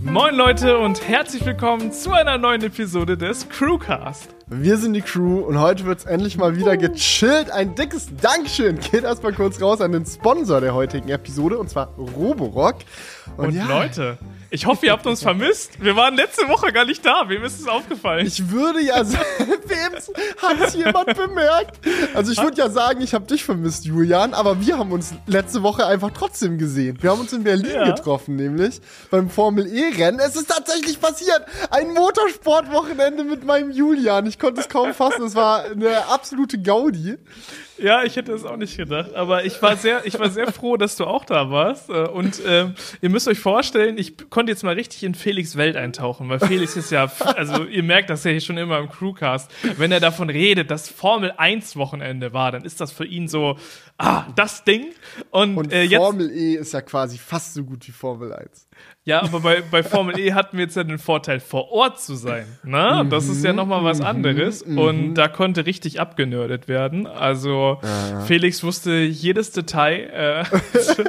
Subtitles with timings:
[0.00, 4.37] Moin Leute und herzlich willkommen zu einer neuen Episode des Crewcast.
[4.50, 7.50] Wir sind die Crew und heute wird's endlich mal wieder gechillt.
[7.50, 11.88] Ein dickes Dankeschön geht erstmal kurz raus an den Sponsor der heutigen Episode und zwar
[11.98, 12.76] Roborock.
[13.36, 14.16] Und, ja, Leute,
[14.50, 15.82] ich hoffe, ihr habt uns vermisst.
[15.82, 17.28] Wir waren letzte Woche gar nicht da.
[17.28, 18.26] Wem ist es aufgefallen?
[18.26, 19.24] Ich würde ja sagen,
[19.66, 19.92] wem
[20.38, 21.78] hat jemand bemerkt?
[22.14, 25.62] Also ich würde ja sagen, ich habe dich vermisst, Julian, aber wir haben uns letzte
[25.62, 26.96] Woche einfach trotzdem gesehen.
[27.02, 27.84] Wir haben uns in Berlin ja.
[27.94, 28.80] getroffen, nämlich
[29.10, 30.18] beim Formel E-Rennen.
[30.18, 31.44] Es ist tatsächlich passiert.
[31.70, 34.24] Ein Motorsportwochenende mit meinem Julian.
[34.24, 35.24] Ich konnte es kaum fassen.
[35.24, 37.16] Es war eine absolute Gaudi.
[37.78, 39.14] Ja, ich hätte es auch nicht gedacht.
[39.14, 41.90] Aber ich war sehr, ich war sehr froh, dass du auch da warst.
[41.90, 42.66] Äh, und äh,
[43.00, 46.76] ihr müsst euch vorstellen, ich konnte jetzt mal richtig in Felix Welt eintauchen, weil Felix
[46.76, 49.50] ist ja, also ihr merkt das ja hier schon immer im Crewcast.
[49.76, 53.56] Wenn er davon redet, dass Formel 1 Wochenende war, dann ist das für ihn so,
[53.98, 54.86] ah, das Ding.
[55.30, 58.68] Und, und äh, jetzt, Formel E ist ja quasi fast so gut wie Formel 1.
[59.08, 62.14] Ja, aber bei, bei Formel E hatten wir jetzt ja den Vorteil, vor Ort zu
[62.14, 62.44] sein.
[62.62, 63.06] Ne?
[63.08, 64.66] Das ist ja nochmal was mhm, anderes.
[64.66, 67.06] Mhm, und da konnte richtig abgenördet werden.
[67.06, 68.20] Also ja.
[68.26, 70.10] Felix wusste jedes Detail.
[70.12, 70.44] Äh.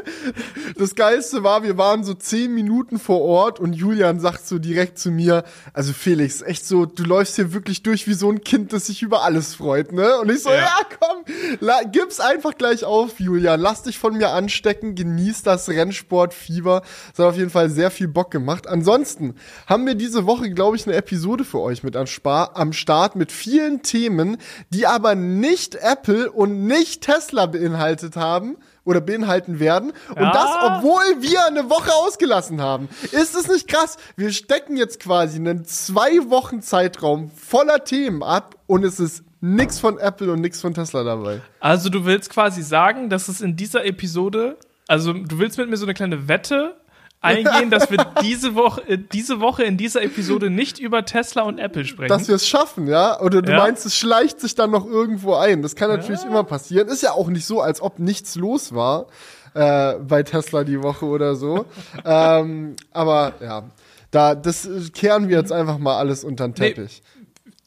[0.78, 4.98] das Geilste war, wir waren so zehn Minuten vor Ort und Julian sagt so direkt
[4.98, 8.72] zu mir, also Felix, echt so, du läufst hier wirklich durch wie so ein Kind,
[8.72, 10.20] das sich über alles freut, ne?
[10.20, 13.60] Und ich so, ja, ja komm, gib's einfach gleich auf, Julian.
[13.60, 16.82] Lass dich von mir anstecken, genieß das Rennsportfieber.
[17.10, 18.68] Das hat auf jeden Fall sehr sehr viel Bock gemacht.
[18.68, 22.72] Ansonsten haben wir diese Woche, glaube ich, eine Episode für euch mit am, Spar am
[22.72, 24.38] Start mit vielen Themen,
[24.70, 29.92] die aber nicht Apple und nicht Tesla beinhaltet haben oder beinhalten werden.
[30.10, 30.32] Und ja.
[30.32, 32.90] das, obwohl wir eine Woche ausgelassen haben.
[33.12, 33.98] Ist es nicht krass?
[34.16, 39.80] Wir stecken jetzt quasi einen zwei Wochen Zeitraum voller Themen ab und es ist nix
[39.80, 41.42] von Apple und nix von Tesla dabei.
[41.60, 45.78] Also du willst quasi sagen, dass es in dieser Episode, also du willst mit mir
[45.78, 46.76] so eine kleine Wette
[47.22, 51.59] eingehen, dass wir diese Woche, äh, diese Woche in dieser Episode nicht über Tesla und
[51.59, 52.09] Apple sprechen.
[52.09, 53.20] Dass wir es schaffen, ja?
[53.20, 53.58] Oder du ja.
[53.58, 55.61] meinst, es schleicht sich dann noch irgendwo ein.
[55.61, 56.28] Das kann natürlich ja.
[56.28, 56.88] immer passieren.
[56.88, 59.08] Ist ja auch nicht so, als ob nichts los war
[59.54, 61.66] äh, bei Tesla die Woche oder so.
[62.05, 63.64] ähm, aber ja,
[64.11, 67.02] da das kehren wir jetzt einfach mal alles unter den Teppich.
[67.04, 67.19] Nee.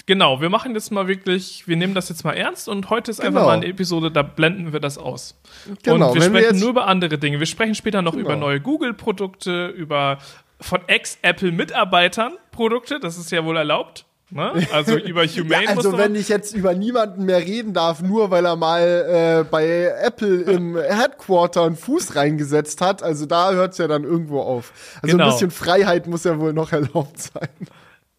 [0.07, 3.21] Genau, wir machen jetzt mal wirklich, wir nehmen das jetzt mal ernst und heute ist
[3.21, 3.29] genau.
[3.29, 5.37] einfach mal eine Episode, da blenden wir das aus.
[5.83, 7.39] Genau, und wir sprechen wir nur über andere Dinge.
[7.39, 8.25] Wir sprechen später noch genau.
[8.25, 10.19] über neue Google-Produkte, über
[10.61, 14.07] von Ex-Apple-Mitarbeitern Produkte, das ist ja wohl erlaubt.
[14.33, 14.67] Ne?
[14.73, 15.65] Also über Humane.
[15.65, 19.45] ja, also wenn ich jetzt über niemanden mehr reden darf, nur weil er mal äh,
[19.45, 24.41] bei Apple im Headquarter einen Fuß reingesetzt hat, also da hört es ja dann irgendwo
[24.41, 24.73] auf.
[25.03, 25.27] Also genau.
[25.27, 27.49] ein bisschen Freiheit muss ja wohl noch erlaubt sein.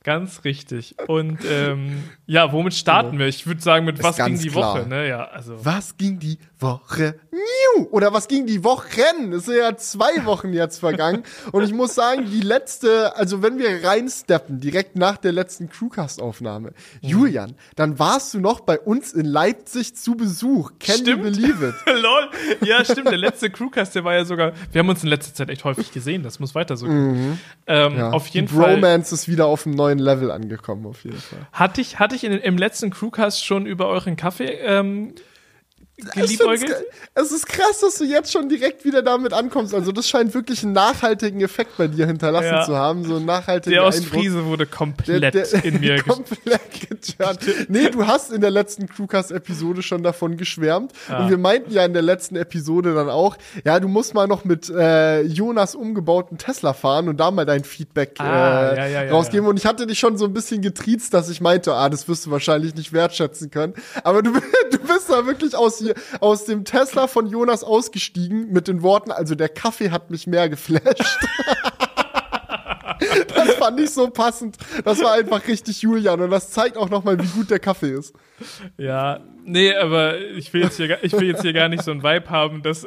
[0.03, 0.95] Ganz richtig.
[1.07, 3.27] Und ähm, ja, womit starten wir?
[3.27, 4.79] Ich würde sagen, mit was ging die klar.
[4.79, 5.07] Woche, ne?
[5.07, 5.63] Ja, also.
[5.63, 7.19] Was ging die Woche?
[7.91, 9.33] Oder was ging die Wochen?
[9.33, 11.23] Es sind ja zwei Wochen jetzt vergangen.
[11.51, 16.69] Und ich muss sagen, die letzte, also wenn wir reinsteppen, direkt nach der letzten Crewcast-Aufnahme,
[17.01, 17.09] mhm.
[17.09, 20.71] Julian, dann warst du noch bei uns in Leipzig zu Besuch.
[20.79, 21.07] Can stimmt.
[21.07, 21.75] you believe it?
[21.85, 22.29] Lol.
[22.61, 23.09] Ja, stimmt.
[23.09, 25.91] Der letzte Crewcast, der war ja sogar, wir haben uns in letzter Zeit echt häufig
[25.91, 26.23] gesehen.
[26.23, 27.31] Das muss weiter so gehen.
[27.31, 27.39] Mhm.
[27.67, 28.09] Ähm, ja.
[28.11, 28.75] Auf jeden die Fall.
[28.75, 31.39] Bromance ist wieder auf einem neuen Level angekommen, auf jeden Fall.
[31.51, 35.13] Hatte ich, hatte ich in, im letzten Crewcast schon über euren Kaffee ähm,
[35.95, 39.75] es ist krass, dass du jetzt schon direkt wieder damit ankommst.
[39.75, 42.65] Also das scheint wirklich einen nachhaltigen Effekt bei dir hinterlassen ja.
[42.65, 43.05] zu haben.
[43.05, 47.39] So einen nachhaltigen Der Ostfriese wurde komplett der, der, in mir komplett geturnt.
[47.69, 50.93] Nee, du hast in der letzten Crewcast-Episode schon davon geschwärmt.
[51.07, 51.23] Ah.
[51.23, 54.45] Und wir meinten ja in der letzten Episode dann auch, ja, du musst mal noch
[54.45, 59.11] mit äh, Jonas umgebauten Tesla fahren und da mal dein Feedback ah, äh, ja, ja,
[59.11, 59.47] rausgeben.
[59.47, 62.25] Und ich hatte dich schon so ein bisschen getriezt, dass ich meinte, ah, das wirst
[62.25, 63.75] du wahrscheinlich nicht wertschätzen können.
[64.03, 64.31] Aber du,
[64.71, 69.11] du bist da wirklich aus hier aus dem Tesla von Jonas ausgestiegen mit den Worten,
[69.11, 70.83] also der Kaffee hat mich mehr geflasht.
[73.35, 74.57] das fand ich so passend.
[74.83, 78.13] Das war einfach richtig Julian und das zeigt auch nochmal, wie gut der Kaffee ist.
[78.77, 82.03] Ja, nee, aber ich will jetzt hier, ich will jetzt hier gar nicht so ein
[82.03, 82.85] Vibe haben, dass,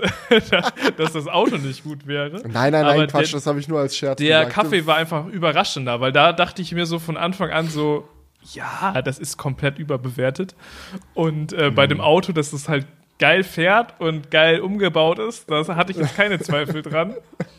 [0.96, 2.40] dass das Auto nicht gut wäre.
[2.42, 4.54] Nein, nein, nein, aber Quatsch, der, das habe ich nur als Scherz Der gesagt.
[4.54, 8.08] Kaffee war einfach überraschender, weil da dachte ich mir so von Anfang an so,
[8.52, 10.54] ja, das ist komplett überbewertet.
[11.14, 11.74] Und äh, mhm.
[11.74, 12.86] bei dem Auto, das ist halt
[13.18, 17.14] geil fährt und geil umgebaut ist, da hatte ich jetzt keine Zweifel dran.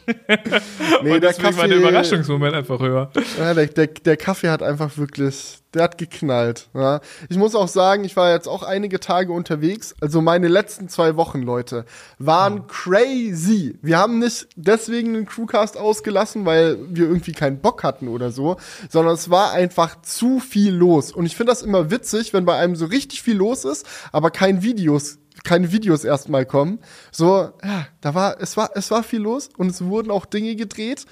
[1.04, 3.12] nee, und deswegen Kaffee, war der Überraschungsmoment einfach höher.
[3.38, 6.70] Ja, der, der, der, Kaffee hat einfach wirklich, der hat geknallt.
[6.74, 7.02] Ja.
[7.28, 9.96] Ich muss auch sagen, ich war jetzt auch einige Tage unterwegs.
[10.00, 11.86] Also meine letzten zwei Wochen, Leute,
[12.20, 12.68] waren oh.
[12.68, 13.78] crazy.
[13.82, 18.58] Wir haben nicht deswegen den Crewcast ausgelassen, weil wir irgendwie keinen Bock hatten oder so,
[18.90, 21.12] sondern es war einfach zu viel los.
[21.12, 24.32] Und ich finde das immer witzig, wenn bei einem so richtig viel los ist, aber
[24.32, 26.80] kein Videos keine Videos erstmal kommen.
[27.12, 30.56] So, ja, da war, es war, es war viel los und es wurden auch Dinge
[30.56, 31.06] gedreht.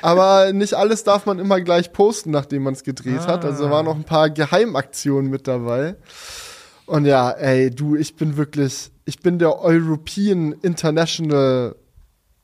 [0.00, 3.26] Aber nicht alles darf man immer gleich posten, nachdem man es gedreht ah.
[3.28, 3.44] hat.
[3.44, 5.96] Also waren noch ein paar Geheimaktionen mit dabei.
[6.86, 11.76] Und ja, ey, du, ich bin wirklich, ich bin der European International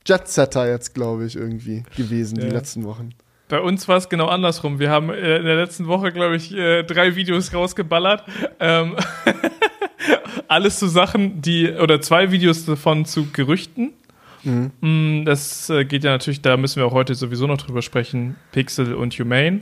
[0.05, 2.45] Jetsetter jetzt, glaube ich, irgendwie gewesen, ja.
[2.45, 3.09] die letzten Wochen.
[3.49, 4.79] Bei uns war es genau andersrum.
[4.79, 8.23] Wir haben äh, in der letzten Woche, glaube ich, äh, drei Videos rausgeballert.
[8.59, 8.95] Ähm
[10.47, 13.91] Alles zu Sachen, die, oder zwei Videos davon zu Gerüchten.
[14.43, 14.71] Mhm.
[14.81, 18.35] Mm, das äh, geht ja natürlich, da müssen wir auch heute sowieso noch drüber sprechen,
[18.51, 19.61] Pixel und Humane.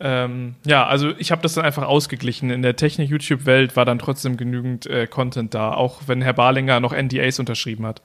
[0.00, 2.50] Ähm, ja, also ich habe das dann einfach ausgeglichen.
[2.50, 6.92] In der Technik-YouTube-Welt war dann trotzdem genügend äh, Content da, auch wenn Herr Barlinger noch
[6.92, 8.00] NDAs unterschrieben hat.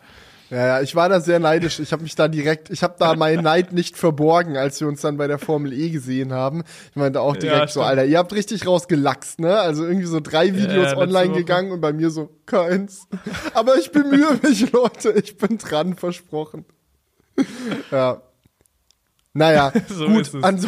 [0.53, 1.79] Ja, ja, ich war da sehr neidisch.
[1.79, 5.01] Ich habe mich da direkt, ich habe da meinen Neid nicht verborgen, als wir uns
[5.01, 6.63] dann bei der Formel E gesehen haben.
[6.91, 9.59] Ich meinte auch direkt ja, so, Alter, ihr habt richtig rausgelachst, ne?
[9.59, 13.07] Also irgendwie so drei Videos ja, online gegangen und bei mir so keins.
[13.55, 15.13] Aber ich bemühe mich, Leute.
[15.13, 16.65] Ich bin dran, versprochen.
[17.89, 18.21] ja.
[19.35, 20.29] Naja, so gut.
[20.43, 20.67] Ans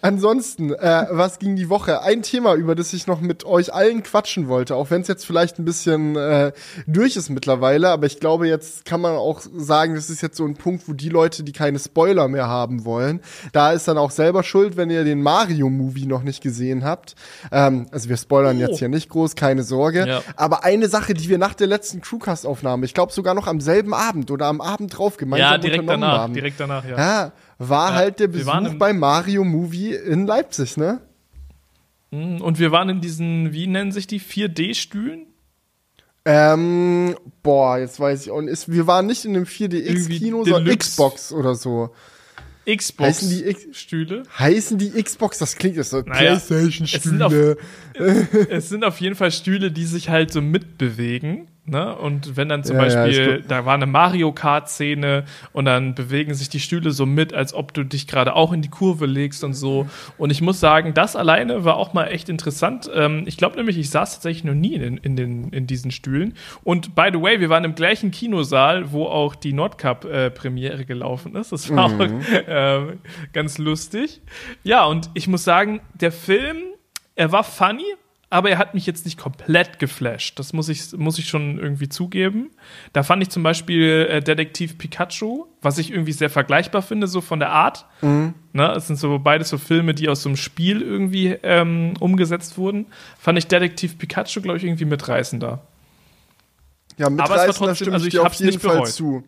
[0.00, 2.00] ansonsten, äh, was ging die Woche?
[2.00, 5.26] Ein Thema, über das ich noch mit euch allen quatschen wollte, auch wenn es jetzt
[5.26, 6.52] vielleicht ein bisschen äh,
[6.86, 10.46] durch ist mittlerweile, aber ich glaube, jetzt kann man auch sagen, das ist jetzt so
[10.46, 13.20] ein Punkt, wo die Leute, die keine Spoiler mehr haben wollen,
[13.52, 17.16] da ist dann auch selber schuld, wenn ihr den Mario-Movie noch nicht gesehen habt.
[17.52, 18.60] Ähm, also wir spoilern oh.
[18.60, 20.08] jetzt hier nicht groß, keine Sorge.
[20.08, 20.22] Ja.
[20.36, 23.92] Aber eine Sache, die wir nach der letzten Crewcast-Aufnahme, ich glaube sogar noch am selben
[23.92, 26.32] Abend oder am Abend drauf gemeinsam ja, direkt danach, haben.
[26.32, 26.96] direkt danach, ja.
[26.96, 31.00] ja war ja, halt der Besuch beim Mario Movie in Leipzig, ne?
[32.10, 35.26] Mhm, und wir waren in diesen, wie nennen sich die, 4D-Stühlen?
[36.24, 38.68] Ähm, boah, jetzt weiß ich auch nicht.
[38.68, 41.94] Wir waren nicht in einem 4DX-Kino, sondern Xbox oder so.
[42.66, 44.24] Xbox heißen die Stühle?
[44.36, 45.38] Heißen die Xbox?
[45.38, 46.98] Das klingt jetzt so naja, Playstation Stühle.
[46.98, 47.32] Es sind, auf,
[48.50, 51.46] es sind auf jeden Fall Stühle, die sich halt so mitbewegen.
[51.68, 51.96] Ne?
[51.96, 56.32] Und wenn dann zum ja, Beispiel, ja, da war eine Mario Kart-Szene und dann bewegen
[56.32, 59.42] sich die Stühle so mit, als ob du dich gerade auch in die Kurve legst
[59.42, 59.88] und so.
[60.16, 62.88] Und ich muss sagen, das alleine war auch mal echt interessant.
[62.94, 66.34] Ähm, ich glaube nämlich, ich saß tatsächlich noch nie in, in, den, in diesen Stühlen.
[66.62, 71.34] Und by the way, wir waren im gleichen Kinosaal, wo auch die Nordcup-Premiere äh, gelaufen
[71.34, 71.50] ist.
[71.50, 72.00] Das war mhm.
[72.00, 72.96] auch äh,
[73.32, 74.20] ganz lustig.
[74.62, 76.58] Ja, und ich muss sagen, der Film,
[77.16, 77.82] er war funny,
[78.28, 80.38] aber er hat mich jetzt nicht komplett geflasht.
[80.38, 82.50] Das muss ich, muss ich schon irgendwie zugeben.
[82.92, 87.20] Da fand ich zum Beispiel äh, Detektiv Pikachu, was ich irgendwie sehr vergleichbar finde, so
[87.20, 87.86] von der Art.
[88.02, 88.34] Mhm.
[88.52, 92.58] Ne, es sind so beides so Filme, die aus so einem Spiel irgendwie ähm, umgesetzt
[92.58, 92.86] wurden.
[93.18, 95.60] Fand ich Detektiv Pikachu, glaube ich, irgendwie mitreißender.
[96.98, 98.88] Ja, mitreißender aber es war trotzdem, stimme also ich, ich auf jeden Fall bereut.
[98.88, 99.24] zu.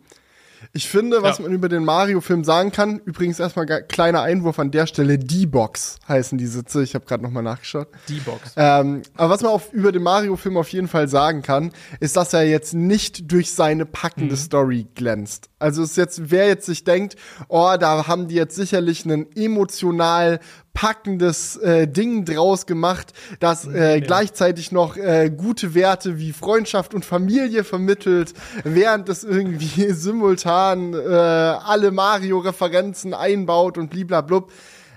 [0.72, 1.44] Ich finde, was ja.
[1.44, 6.38] man über den Mario-Film sagen kann, übrigens erstmal kleiner Einwurf an der Stelle, D-Box heißen
[6.38, 6.82] die Sitze.
[6.82, 7.88] Ich habe gerade nochmal nachgeschaut.
[8.08, 8.54] D-Box.
[8.56, 12.32] Ähm, aber was man auf, über den Mario-Film auf jeden Fall sagen kann, ist, dass
[12.32, 14.38] er jetzt nicht durch seine packende mhm.
[14.38, 15.48] Story glänzt.
[15.58, 17.16] Also es ist jetzt, wer jetzt sich denkt,
[17.48, 20.38] oh, da haben die jetzt sicherlich einen emotional
[20.72, 24.00] packendes äh, Ding draus gemacht, das äh, ja.
[24.00, 28.32] gleichzeitig noch äh, gute Werte wie Freundschaft und Familie vermittelt,
[28.62, 34.52] während es irgendwie simultan äh, alle Mario-Referenzen einbaut und bliblablub.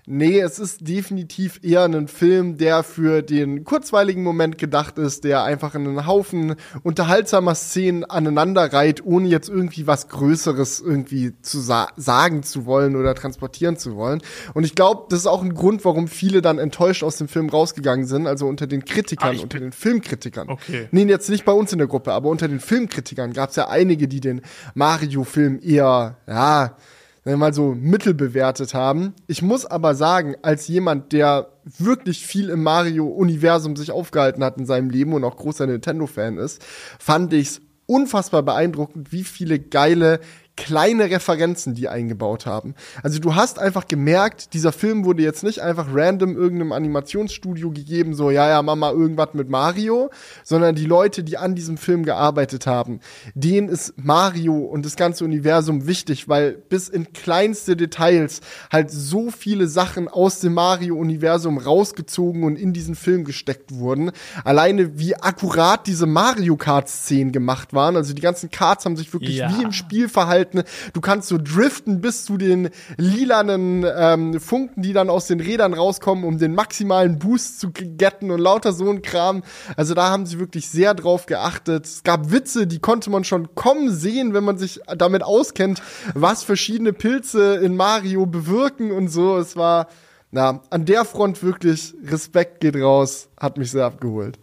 [0.07, 5.43] Nee, es ist definitiv eher ein Film, der für den kurzweiligen Moment gedacht ist, der
[5.43, 11.89] einfach einen Haufen unterhaltsamer Szenen aneinander reiht, ohne jetzt irgendwie was Größeres irgendwie zu sa
[11.97, 14.21] sagen zu wollen oder transportieren zu wollen.
[14.53, 17.49] Und ich glaube, das ist auch ein Grund, warum viele dann enttäuscht aus dem Film
[17.49, 20.49] rausgegangen sind, also unter den Kritikern, ah, unter den Filmkritikern.
[20.49, 20.87] Okay.
[20.91, 23.67] Nee, jetzt nicht bei uns in der Gruppe, aber unter den Filmkritikern gab es ja
[23.67, 24.41] einige, die den
[24.73, 26.77] Mario-Film eher, ja,
[27.25, 29.13] mal so mittel bewertet haben.
[29.27, 34.65] Ich muss aber sagen, als jemand, der wirklich viel im Mario-Universum sich aufgehalten hat in
[34.65, 36.63] seinem Leben und auch großer Nintendo-Fan ist,
[36.99, 40.19] fand ich's unfassbar beeindruckend, wie viele geile
[40.61, 42.75] kleine Referenzen, die eingebaut haben.
[43.01, 48.13] Also du hast einfach gemerkt, dieser Film wurde jetzt nicht einfach random irgendeinem Animationsstudio gegeben,
[48.13, 50.11] so, ja, ja, Mama, irgendwas mit Mario,
[50.43, 52.99] sondern die Leute, die an diesem Film gearbeitet haben,
[53.33, 58.41] denen ist Mario und das ganze Universum wichtig, weil bis in kleinste Details
[58.71, 64.11] halt so viele Sachen aus dem Mario-Universum rausgezogen und in diesen Film gesteckt wurden.
[64.43, 69.37] Alleine wie akkurat diese Mario Kart-Szenen gemacht waren, also die ganzen Karts haben sich wirklich
[69.37, 69.51] ja.
[69.57, 70.63] wie im Spiel verhalten halten.
[70.93, 75.73] Du kannst so driften bis zu den lilanen ähm, Funken, die dann aus den Rädern
[75.73, 79.43] rauskommen, um den maximalen Boost zu getten und lauter so ein Kram.
[79.75, 81.85] Also da haben sie wirklich sehr drauf geachtet.
[81.85, 85.81] Es gab Witze, die konnte man schon kommen sehen, wenn man sich damit auskennt,
[86.13, 89.37] was verschiedene Pilze in Mario bewirken und so.
[89.37, 89.87] Es war,
[90.31, 94.39] na, an der Front wirklich Respekt geht raus, hat mich sehr abgeholt.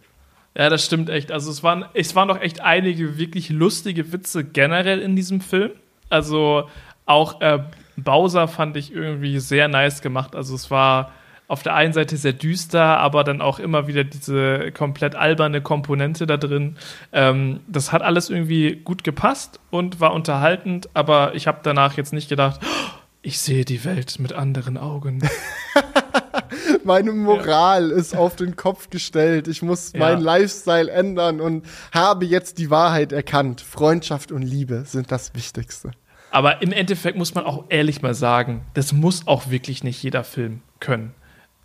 [0.57, 1.31] Ja, das stimmt echt.
[1.31, 5.71] Also es waren, es waren doch echt einige wirklich lustige Witze generell in diesem Film.
[6.09, 6.69] Also
[7.05, 7.59] auch äh,
[7.97, 10.35] Bowser fand ich irgendwie sehr nice gemacht.
[10.35, 11.11] Also es war
[11.47, 16.27] auf der einen Seite sehr düster, aber dann auch immer wieder diese komplett alberne Komponente
[16.27, 16.77] da drin.
[17.11, 22.13] Ähm, das hat alles irgendwie gut gepasst und war unterhaltend, aber ich habe danach jetzt
[22.13, 25.21] nicht gedacht, oh, ich sehe die Welt mit anderen Augen.
[26.83, 27.95] Meine Moral ja.
[27.95, 29.47] ist auf den Kopf gestellt.
[29.47, 29.99] Ich muss ja.
[29.99, 33.61] meinen Lifestyle ändern und habe jetzt die Wahrheit erkannt.
[33.61, 35.91] Freundschaft und Liebe sind das Wichtigste.
[36.31, 40.23] Aber im Endeffekt muss man auch ehrlich mal sagen, das muss auch wirklich nicht jeder
[40.23, 41.13] Film können.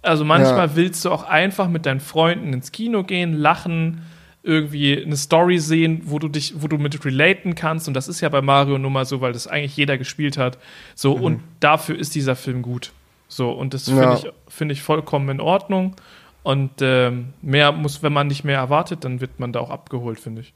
[0.03, 0.77] Also manchmal ja.
[0.77, 4.03] willst du auch einfach mit deinen Freunden ins Kino gehen, lachen,
[4.43, 7.89] irgendwie eine Story sehen, wo du dich, wo du mit relaten kannst.
[7.89, 10.59] Und das ist ja bei Mario nun mal so, weil das eigentlich jeder gespielt hat.
[10.95, 11.25] So, mhm.
[11.25, 12.93] und dafür ist dieser Film gut.
[13.35, 14.15] So, und das finde ja.
[14.15, 15.97] ich, find ich vollkommen in Ordnung.
[16.45, 20.21] Und ähm, mehr muss, wenn man nicht mehr erwartet, dann wird man da auch abgeholt,
[20.21, 20.55] finde ich.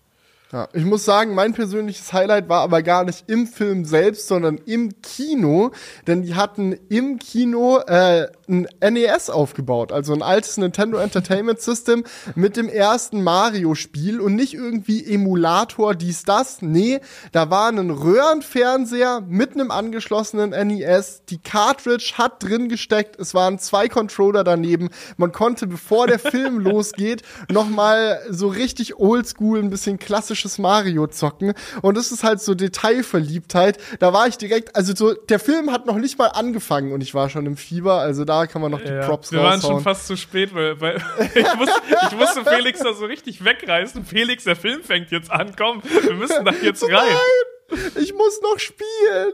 [0.51, 4.57] Ja, ich muss sagen, mein persönliches Highlight war aber gar nicht im Film selbst, sondern
[4.65, 5.73] im Kino,
[6.07, 12.03] denn die hatten im Kino äh, ein NES aufgebaut, also ein altes Nintendo Entertainment System
[12.35, 16.63] mit dem ersten Mario-Spiel und nicht irgendwie Emulator, dies, das.
[16.63, 17.01] Nee,
[17.33, 21.25] da war ein Röhrenfernseher mit einem angeschlossenen NES.
[21.29, 23.21] Die Cartridge hat drin gesteckt.
[23.21, 24.89] Es waren zwei Controller daneben.
[25.19, 29.99] Man konnte, bevor der Film losgeht, nochmal so richtig oldschool, ein bisschen
[30.39, 31.55] klassisches Mario zocken.
[31.83, 33.79] Und das ist halt so Detailverliebtheit.
[33.99, 37.15] Da war ich direkt, also so, der Film hat noch nicht mal angefangen und ich
[37.15, 37.95] war schon im Fieber.
[37.95, 40.81] Also da kann man noch die ja, Props Wir waren schon fast zu spät, weil,
[40.81, 40.97] weil
[41.35, 41.81] ich, musste,
[42.11, 44.05] ich musste Felix da so richtig wegreißen.
[44.05, 45.55] Felix, der Film fängt jetzt an.
[45.57, 46.93] Komm, wir müssen da jetzt rein.
[46.93, 49.33] Nein, ich muss noch spielen.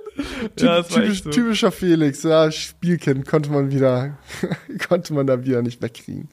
[0.59, 1.31] Ja, Typisch, so.
[1.31, 4.19] Typischer Felix, ja, Spielkind konnte man wieder,
[4.89, 6.29] konnte man da wieder nicht wegkriegen.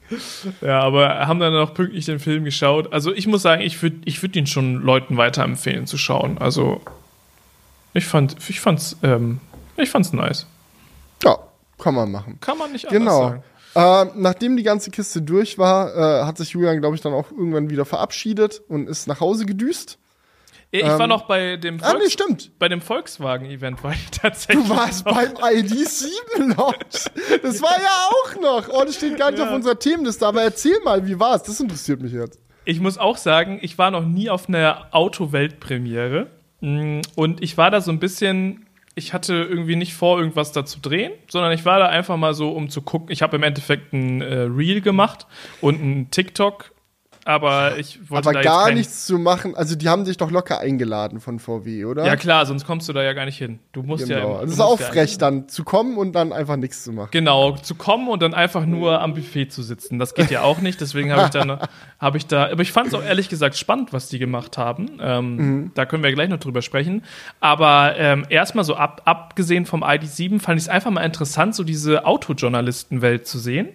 [0.60, 2.92] Ja, aber haben dann noch pünktlich den Film geschaut.
[2.92, 6.38] Also ich muss sagen, ich würde ich würd ihn schon Leuten weiterempfehlen zu schauen.
[6.38, 6.80] Also
[7.94, 9.40] ich fand, ich fand's, ähm,
[9.76, 10.46] ich fand's nice.
[11.22, 11.38] Ja,
[11.78, 12.38] kann man machen.
[12.40, 13.20] Kann man nicht anders genau.
[13.28, 13.42] sagen.
[13.74, 17.30] Äh, nachdem die ganze Kiste durch war, äh, hat sich Julian, glaube ich, dann auch
[17.30, 19.98] irgendwann wieder verabschiedet und ist nach Hause gedüst.
[20.74, 22.58] Ich ähm, war noch bei dem, Volks ah, nee, stimmt.
[22.58, 24.66] Bei dem Volkswagen-Event war ich tatsächlich.
[24.66, 25.14] Du warst noch.
[25.14, 27.10] beim ID7-Launch.
[27.42, 28.68] Das war ja auch noch.
[28.70, 29.48] Oh, das steht gar nicht ja.
[29.48, 31.42] auf unserer Themenliste, aber erzähl mal, wie war es?
[31.42, 32.40] Das interessiert mich jetzt.
[32.64, 36.28] Ich muss auch sagen, ich war noch nie auf einer Auto-Weltpremiere.
[36.60, 40.66] Mm, und ich war da so ein bisschen ich hatte irgendwie nicht vor, irgendwas da
[40.66, 43.10] zu drehen, sondern ich war da einfach mal so, um zu gucken.
[43.10, 45.26] Ich habe im Endeffekt ein äh, Reel gemacht
[45.62, 46.72] und ein TikTok
[47.24, 49.54] aber ich wollte aber da gar nichts zu machen.
[49.54, 52.04] Also die haben sich doch locker eingeladen von VW, oder?
[52.04, 53.60] Ja klar, sonst kommst du da ja gar nicht hin.
[53.72, 54.36] Du musst genau.
[54.36, 54.40] ja.
[54.42, 57.10] Das ist auch frech, dann zu kommen und dann einfach nichts zu machen.
[57.12, 59.98] Genau, zu kommen und dann einfach nur am Buffet zu sitzen.
[59.98, 60.80] Das geht ja auch nicht.
[60.80, 61.60] Deswegen habe ich dann,
[62.00, 62.50] habe ich da.
[62.50, 64.98] Aber ich fand es auch ehrlich gesagt spannend, was die gemacht haben.
[65.00, 65.70] Ähm, mhm.
[65.74, 67.02] Da können wir gleich noch drüber sprechen.
[67.38, 71.62] Aber ähm, erstmal so ab, abgesehen vom ID7 fand ich es einfach mal interessant, so
[71.62, 73.68] diese Autojournalistenwelt zu sehen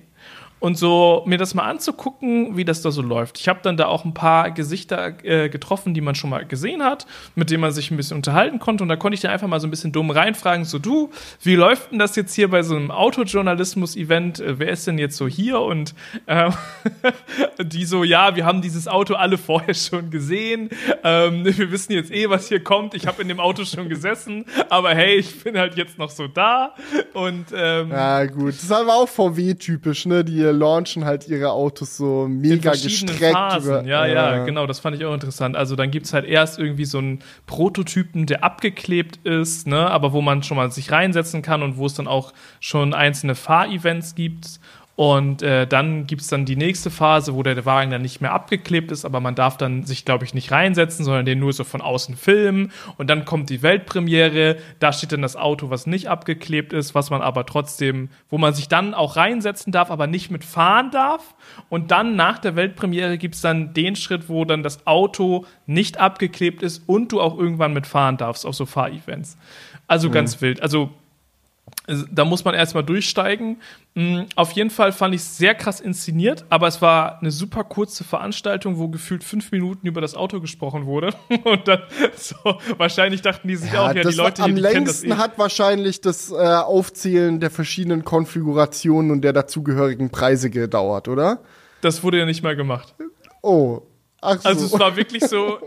[0.60, 3.40] und so mir das mal anzugucken, wie das da so läuft.
[3.40, 6.84] Ich habe dann da auch ein paar Gesichter äh, getroffen, die man schon mal gesehen
[6.84, 8.84] hat, mit denen man sich ein bisschen unterhalten konnte.
[8.84, 11.12] Und da konnte ich dann einfach mal so ein bisschen dumm reinfragen: So, du,
[11.44, 14.40] wie läuft denn das jetzt hier bei so einem Autojournalismus-Event?
[14.40, 15.60] Äh, wer ist denn jetzt so hier?
[15.62, 15.94] Und
[16.26, 16.50] äh,
[17.64, 20.70] die so: Ja, wir haben dieses Auto alle vorher schon gesehen.
[21.04, 22.96] Ähm, wir wissen jetzt eh, was hier kommt.
[22.96, 26.28] Ich habe in dem Auto schon gesessen, aber hey, ich bin halt jetzt noch so
[26.28, 26.74] da.
[27.14, 30.24] Und ähm, ja, gut, das ist aber auch VW-typisch, ne?
[30.24, 33.34] Die launchen halt ihre Autos so mega gestreckt.
[33.34, 33.88] Phasen.
[33.88, 35.56] Ja, äh, ja, genau, das fand ich auch interessant.
[35.56, 40.14] Also dann gibt es halt erst irgendwie so einen Prototypen, der abgeklebt ist, ne, aber
[40.14, 44.16] wo man schon mal sich reinsetzen kann und wo es dann auch schon einzelne Fahrevents
[44.16, 44.60] gibt.
[44.98, 48.92] Und äh, dann gibt's dann die nächste Phase, wo der Wagen dann nicht mehr abgeklebt
[48.92, 51.82] ist, aber man darf dann sich, glaube ich, nicht reinsetzen, sondern den nur so von
[51.82, 52.72] außen filmen.
[52.98, 57.12] Und dann kommt die Weltpremiere, da steht dann das Auto, was nicht abgeklebt ist, was
[57.12, 61.36] man aber trotzdem, wo man sich dann auch reinsetzen darf, aber nicht mitfahren darf.
[61.70, 66.64] Und dann nach der Weltpremiere gibt's dann den Schritt, wo dann das Auto nicht abgeklebt
[66.64, 69.38] ist und du auch irgendwann mitfahren darfst auf so Fahrevents.
[69.86, 70.14] Also mhm.
[70.14, 70.64] ganz wild.
[70.64, 70.90] Also
[72.12, 73.62] da muss man erstmal durchsteigen.
[73.94, 77.64] Mm, auf jeden Fall fand ich es sehr krass inszeniert, aber es war eine super
[77.64, 81.14] kurze Veranstaltung, wo gefühlt fünf Minuten über das Auto gesprochen wurde.
[81.44, 81.84] Und dann
[82.16, 82.36] so,
[82.78, 85.14] wahrscheinlich dachten die sich ja, auch, ja, die Leute hier, die kennen das eh.
[85.14, 91.40] hat wahrscheinlich das äh, Aufzählen der verschiedenen Konfigurationen und der dazugehörigen Preise gedauert, oder?
[91.82, 92.96] Das wurde ja nicht mal gemacht.
[93.42, 93.82] Oh.
[94.22, 94.50] Ach so.
[94.50, 95.60] Also es war wirklich so,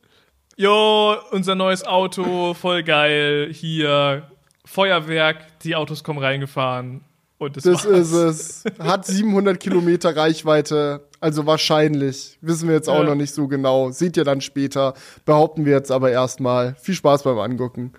[0.56, 4.30] jo, unser neues Auto, voll geil, hier,
[4.64, 7.02] Feuerwerk, die Autos kommen reingefahren.
[7.38, 8.12] Und das, Das war's.
[8.12, 8.64] ist es.
[8.78, 11.02] Hat 700 Kilometer Reichweite.
[11.20, 12.38] Also wahrscheinlich.
[12.40, 13.04] Wissen wir jetzt auch Ja.
[13.10, 13.90] noch nicht so genau.
[13.90, 14.94] Seht ihr dann später.
[15.24, 16.74] Behaupten wir jetzt aber erstmal.
[16.80, 17.92] Viel Spaß beim Angucken.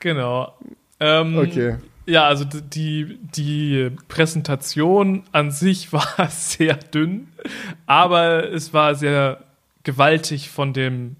[0.00, 0.56] Genau.
[1.00, 1.76] Ähm, Okay.
[2.04, 7.28] Ja, also die, die Präsentation an sich war sehr dünn,
[7.86, 9.44] aber es war sehr
[9.84, 11.14] gewaltig von dem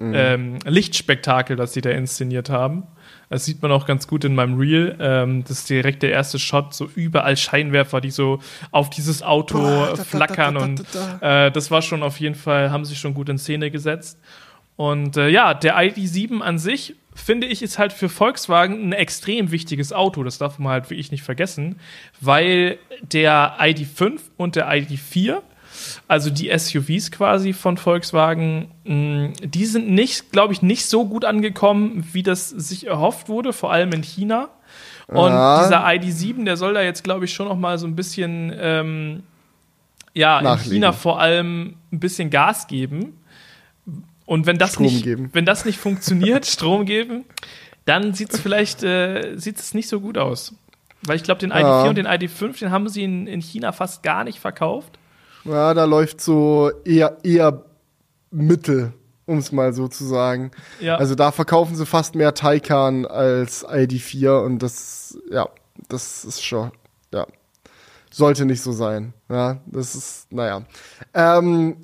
[0.00, 2.84] ähm, Lichtspektakel, das sie da inszeniert haben.
[3.32, 4.96] Das sieht man auch ganz gut in meinem Reel.
[5.00, 9.58] Ähm, das ist direkt der erste Shot, so überall Scheinwerfer, die so auf dieses Auto
[9.58, 12.94] Boah, da, flackern da, da, und äh, das war schon auf jeden Fall, haben sie
[12.94, 14.18] schon gut in Szene gesetzt.
[14.76, 19.50] Und äh, ja, der ID7 an sich, finde ich, ist halt für Volkswagen ein extrem
[19.50, 20.24] wichtiges Auto.
[20.24, 21.76] Das darf man halt wirklich nicht vergessen,
[22.20, 25.40] weil der ID5 und der ID4,
[26.08, 31.24] also die SUVs quasi von Volkswagen, mh, die sind nicht, glaube ich, nicht so gut
[31.24, 34.48] angekommen, wie das sich erhofft wurde, vor allem in China.
[35.08, 35.62] Und Ja.
[35.64, 39.22] dieser ID7, der soll da jetzt, glaube ich, schon noch mal so ein bisschen, ähm,
[40.14, 40.56] ja, in.
[40.58, 43.18] China vor allem ein bisschen Gas geben.
[44.26, 45.30] Und wenn das Strom nicht, geben.
[45.32, 47.24] wenn das nicht funktioniert, Strom geben,
[47.84, 50.54] dann sieht es vielleicht äh, sieht es nicht so gut aus.
[51.04, 51.88] Weil ich glaube, den ID4 Ja.
[51.88, 54.98] und den ID5, den haben sie in, in China fast gar nicht verkauft.
[55.44, 57.64] Ja, da läuft so eher, eher
[58.30, 58.92] Mittel,
[59.26, 60.50] um es mal so zu sagen.
[60.80, 60.96] Ja.
[60.96, 65.48] Also da verkaufen sie fast mehr Taycan als ID4 und das, ja,
[65.88, 66.70] das ist schon,
[67.12, 67.26] ja,
[68.10, 69.14] sollte nicht so sein.
[69.32, 70.60] Ja, das ist, naja.
[71.14, 71.78] Ähm,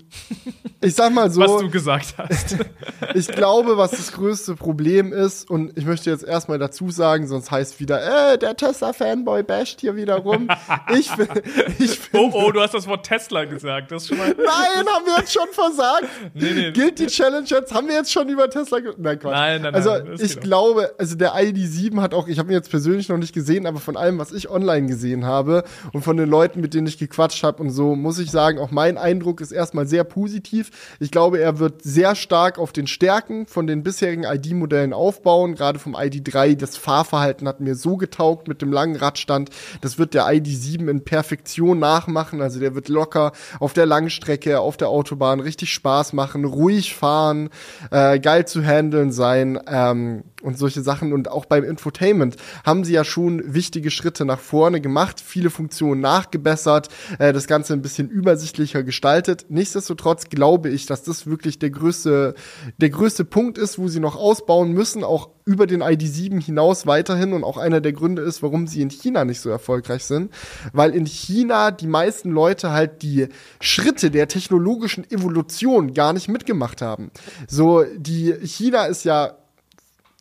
[0.83, 1.41] ich sag mal so.
[1.41, 2.59] was du gesagt hast.
[3.15, 7.51] Ich glaube, was das größte Problem ist, und ich möchte jetzt erstmal dazu sagen, sonst
[7.51, 10.49] heißt wieder, äh, der Tesla-Fanboy basht hier wieder rum.
[10.91, 11.11] Ich,
[11.79, 12.37] ich oh, finde.
[12.37, 13.93] oh, du hast das Wort Tesla gesagt.
[13.93, 14.29] Das schon mal.
[14.37, 16.09] Nein, haben wir jetzt schon versagt?
[16.35, 16.73] Nee, nee.
[16.73, 17.73] Gilt die Challenge jetzt?
[17.73, 19.33] Haben wir jetzt schon über Tesla Nein, Quatsch.
[19.33, 20.43] Nein, nein, nein, Also, ich geht auch.
[20.43, 23.79] glaube, also der ID7 hat auch, ich habe ihn jetzt persönlich noch nicht gesehen, aber
[23.79, 27.38] von allem, was ich online gesehen habe und von den Leuten, mit denen ich gequatscht
[27.43, 30.71] habe und so, muss ich sagen, auch mein Eindruck ist erstmal sehr positiv.
[31.01, 35.55] Ich glaube, er wird sehr stark auf den Stärken von den bisherigen ID-Modellen aufbauen.
[35.55, 39.51] Gerade vom ID3, das Fahrverhalten hat mir so getaugt mit dem langen Radstand.
[39.81, 42.41] Das wird der ID7 in Perfektion nachmachen.
[42.41, 47.51] Also der wird locker auf der Langstrecke, auf der Autobahn richtig Spaß machen, ruhig fahren,
[47.91, 51.13] äh, geil zu handeln sein ähm, und solche Sachen.
[51.13, 56.01] Und auch beim Infotainment haben sie ja schon wichtige Schritte nach vorne gemacht, viele Funktionen
[56.01, 59.47] nachgebessert, äh, das Ganze ein bisschen übersichtlicher gestaltet.
[59.49, 62.35] Nichtsdestotrotz glaube ich, dass das wirklich der größte,
[62.79, 67.33] der größte Punkt ist, wo sie noch ausbauen müssen, auch über den ID7 hinaus weiterhin
[67.33, 70.31] und auch einer der Gründe ist, warum sie in China nicht so erfolgreich sind,
[70.73, 73.29] weil in China die meisten Leute halt die
[73.61, 77.11] Schritte der technologischen Evolution gar nicht mitgemacht haben.
[77.47, 79.39] So, die China ist ja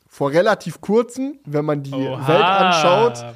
[0.08, 2.28] vor relativ kurzem, wenn man die Oha.
[2.28, 3.36] Welt anschaut,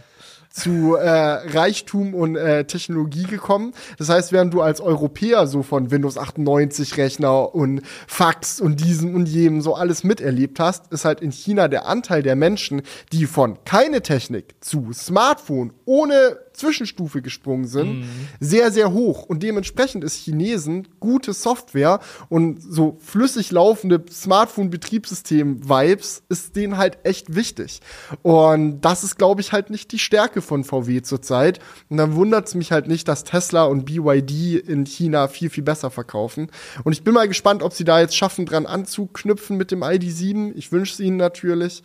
[0.52, 3.74] zu äh, Reichtum und äh, Technologie gekommen.
[3.98, 9.16] Das heißt, während du als Europäer so von Windows 98 Rechner und Fax und diesem
[9.16, 12.82] und jenem so alles miterlebt hast, ist halt in China der Anteil der Menschen,
[13.14, 18.06] die von keine Technik zu Smartphone ohne Zwischenstufe gesprungen sind,
[18.40, 19.24] sehr, sehr hoch.
[19.24, 27.36] Und dementsprechend ist Chinesen gute Software und so flüssig laufende Smartphone-Betriebssystem-Vibes ist denen halt echt
[27.36, 27.82] wichtig.
[28.22, 31.60] Und das ist, glaube ich, halt nicht die Stärke von VW zurzeit.
[31.90, 35.64] Und dann wundert es mich halt nicht, dass Tesla und BYD in China viel, viel
[35.64, 36.52] besser verkaufen.
[36.84, 40.52] Und ich bin mal gespannt, ob sie da jetzt schaffen, dran anzuknüpfen mit dem ID7.
[40.56, 41.82] Ich wünsche es ihnen natürlich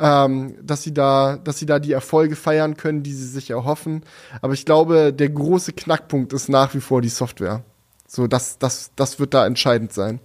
[0.00, 4.02] ähm, dass sie da, dass sie da die Erfolge feiern können, die sie sich erhoffen.
[4.40, 7.62] Aber ich glaube, der große Knackpunkt ist nach wie vor die Software.
[8.06, 10.18] So, das, das, das wird da entscheidend sein.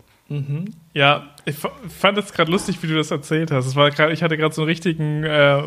[0.94, 3.68] Ja, ich fand es gerade lustig, wie du das erzählt hast.
[3.68, 5.62] Es war grad, ich hatte gerade so einen richtigen äh,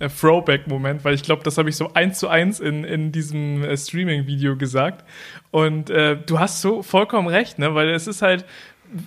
[0.00, 3.62] äh, Throwback-Moment, weil ich glaube, das habe ich so eins zu eins in, in diesem
[3.62, 5.04] äh, Streaming-Video gesagt.
[5.52, 7.74] Und äh, du hast so vollkommen recht, ne?
[7.74, 8.44] Weil es ist halt,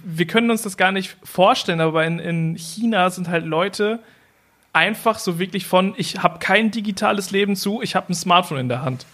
[0.05, 3.99] wir können uns das gar nicht vorstellen, aber in, in China sind halt Leute
[4.73, 8.69] einfach so wirklich von, ich habe kein digitales Leben zu, ich habe ein Smartphone in
[8.69, 9.05] der Hand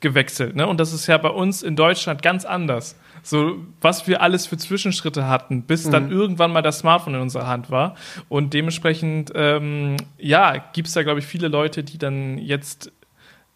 [0.00, 0.56] gewechselt.
[0.56, 0.66] Ne?
[0.66, 2.96] Und das ist ja bei uns in Deutschland ganz anders.
[3.22, 7.46] So, was wir alles für Zwischenschritte hatten, bis dann irgendwann mal das Smartphone in unserer
[7.46, 7.94] Hand war.
[8.28, 12.92] Und dementsprechend, ähm, ja, gibt es da, glaube ich, viele Leute, die dann jetzt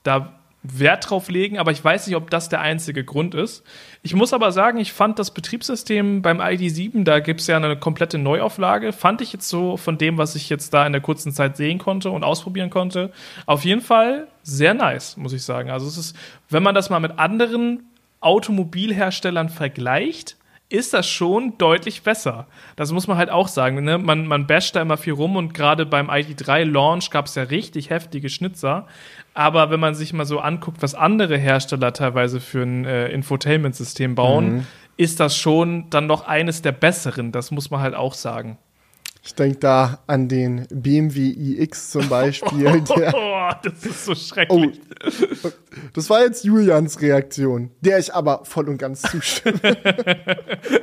[0.05, 3.65] da Wert drauf legen, aber ich weiß nicht, ob das der einzige Grund ist.
[4.03, 7.77] Ich muss aber sagen, ich fand das Betriebssystem beim ID7, da gibt es ja eine
[7.77, 11.33] komplette Neuauflage, fand ich jetzt so von dem, was ich jetzt da in der kurzen
[11.33, 13.13] Zeit sehen konnte und ausprobieren konnte,
[13.47, 15.71] auf jeden Fall sehr nice, muss ich sagen.
[15.71, 16.17] Also es ist,
[16.51, 17.85] wenn man das mal mit anderen
[18.21, 20.39] Automobilherstellern vergleicht,
[20.71, 22.47] ist das schon deutlich besser.
[22.77, 23.83] Das muss man halt auch sagen.
[23.83, 23.97] Ne?
[23.97, 27.89] Man, man basht da immer viel rum und gerade beim ID3-Launch gab es ja richtig
[27.89, 28.87] heftige Schnitzer.
[29.39, 34.17] Aber wenn man sich mal so anguckt, was andere Hersteller teilweise für ein äh, Infotainment-System
[34.17, 34.67] bauen, mhm.
[34.97, 37.31] ist das schon dann noch eines der besseren.
[37.31, 38.59] Das muss man halt auch sagen.
[39.29, 42.83] Ich denke da an den BMW iX zum Beispiel.
[43.13, 44.81] Oh, das ist so schrecklich.
[45.45, 45.51] Oh,
[45.95, 49.61] das war jetzt Julians Reaktion, der ich aber voll und ganz zustimme.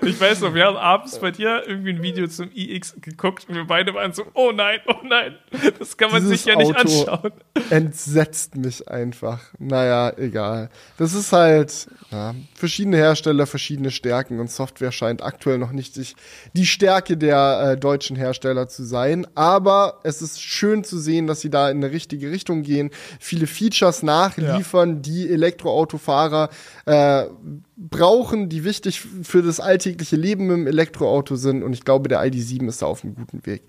[0.01, 3.55] ich weiß noch, wir haben abends bei dir irgendwie ein Video zum iX geguckt und
[3.55, 5.35] wir beide waren so, oh nein, oh nein,
[5.79, 7.31] das kann man Dieses sich ja nicht Auto anschauen.
[7.69, 9.41] Entsetzt mich einfach.
[9.59, 10.69] Naja, egal.
[10.97, 16.15] Das ist halt ja, verschiedene Hersteller, verschiedene Stärken und Software scheint aktuell noch nicht sich
[16.53, 19.27] die Stärke der äh, deutschen Hersteller zu sein.
[19.35, 23.47] Aber es ist schön zu sehen, dass sie da in eine richtige Richtung gehen, viele
[23.47, 24.95] Features nachliefern, ja.
[24.95, 26.49] die Elektroautofahrer
[26.85, 27.25] äh,
[27.77, 31.63] brauchen, die wichtig für das alltägliche Leben im Elektroauto sind.
[31.63, 33.63] Und ich glaube, der ID7 ist da auf einem guten Weg.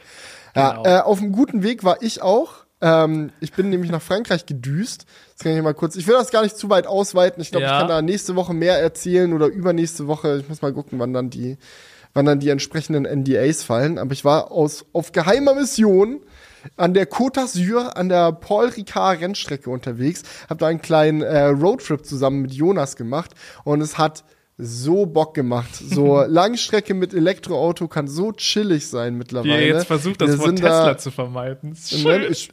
[0.55, 0.85] Genau.
[0.85, 2.67] Ja, äh, auf einem guten Weg war ich auch.
[2.81, 5.07] Ähm, ich bin nämlich nach Frankreich gedüst.
[5.35, 5.97] Das kann ich mal kurz.
[5.97, 7.41] Ich will das gar nicht zu weit ausweiten.
[7.41, 7.75] Ich glaube, ja.
[7.75, 10.39] ich kann da nächste Woche mehr erzählen oder übernächste Woche.
[10.39, 11.57] Ich muss mal gucken, wann dann die,
[12.17, 13.99] wann dann die entsprechenden NDAs fallen.
[13.99, 16.21] Aber ich war aus, auf geheimer Mission
[16.77, 20.23] an der Côte d'Azur, an der Paul Ricard Rennstrecke unterwegs.
[20.49, 23.33] Hab da einen kleinen äh, Roadtrip zusammen mit Jonas gemacht
[23.65, 24.25] und es hat
[24.59, 25.75] so Bock gemacht.
[25.77, 29.59] So Langstrecke mit Elektroauto kann so chillig sein mittlerweile.
[29.59, 31.77] Wie ihr jetzt versucht, das Wort Tesla da, zu vermeiden.
[31.77, 32.33] Schön.
[32.33, 32.51] Ich,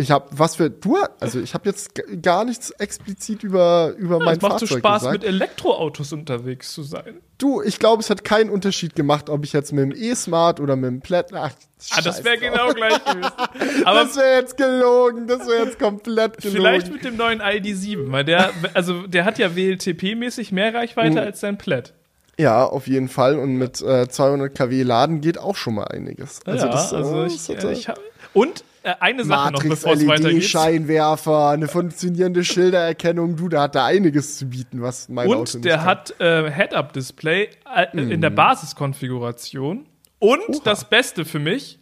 [0.00, 1.90] ich habe was für du also ich habe jetzt
[2.22, 4.62] gar nichts explizit über über ja, mein Fahrzeug gesagt.
[4.62, 5.12] Es macht so Spaß gesagt.
[5.20, 7.20] mit Elektroautos unterwegs zu sein.
[7.36, 10.76] Du, ich glaube, es hat keinen Unterschied gemacht, ob ich jetzt mit dem E-Smart oder
[10.76, 11.52] mit dem Plaid ach,
[11.90, 13.30] ah, das wäre genau gleich gewesen.
[13.84, 16.60] Aber das wäre jetzt gelogen, das wäre jetzt komplett gelogen.
[16.60, 21.12] Vielleicht mit dem neuen ID7, weil der also der hat ja WLTP mäßig mehr Reichweite
[21.12, 21.18] mhm.
[21.18, 21.92] als sein Plaid.
[22.38, 26.40] Ja, auf jeden Fall und mit äh, 200 kW laden geht auch schon mal einiges.
[26.46, 28.00] Also ja, das, also oh, ich, das ich hab,
[28.32, 30.44] und äh, eine Sache Matrix, noch, bevor es weitergeht.
[30.44, 35.58] Scheinwerfer, eine funktionierende Schildererkennung, du, da hat da einiges zu bieten, was mein Und Auto
[35.58, 38.10] der hat äh, Head-Up-Display äh, mm.
[38.10, 39.86] in der Basiskonfiguration.
[40.18, 40.60] Und Oha.
[40.64, 41.78] das Beste für mich,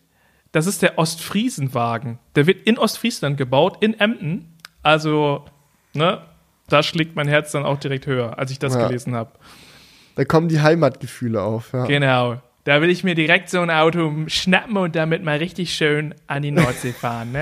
[0.53, 2.19] das ist der Ostfriesenwagen.
[2.35, 4.57] Der wird in Ostfriesland gebaut, in Emden.
[4.83, 5.45] Also,
[5.95, 6.23] ne,
[6.69, 8.87] da schlägt mein Herz dann auch direkt höher, als ich das ja.
[8.87, 9.33] gelesen habe.
[10.15, 11.73] Da kommen die Heimatgefühle auf.
[11.73, 11.87] Ja.
[11.87, 12.41] Genau.
[12.64, 16.42] Da will ich mir direkt so ein Auto schnappen und damit mal richtig schön an
[16.42, 17.33] die Nordsee fahren.
[17.33, 17.40] Ne?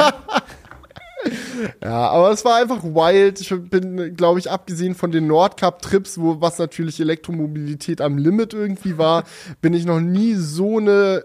[1.82, 3.40] Ja, aber es war einfach wild.
[3.40, 8.98] Ich bin, glaube ich, abgesehen von den Nordcup-Trips, wo was natürlich Elektromobilität am Limit irgendwie
[8.98, 9.24] war,
[9.60, 11.24] bin ich noch nie so eine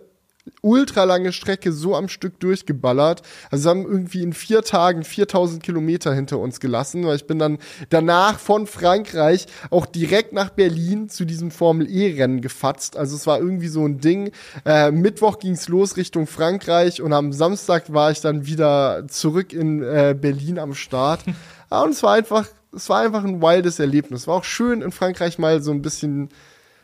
[0.62, 3.22] ultralange Strecke so am Stück durchgeballert.
[3.50, 7.40] Also sie haben irgendwie in vier Tagen 4000 Kilometer hinter uns gelassen, weil ich bin
[7.40, 12.98] dann danach von Frankreich auch direkt nach Berlin zu diesem Formel E-Rennen gefatzt.
[12.98, 14.32] Also es war irgendwie so ein Ding.
[14.66, 19.84] Äh, Mittwoch ging's los Richtung Frankreich und am Samstag war ich dann wieder zurück in
[19.84, 21.22] äh, Berlin am Start.
[21.74, 24.22] Ja, und es war einfach, es war einfach ein wildes Erlebnis.
[24.24, 26.28] Es war auch schön in Frankreich mal so ein bisschen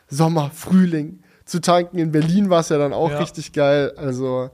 [0.08, 1.98] Sommer, Frühling zu tanken.
[1.98, 3.18] In Berlin war es ja dann auch ja.
[3.18, 3.92] richtig geil.
[3.96, 4.50] Also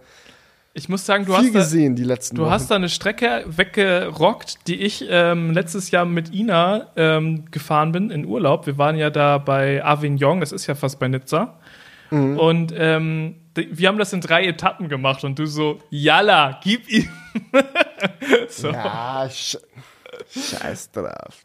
[0.77, 2.51] ich muss sagen, du viel hast gesehen die letzten Du Wochen.
[2.51, 8.11] hast da eine Strecke weggerockt, die ich ähm, letztes Jahr mit Ina ähm, gefahren bin
[8.11, 8.67] in Urlaub.
[8.67, 11.59] Wir waren ja da bei Avignon, das ist ja fast bei Nizza.
[12.11, 12.39] Mhm.
[12.39, 17.09] Und ähm, wir haben das in drei Etappen gemacht und du so, Yalla, gib ihm.
[18.49, 18.71] so.
[18.71, 19.59] Ja, sch
[20.31, 21.45] scheiß drauf.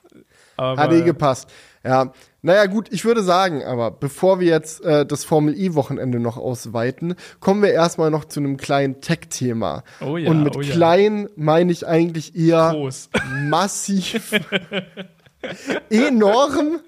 [0.57, 1.51] Aber Hat eh gepasst.
[1.83, 2.11] Ja,
[2.41, 7.15] naja gut, ich würde sagen, aber bevor wir jetzt äh, das Formel E-Wochenende noch ausweiten,
[7.39, 9.83] kommen wir erstmal noch zu einem kleinen Tech-Thema.
[10.01, 10.71] Oh ja, Und mit oh ja.
[10.73, 13.09] klein meine ich eigentlich eher Groß.
[13.49, 14.31] massiv,
[15.89, 16.79] enorm.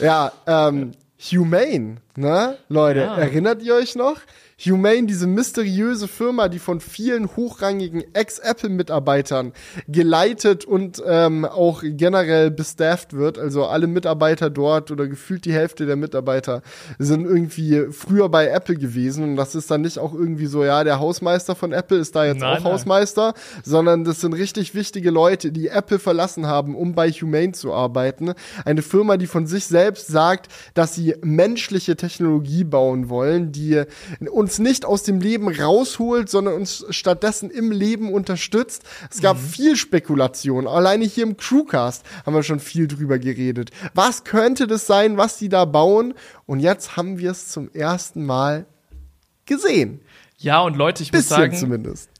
[0.00, 0.92] ja, ähm,
[1.30, 2.58] humane, ne?
[2.68, 3.16] Leute, ja.
[3.16, 4.16] erinnert ihr euch noch?
[4.64, 9.52] Humane, diese mysteriöse Firma, die von vielen hochrangigen Ex-Apple-Mitarbeitern
[9.88, 13.38] geleitet und ähm, auch generell bestafft wird.
[13.38, 16.62] Also alle Mitarbeiter dort oder gefühlt die Hälfte der Mitarbeiter
[16.98, 19.24] sind irgendwie früher bei Apple gewesen.
[19.24, 22.24] Und das ist dann nicht auch irgendwie so, ja, der Hausmeister von Apple ist da
[22.24, 22.72] jetzt nein, auch nein.
[22.72, 27.72] Hausmeister, sondern das sind richtig wichtige Leute, die Apple verlassen haben, um bei Humane zu
[27.72, 28.32] arbeiten.
[28.64, 33.82] Eine Firma, die von sich selbst sagt, dass sie menschliche Technologie bauen wollen, die
[34.30, 38.82] uns uns nicht aus dem Leben rausholt, sondern uns stattdessen im Leben unterstützt.
[39.10, 39.46] Es gab mhm.
[39.46, 40.66] viel Spekulation.
[40.66, 43.70] Alleine hier im Crewcast haben wir schon viel drüber geredet.
[43.94, 46.12] Was könnte das sein, was die da bauen?
[46.44, 48.66] Und jetzt haben wir es zum ersten Mal
[49.46, 50.00] gesehen.
[50.36, 52.10] Ja, und Leute, ich Bisschen muss sagen, zumindest.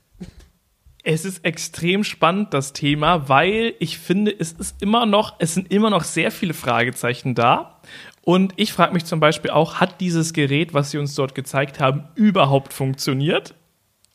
[1.03, 5.71] Es ist extrem spannend, das Thema, weil ich finde, es ist immer noch, es sind
[5.71, 7.81] immer noch sehr viele Fragezeichen da.
[8.25, 11.79] Und ich frage mich zum Beispiel auch, hat dieses Gerät, was sie uns dort gezeigt
[11.79, 13.53] haben, überhaupt funktioniert?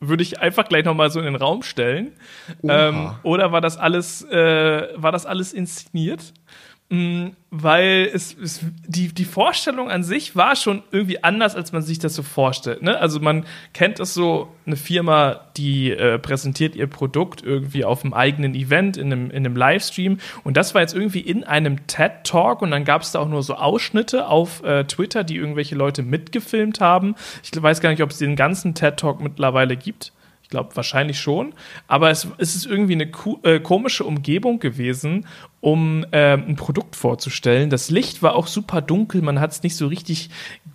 [0.01, 2.13] Würde ich einfach gleich nochmal so in den Raum stellen.
[2.63, 6.33] Ähm, oder war das alles, äh, war das alles inszeniert?
[6.91, 11.83] Mm, weil es, es die, die Vorstellung an sich war schon irgendwie anders, als man
[11.83, 12.83] sich das so vorstellt.
[12.83, 12.99] Ne?
[12.99, 18.15] Also man kennt es so, eine Firma, die äh, präsentiert ihr Produkt irgendwie auf einem
[18.15, 20.19] eigenen Event, in einem, in einem Livestream.
[20.45, 23.43] Und das war jetzt irgendwie in einem TED-Talk und dann gab es da auch nur
[23.43, 27.17] so Ausschnitte auf äh, Twitter, die irgendwelche Leute mitgefilmt haben.
[27.43, 30.13] Ich weiß gar nicht, ob es den ganzen TED-Talk mittlerweile gibt.
[30.49, 31.53] Ich glaube wahrscheinlich schon.
[31.89, 33.11] Aber es, es ist irgendwie eine
[33.43, 35.27] äh, komische Umgebung gewesen,
[35.61, 37.69] um äh, ein Produkt vorzustellen.
[37.69, 40.31] Das Licht war auch super dunkel, man hat es nicht so richtig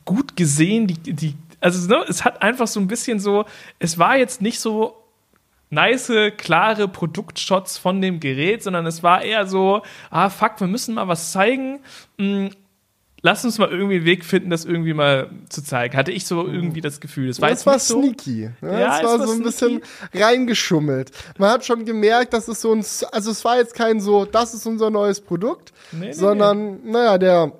[0.05, 0.85] gut gesehen.
[0.85, 3.45] Die, die, also ne, es hat einfach so ein bisschen so,
[3.79, 4.95] es war jetzt nicht so
[5.71, 9.81] nice, klare Produktshots von dem Gerät, sondern es war eher so,
[10.11, 11.79] ah fuck, wir müssen mal was zeigen.
[13.25, 15.95] Lass uns mal irgendwie einen Weg finden, das irgendwie mal zu zeigen.
[15.95, 17.29] Hatte ich so irgendwie das Gefühl.
[17.29, 18.49] Das war, das war sneaky.
[18.61, 19.81] Ja, ja, es war, so ein bisschen
[20.13, 21.11] reingeschummelt.
[21.37, 24.53] Man hat schon gemerkt, dass es so ein, also es war jetzt kein so, das
[24.53, 26.91] ist unser neues Produkt, nee, nee, sondern, nee.
[26.91, 27.53] naja, der,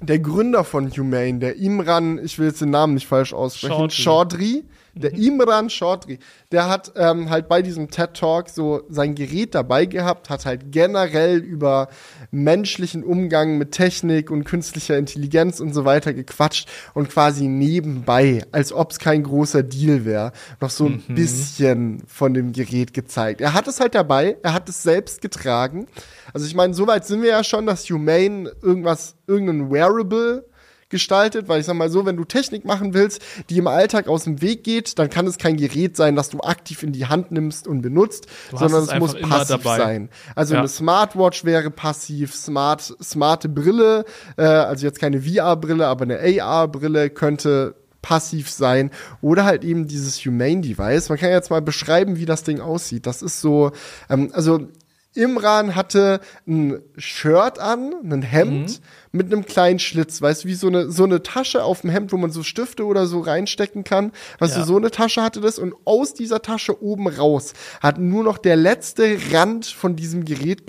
[0.00, 4.64] der Gründer von Humane, der Imran, ich will jetzt den Namen nicht falsch aussprechen, Chaudhry
[4.96, 5.40] der mhm.
[5.40, 6.18] Imran Chaudhry,
[6.52, 10.72] der hat ähm, halt bei diesem TED Talk so sein Gerät dabei gehabt, hat halt
[10.72, 11.88] generell über
[12.30, 18.72] menschlichen Umgang mit Technik und künstlicher Intelligenz und so weiter gequatscht und quasi nebenbei, als
[18.72, 21.14] ob es kein großer Deal wäre, noch so ein mhm.
[21.14, 23.40] bisschen von dem Gerät gezeigt.
[23.40, 25.86] Er hat es halt dabei, er hat es selbst getragen.
[26.32, 30.44] Also ich meine, soweit sind wir ja schon, dass Humane irgendwas, irgendein Wearable
[30.88, 33.20] gestaltet, weil ich sag mal so, wenn du Technik machen willst,
[33.50, 36.40] die im Alltag aus dem Weg geht, dann kann es kein Gerät sein, das du
[36.40, 40.08] aktiv in die Hand nimmst und benutzt, sondern es, es muss passiv sein.
[40.34, 40.60] Also ja.
[40.60, 44.04] eine Smartwatch wäre passiv, smart, smarte Brille,
[44.36, 47.74] äh, also jetzt keine VR-Brille, aber eine AR-Brille könnte
[48.06, 51.08] passiv sein oder halt eben dieses Humane Device.
[51.08, 53.04] Man kann jetzt mal beschreiben, wie das Ding aussieht.
[53.04, 53.72] Das ist so,
[54.08, 54.68] ähm, also
[55.16, 58.84] Imran hatte ein Shirt an, ein Hemd mhm.
[59.12, 62.12] mit einem kleinen Schlitz, weißt du, wie so eine, so eine Tasche auf dem Hemd,
[62.12, 64.12] wo man so Stifte oder so reinstecken kann.
[64.38, 64.60] Weißt ja.
[64.60, 68.38] du, so eine Tasche hatte das und aus dieser Tasche oben raus hat nur noch
[68.38, 70.62] der letzte Rand von diesem Gerät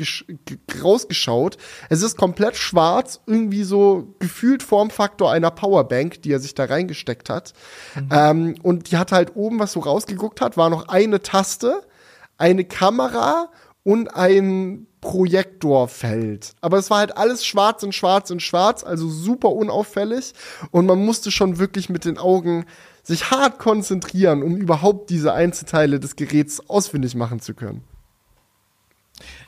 [0.84, 1.58] rausgeschaut.
[1.90, 7.30] Es ist komplett schwarz, irgendwie so gefühlt Formfaktor einer Powerbank, die er sich da reingesteckt
[7.30, 7.54] hat.
[7.96, 8.10] Mhm.
[8.12, 11.82] Ähm, und die hat halt oben, was so rausgeguckt hat, war noch eine Taste,
[12.38, 13.50] eine Kamera
[13.88, 16.56] und ein Projektorfeld.
[16.60, 20.34] Aber es war halt alles schwarz und schwarz und schwarz, also super unauffällig.
[20.72, 22.66] Und man musste schon wirklich mit den Augen
[23.04, 27.82] sich hart konzentrieren, um überhaupt diese Einzelteile des Geräts ausfindig machen zu können.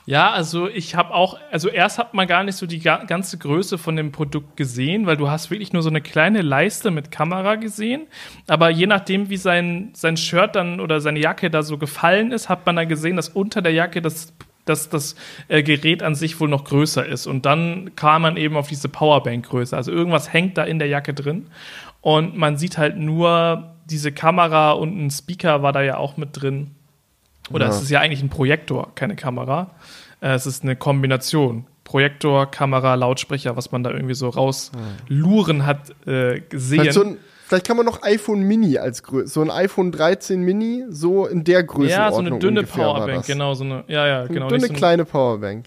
[0.06, 3.38] Ja, also ich habe auch, also erst hat man gar nicht so die ga ganze
[3.38, 7.10] Größe von dem Produkt gesehen, weil du hast wirklich nur so eine kleine Leiste mit
[7.10, 8.06] Kamera gesehen.
[8.46, 12.48] Aber je nachdem, wie sein, sein Shirt dann oder seine Jacke da so gefallen ist,
[12.48, 14.32] hat man dann gesehen, dass unter der Jacke das
[14.66, 15.16] dass das
[15.48, 17.26] äh, Gerät an sich wohl noch größer ist.
[17.26, 19.76] Und dann kam man eben auf diese Powerbank-Größe.
[19.76, 21.46] Also irgendwas hängt da in der Jacke drin.
[22.02, 26.40] Und man sieht halt nur diese Kamera und ein Speaker war da ja auch mit
[26.40, 26.72] drin.
[27.50, 27.72] Oder ja.
[27.72, 29.70] es ist ja eigentlich ein Projektor, keine Kamera.
[30.20, 31.66] Äh, es ist eine Kombination.
[31.84, 36.80] Projektor, Kamera, Lautsprecher, was man da irgendwie so rausluren hat äh, gesehen.
[36.80, 40.40] Vielleicht, so ein, vielleicht kann man noch iPhone Mini als Größe, so ein iPhone 13
[40.40, 41.90] Mini, so in der Größe.
[41.90, 44.46] Ja, so eine dünne Powerbank, genau, so eine, ja, ja, genau.
[44.46, 45.66] Eine dünne so kleine Powerbank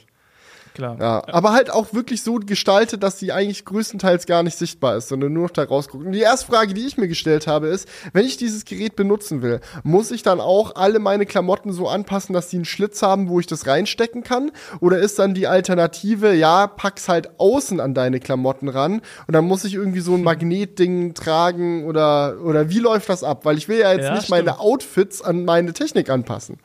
[0.74, 0.98] klar.
[1.00, 5.10] Ja, aber halt auch wirklich so gestaltet, dass sie eigentlich größtenteils gar nicht sichtbar ist,
[5.10, 6.06] sondern nur noch da rausguckt.
[6.06, 9.42] Und die erste Frage, die ich mir gestellt habe, ist, wenn ich dieses Gerät benutzen
[9.42, 13.30] will, muss ich dann auch alle meine Klamotten so anpassen, dass sie einen Schlitz haben,
[13.30, 14.52] wo ich das reinstecken kann?
[14.80, 19.46] Oder ist dann die Alternative, ja, pack's halt außen an deine Klamotten ran und dann
[19.46, 23.46] muss ich irgendwie so ein Magnetding tragen oder, oder wie läuft das ab?
[23.46, 24.46] Weil ich will ja jetzt ja, nicht stimmt.
[24.46, 26.58] meine Outfits an meine Technik anpassen.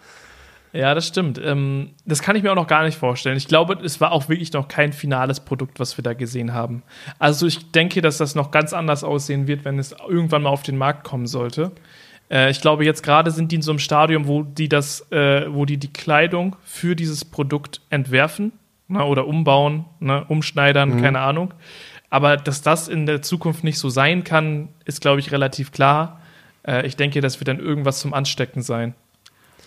[0.73, 1.41] Ja, das stimmt.
[1.43, 3.37] Ähm, das kann ich mir auch noch gar nicht vorstellen.
[3.37, 6.83] Ich glaube, es war auch wirklich noch kein finales Produkt, was wir da gesehen haben.
[7.19, 10.63] Also ich denke, dass das noch ganz anders aussehen wird, wenn es irgendwann mal auf
[10.63, 11.73] den Markt kommen sollte.
[12.31, 15.47] Äh, ich glaube, jetzt gerade sind die in so einem Stadium, wo die das, äh,
[15.49, 18.53] wo die die Kleidung für dieses Produkt entwerfen
[18.89, 21.03] ne, oder umbauen, ne, umschneidern, mhm.
[21.03, 21.55] keine Ahnung.
[22.11, 26.21] Aber dass das in der Zukunft nicht so sein kann, ist, glaube ich, relativ klar.
[26.67, 28.95] Äh, ich denke, das wird dann irgendwas zum Anstecken sein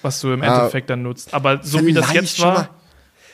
[0.02, 1.34] was du im Endeffekt dann nutzt.
[1.34, 2.70] Aber so wie das jetzt war.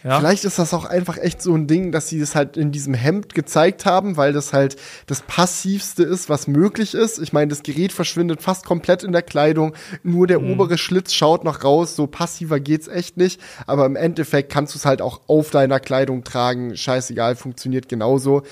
[0.03, 0.19] Ja.
[0.19, 2.93] Vielleicht ist das auch einfach echt so ein Ding, dass sie das halt in diesem
[2.93, 4.77] Hemd gezeigt haben, weil das halt
[5.07, 7.19] das passivste ist, was möglich ist.
[7.19, 10.51] Ich meine, das Gerät verschwindet fast komplett in der Kleidung, nur der mhm.
[10.51, 14.77] obere Schlitz schaut noch raus, so passiver geht's echt nicht, aber im Endeffekt kannst du
[14.77, 18.43] es halt auch auf deiner Kleidung tragen, scheißegal, funktioniert genauso.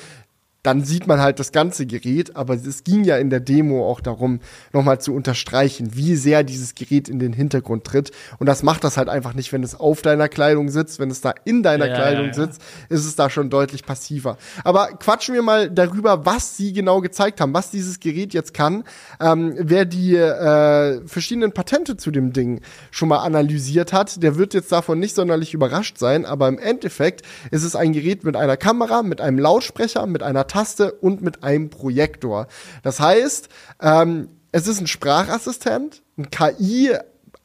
[0.65, 4.01] Dann sieht man halt das ganze Gerät, aber es ging ja in der Demo auch
[4.01, 4.39] darum,
[4.73, 8.11] nochmal zu unterstreichen, wie sehr dieses Gerät in den Hintergrund tritt.
[8.39, 11.21] Und das macht das halt einfach nicht, wenn es auf deiner Kleidung sitzt, wenn es
[11.21, 12.33] da in deiner Ja, Kleidung ja.
[12.33, 14.37] sitzt, ist es da schon deutlich passiver.
[14.63, 18.83] Aber quatschen wir mal darüber, was sie genau gezeigt haben, was dieses Gerät jetzt kann.
[19.19, 24.53] Ähm, wer die äh, verschiedenen Patente zu dem Ding schon mal analysiert hat, der wird
[24.53, 28.57] jetzt davon nicht sonderlich überrascht sein, aber im Endeffekt ist es ein Gerät mit einer
[28.57, 32.47] Kamera, mit einem Lautsprecher, mit einer Taste und mit einem Projektor.
[32.81, 33.49] Das heißt,
[33.81, 36.95] ähm, es ist ein Sprachassistent, ein KI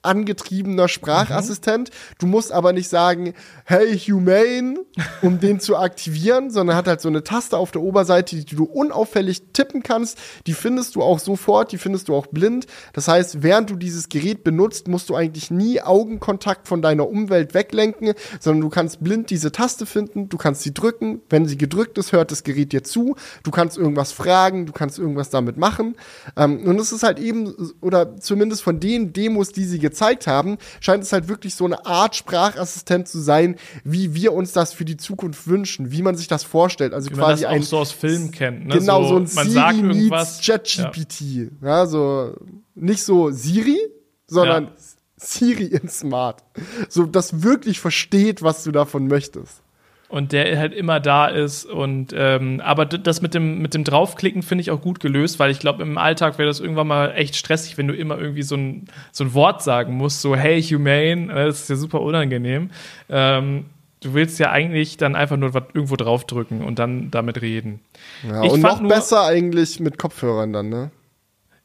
[0.02, 1.90] angetriebener Sprachassistent.
[2.20, 3.34] Du musst aber nicht sagen,
[3.70, 4.84] hey Humane,
[5.22, 8.64] um den zu aktivieren, sondern hat halt so eine Taste auf der Oberseite, die du
[8.64, 10.18] unauffällig tippen kannst.
[10.48, 12.66] Die findest du auch sofort, die findest du auch blind.
[12.94, 17.54] Das heißt, während du dieses Gerät benutzt, musst du eigentlich nie Augenkontakt von deiner Umwelt
[17.54, 21.22] weglenken, sondern du kannst blind diese Taste finden, du kannst sie drücken.
[21.30, 23.14] Wenn sie gedrückt ist, hört das Gerät dir zu.
[23.44, 25.94] Du kannst irgendwas fragen, du kannst irgendwas damit machen.
[26.36, 30.58] Ähm, und es ist halt eben, oder zumindest von den Demos, die sie gezeigt haben,
[30.80, 34.84] scheint es halt wirklich so eine Art Sprachassistent zu sein, wie wir uns das für
[34.84, 36.92] die Zukunft wünschen, wie man sich das vorstellt.
[36.92, 38.66] Also Wie man quasi das auch ein so aus Filmen kennt.
[38.66, 38.78] Ne?
[38.78, 40.40] genau so, ein man Siri sagt meets.
[40.44, 41.50] ChatGPT.
[41.62, 41.86] Ja.
[41.86, 42.34] so
[42.74, 43.78] nicht so Siri,
[44.26, 44.70] sondern Ja.
[45.16, 46.42] Siri in Smart.
[46.88, 49.62] So das wirklich versteht, was du davon möchtest.
[50.10, 54.42] Und der halt immer da ist und ähm, aber das mit dem mit dem draufklicken
[54.42, 57.36] finde ich auch gut gelöst, weil ich glaube im Alltag wäre das irgendwann mal echt
[57.36, 61.32] stressig, wenn du immer irgendwie so ein so ein Wort sagen musst, so hey humane,
[61.32, 62.70] äh, das ist ja super unangenehm.
[63.08, 63.66] Ähm,
[64.02, 67.80] du willst ja eigentlich dann einfach nur was irgendwo draufdrücken und dann damit reden.
[68.26, 70.90] Ja, Ich und noch nur- besser eigentlich mit Kopfhörern dann, ne?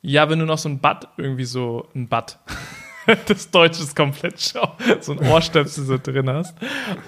[0.02, 2.38] Ja, wenn du noch so ein Butt irgendwie so ein Butt.
[3.28, 4.76] Das Deutsche ist komplett schau.
[5.02, 6.56] So ein Ohrstöpsel so drin hast.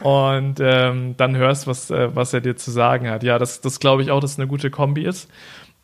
[0.02, 3.24] Und ähm, dann hörst, was, äh, was er dir zu sagen hat.
[3.24, 5.30] Ja, das, das glaube ich auch, dass es eine gute Kombi ist.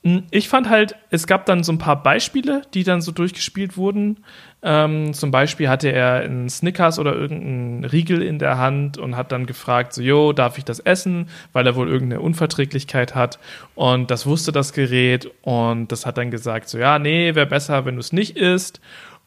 [0.04, 3.78] Mm, Ich fand halt, es gab dann so ein paar Beispiele, die dann so durchgespielt
[3.78, 4.24] wurden.
[4.62, 9.32] Ähm, zum Beispiel hatte er einen Snickers oder irgendeinen Riegel in der Hand und hat
[9.32, 11.28] dann gefragt, so, jo, darf ich das essen?
[11.54, 13.40] Weil er wohl irgendeine Unverträglichkeit hat.
[13.76, 17.86] Und das wusste das Gerät und das hat dann gesagt, so, ja, nee, wäre besser,
[17.86, 18.80] wenn du es nicht isst.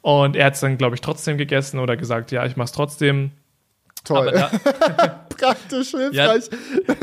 [0.07, 3.33] Und er hat es dann, glaube ich, trotzdem gegessen oder gesagt, ja, ich mach's trotzdem.
[4.05, 4.31] Toll.
[4.31, 4.51] Da,
[5.37, 6.45] Praktisch, hilfreich.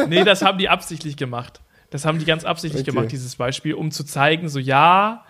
[0.08, 1.60] nee, das haben die absichtlich gemacht.
[1.90, 2.92] Das haben die ganz absichtlich Okay.
[2.92, 5.26] gemacht, dieses Beispiel, um zu zeigen, so ja,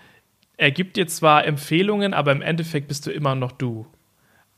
[0.56, 3.88] er gibt dir zwar Empfehlungen, aber im Endeffekt bist du immer noch du.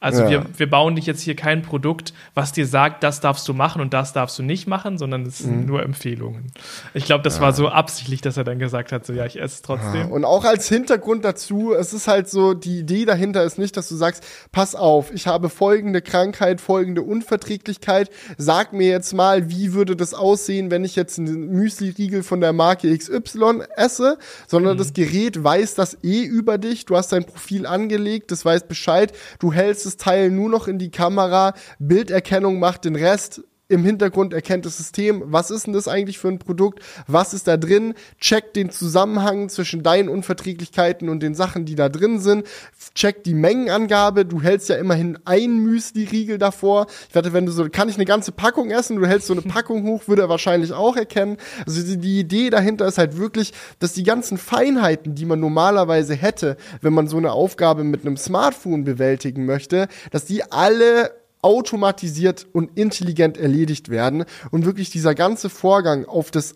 [0.05, 0.29] Also Ja.
[0.29, 3.81] wir, wir bauen dich jetzt hier kein Produkt, was dir sagt, das darfst du machen
[3.81, 5.45] und das darfst du nicht machen, sondern es Mhm.
[5.45, 6.51] sind nur Empfehlungen.
[6.93, 9.55] Ich glaube, das war so absichtlich, dass er dann gesagt hat, so ja, ich esse
[9.55, 10.11] es trotzdem.
[10.11, 13.89] Und auch als Hintergrund dazu, es ist halt so, die Idee dahinter ist nicht, dass
[13.89, 19.73] du sagst, pass auf, ich habe folgende Krankheit, folgende Unverträglichkeit, sag mir jetzt mal, wie
[19.73, 24.93] würde das aussehen, wenn ich jetzt einen Müsli-Riegel von der Marke XY esse, sondern das
[24.93, 29.51] Gerät weiß das eh über dich, du hast dein Profil angelegt, das weiß Bescheid, du
[29.51, 34.65] hältst das Teil nur noch in die Kamera, Bilderkennung macht den Rest, im Hintergrund erkennt
[34.65, 38.56] das System, was ist denn das eigentlich für ein Produkt, was ist da drin, checkt
[38.56, 42.45] den Zusammenhang zwischen deinen Unverträglichkeiten und den Sachen, die da drin sind,
[42.93, 46.86] checkt die Mengenangabe, du hältst ja immerhin ein Müsli-Riegel davor.
[47.10, 49.41] Ich wette, wenn du so, kann ich eine ganze Packung essen, du hältst so eine
[49.56, 51.38] Packung hoch, würde er wahrscheinlich auch erkennen.
[51.65, 56.13] Also die, die Idee dahinter ist halt wirklich, dass die ganzen Feinheiten, die man normalerweise
[56.13, 62.47] hätte, wenn man so eine Aufgabe mit einem Smartphone bewältigen möchte, dass die alle automatisiert
[62.53, 66.55] und intelligent erledigt werden und wirklich dieser ganze Vorgang auf das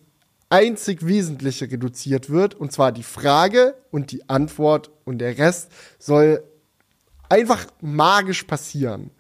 [0.50, 6.44] einzig Wesentliche reduziert wird, und zwar die Frage und die Antwort und der Rest soll
[7.30, 9.12] einfach magisch passieren.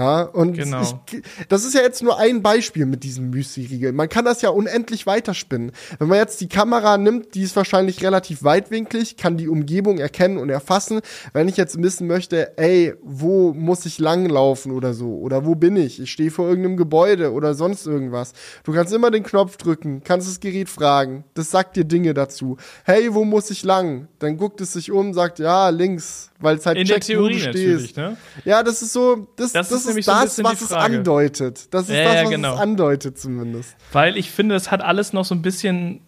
[0.00, 0.80] Ja, und Genau.
[1.12, 3.92] ich, das ist ja jetzt nur ein Beispiel mit diesem Müsli-Riegel.
[3.92, 5.72] Man kann das ja unendlich weiterspinnen.
[5.98, 10.38] Wenn man jetzt die Kamera nimmt, die ist wahrscheinlich relativ weitwinklig, kann die Umgebung erkennen
[10.38, 11.00] und erfassen.
[11.34, 15.16] Wenn ich jetzt wissen möchte, ey, wo muss ich langlaufen oder so?
[15.18, 16.00] Oder wo bin ich?
[16.00, 18.32] Ich stehe vor irgendeinem Gebäude oder sonst irgendwas.
[18.64, 21.24] Du kannst immer den Knopf drücken, kannst das Gerät fragen.
[21.34, 22.56] Das sagt dir Dinge dazu.
[22.84, 24.08] Hey, wo muss ich lang?
[24.18, 27.28] Dann guckt es sich um, sagt, ja, links, weil es halt In der checkt, wo
[27.28, 27.40] du Theorie
[27.78, 27.96] stehst.
[27.98, 28.16] ne?
[28.46, 30.64] Ja, das ist so, das, Das das, ist nämlich so ein das, bisschen was die
[30.64, 30.96] es Frage.
[30.96, 31.72] andeutet.
[31.74, 32.54] Das ist Ja, das, was genau.
[32.54, 33.76] es andeutet zumindest.
[33.92, 36.00] Weil ich finde, es hat alles noch so ein bisschen.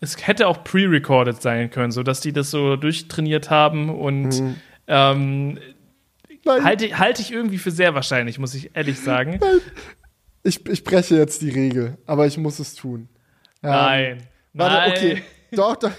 [0.00, 4.54] Es hätte auch pre-recorded sein können, so dass die das so durchtrainiert haben und Mhm.
[4.86, 5.58] ähm,
[6.46, 9.40] halte, halte ich irgendwie für sehr wahrscheinlich, muss ich ehrlich sagen.
[10.42, 13.08] ich, ich breche jetzt die Regel, aber ich muss es tun.
[13.62, 14.22] Ähm, Nein.
[14.52, 14.90] Warte, Nein.
[14.92, 15.22] okay.
[15.52, 15.90] Doch, doch.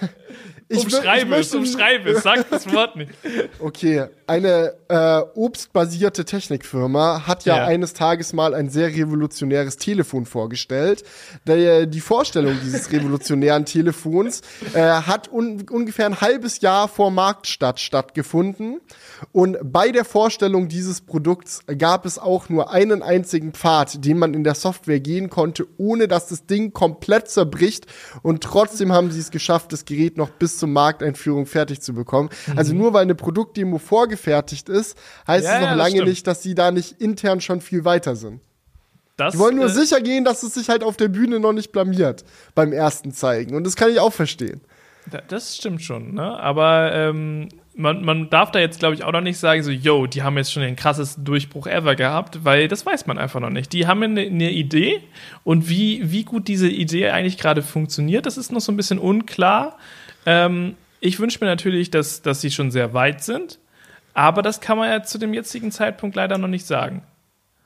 [0.70, 3.12] Ich, wür- ich Umschreibe es, umschreibe es, sag das Wort nicht.
[3.60, 7.66] Okay, eine äh, obstbasierte Technikfirma hat ja, Ja.
[7.66, 11.04] eines Tages mal ein sehr revolutionäres Telefon vorgestellt.
[11.48, 14.42] Der, die Vorstellung dieses revolutionären Telefons
[14.74, 18.80] äh, hat un ungefähr ein halbes Jahr vor Marktstadt stattgefunden.
[19.32, 24.34] Und bei der Vorstellung dieses Produkts gab es auch nur einen einzigen Pfad, den man
[24.34, 27.88] in der Software gehen konnte, ohne dass das Ding komplett zerbricht.
[28.22, 32.30] Und trotzdem haben sie es geschafft, das Gerät noch bis zur Markteinführung fertig zu bekommen.
[32.56, 33.78] Also nur weil eine Produktdemo
[34.18, 34.97] vorgefertigt ist,
[35.28, 35.45] heißt.
[35.45, 36.07] Ja, es noch ja, lange stimmt.
[36.09, 38.41] nicht, dass sie da nicht intern schon viel weiter sind.
[39.18, 41.53] Das, Die wollen nur äh, sicher gehen, dass es sich halt auf der Bühne noch
[41.53, 42.24] nicht blamiert
[42.55, 43.55] beim ersten Zeigen.
[43.55, 44.61] Und das kann ich auch verstehen.
[45.11, 46.39] Da- Das stimmt schon, ne?
[46.39, 50.07] Aber ähm, man, man darf da jetzt, glaube ich, auch noch nicht sagen, so, yo,
[50.07, 53.49] die haben jetzt schon den krassesten Durchbruch ever gehabt, weil das weiß man einfach noch
[53.51, 53.72] nicht.
[53.74, 55.01] Die haben eine, eine Idee
[55.43, 58.97] und wie, wie gut diese Idee eigentlich gerade funktioniert, das ist noch so ein bisschen
[58.99, 59.78] unklar.
[60.26, 63.59] Ähm, ich wünsche mir natürlich, dass, dass sie schon sehr weit sind,
[64.14, 67.03] aber das kann man ja zu dem jetzigen Zeitpunkt leider noch nicht sagen.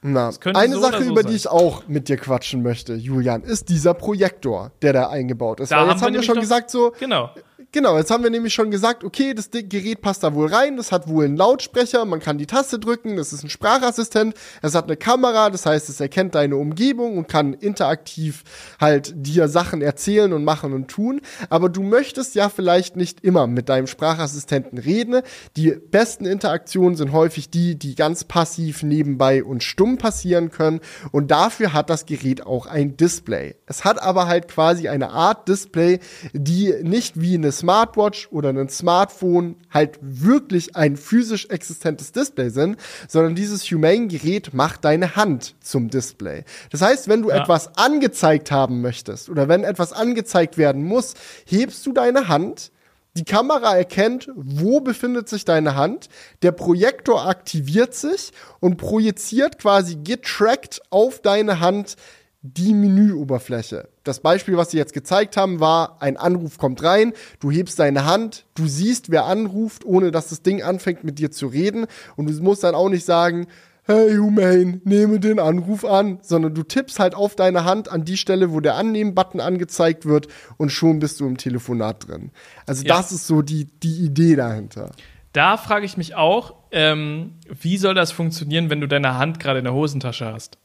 [0.02, 1.32] Na, eine so Sache, so über sein.
[1.32, 5.72] die ich auch mit dir quatschen möchte, Julian, ist dieser Projektor, der da eingebaut ist.
[5.72, 7.32] Da Weil haben jetzt wir haben wir schon gesagt, so, Genau.
[7.74, 10.94] Genau, jetzt haben wir nämlich schon gesagt, okay, das Gerät passt da wohl rein, das
[10.94, 14.86] hat wohl einen Lautsprecher, man kann die Taste drücken, das ist ein Sprachassistent, es hat
[14.86, 18.44] eine Kamera, das heißt, es erkennt deine Umgebung und kann interaktiv
[18.80, 21.20] halt dir Sachen erzählen und machen und tun.
[21.50, 25.22] Aber du möchtest ja vielleicht nicht immer mit deinem Sprachassistenten reden.
[25.58, 30.80] Die besten Interaktionen sind häufig die, die ganz passiv nebenbei und stumm passieren können.
[31.12, 33.56] Und dafür hat das Gerät auch ein Display.
[33.66, 36.00] Es hat aber halt quasi eine Art Display,
[36.32, 42.78] die nicht wie eine Smartwatch oder ein Smartphone halt wirklich ein physisch existentes Display sind,
[43.10, 46.46] sondern dieses Humane-Gerät macht deine Hand zum Display.
[46.72, 47.44] Das heißt, wenn du Ja.
[47.44, 51.16] etwas angezeigt haben möchtest oder wenn etwas angezeigt werden muss,
[51.46, 52.72] hebst du deine Hand,
[53.18, 56.08] die Kamera erkennt, wo befindet sich deine Hand,
[56.44, 61.96] der Projektor aktiviert sich und projiziert quasi getrackt auf deine Hand
[62.42, 63.90] die Menüoberfläche.
[64.04, 68.06] Das Beispiel, was sie jetzt gezeigt haben, war, ein Anruf kommt rein, du hebst deine
[68.06, 72.30] Hand, du siehst, wer anruft, ohne dass das Ding anfängt mit dir zu reden und
[72.30, 73.48] du musst dann auch nicht sagen,
[73.84, 78.18] hey Humane, nehme den Anruf an, sondern du tippst halt auf deine Hand an die
[78.18, 80.28] Stelle, wo der Annehmen-Button angezeigt wird
[80.58, 82.32] und schon bist du im Telefonat drin.
[82.66, 82.98] Also Ja.
[82.98, 84.92] das ist so die, die Idee dahinter.
[85.34, 89.60] Da frage ich mich auch, ähm, wie soll das funktionieren, wenn du deine Hand gerade
[89.60, 90.58] in der Hosentasche hast?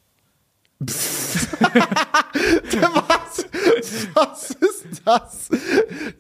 [2.80, 3.46] Was?
[4.14, 5.48] Was ist das?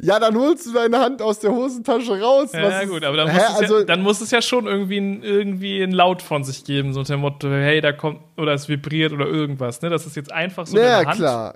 [0.00, 2.50] Ja, dann holst du deine Hand aus der Hosentasche raus.
[2.52, 4.42] Ja, Was ja gut, aber dann Hä, muss, es also, ja, dann muss es ja
[4.42, 7.92] schon irgendwie ein, irgendwie ein Laut von sich geben, so unter dem Motto, hey, da
[7.92, 9.90] kommt, oder es vibriert oder irgendwas, ne?
[9.90, 11.54] Das ist jetzt einfach so naja, deine Hand.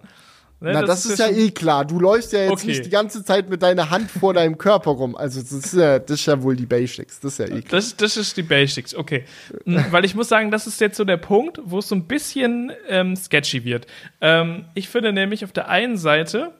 [0.58, 0.72] Ne?
[0.72, 1.84] Na, das, ist ja schon- eh klar.
[1.84, 2.68] Du läufst ja jetzt Okay.
[2.68, 5.14] nicht die ganze Zeit mit deiner Hand vor deinem Körper rum.
[5.14, 7.20] Also, das ist ja, das ist ja wohl die Basics.
[7.20, 7.80] Das ist ja eh klar.
[7.80, 9.24] Das, das ist die Basics, okay.
[9.66, 12.06] Mm, Weil ich muss sagen, das ist jetzt so der Punkt, wo es so ein
[12.06, 13.86] bisschen ähm, sketchy wird.
[14.22, 16.52] Ähm, ich finde nämlich, auf der einen Seite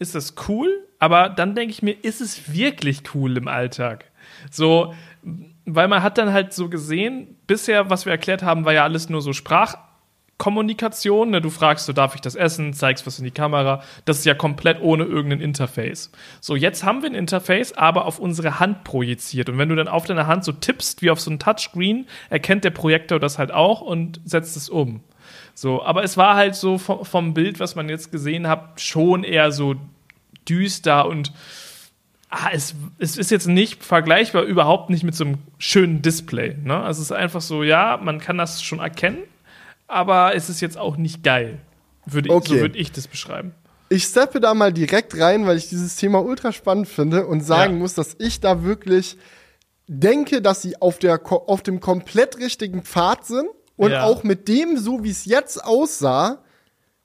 [0.00, 4.06] ist das cool, aber dann denke ich mir, ist es wirklich cool im Alltag?
[4.50, 4.94] So,
[5.64, 9.08] weil man hat dann halt so gesehen, bisher, was wir erklärt haben, war ja alles
[9.08, 9.32] nur so
[10.34, 11.30] Sprachkommunikation.
[11.30, 11.40] Ne?
[11.40, 13.82] Du fragst, so darf ich das essen, zeigst was in die Kamera.
[14.04, 16.10] Das ist ja komplett ohne irgendein Interface.
[16.40, 19.48] So, jetzt haben wir ein Interface, aber auf unsere Hand projiziert.
[19.48, 22.64] Und wenn du dann auf deine Hand so tippst, wie auf so ein Touchscreen, erkennt
[22.64, 25.00] der Projektor das halt auch und setzt es um.
[25.54, 29.24] So, aber es war halt so vom, vom Bild, was man jetzt gesehen hat, schon
[29.24, 29.76] eher so
[30.48, 31.32] düster und
[32.28, 36.56] ah, es, es ist jetzt nicht vergleichbar, überhaupt nicht mit so einem schönen Display.
[36.62, 36.76] Ne?
[36.76, 39.18] Also es ist einfach so, ja, man kann das schon erkennen,
[39.94, 41.60] aber es ist jetzt auch nicht geil.
[42.06, 42.60] Würde ich, So Okay.
[42.60, 43.54] würde ich das beschreiben.
[43.88, 47.74] Ich steppe da mal direkt rein, weil ich dieses Thema ultra spannend finde und sagen
[47.74, 47.78] Ja.
[47.78, 49.16] muss, dass ich da wirklich
[49.86, 54.02] denke, dass sie auf, der, auf dem komplett richtigen Pfad sind und Ja.
[54.04, 56.42] auch mit dem, so wie es jetzt aussah,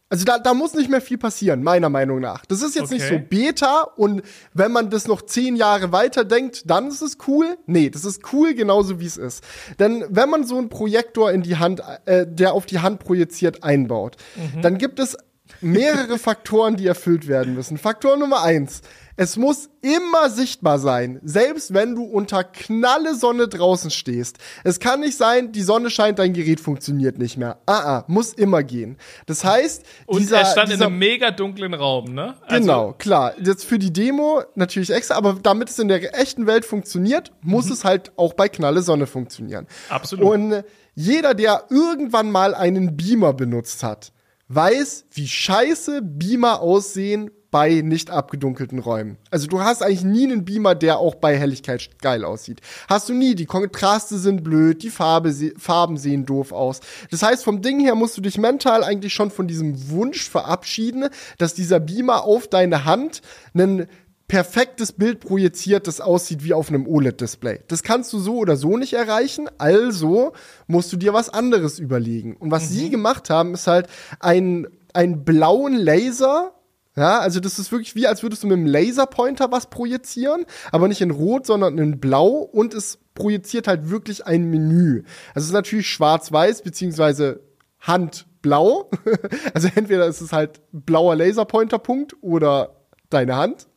[0.09, 2.43] also da, da muss nicht mehr viel passieren, meiner Meinung nach.
[2.45, 3.25] Das ist jetzt nicht so Okay.
[3.29, 4.21] Beta und
[4.53, 7.57] wenn man das noch zehn Jahre weiter denkt, dann ist es cool.
[7.65, 9.43] Nee, das ist cool genauso wie es ist.
[9.77, 13.63] Denn wenn man so einen Projektor in die Hand, äh, der auf die Hand projiziert,
[13.63, 14.17] einbaut,
[14.61, 15.17] dann gibt es
[15.61, 17.77] mehrere Faktoren, die erfüllt werden müssen.
[17.77, 18.81] Faktor Nummer eins.
[19.21, 24.37] Es muss immer sichtbar sein, selbst wenn du unter knalle Sonne draußen stehst.
[24.63, 27.59] Es kann nicht sein, die Sonne scheint, dein Gerät funktioniert nicht mehr.
[27.65, 28.95] Ah, ah, muss immer gehen.
[29.25, 32.35] Das heißt, Und dieser, er stand in dieser, einem mega dunklen Raum, ne?
[32.47, 33.33] Also, Genau, klar.
[33.43, 37.69] Jetzt für die Demo natürlich extra, aber damit es in der echten Welt funktioniert, muss
[37.69, 39.67] es halt auch bei knalle Sonne funktionieren.
[39.89, 40.23] Absolut.
[40.23, 40.63] Und
[40.95, 44.13] jeder, der irgendwann mal einen Beamer benutzt hat,
[44.49, 49.17] weiß, wie scheiße Beamer aussehen bei nicht abgedunkelten Räumen.
[49.31, 52.61] Also du hast eigentlich nie einen Beamer, der auch bei Helligkeit geil aussieht.
[52.87, 53.33] Hast du nie.
[53.33, 56.79] Die Kontraste sind blöd, die Farbe, Farben sehen doof aus.
[57.09, 61.09] Das heißt, vom Ding her musst du dich mental eigentlich schon von diesem Wunsch verabschieden,
[61.37, 63.21] dass dieser Beamer auf deine Hand
[63.53, 63.87] einen
[64.29, 67.63] perfektes Bild projiziert, das aussieht wie auf einem OLED-Display.
[67.67, 70.31] Das kannst du so oder so nicht erreichen, also
[70.67, 72.37] musst du dir was anderes überlegen.
[72.37, 72.73] Und was mhm.
[72.73, 73.87] sie gemacht haben, ist halt
[74.21, 76.53] ein, einen blauen Laser
[76.95, 80.89] ja, also das ist wirklich wie, als würdest du mit einem Laserpointer was projizieren, aber
[80.89, 85.03] nicht in Rot, sondern in Blau und es projiziert halt wirklich ein Menü.
[85.29, 87.39] Also es ist natürlich schwarz-weiß beziehungsweise
[87.79, 88.89] handblau.
[89.53, 92.75] also entweder ist es halt blauer Laserpointerpunkt oder
[93.09, 93.67] deine Hand.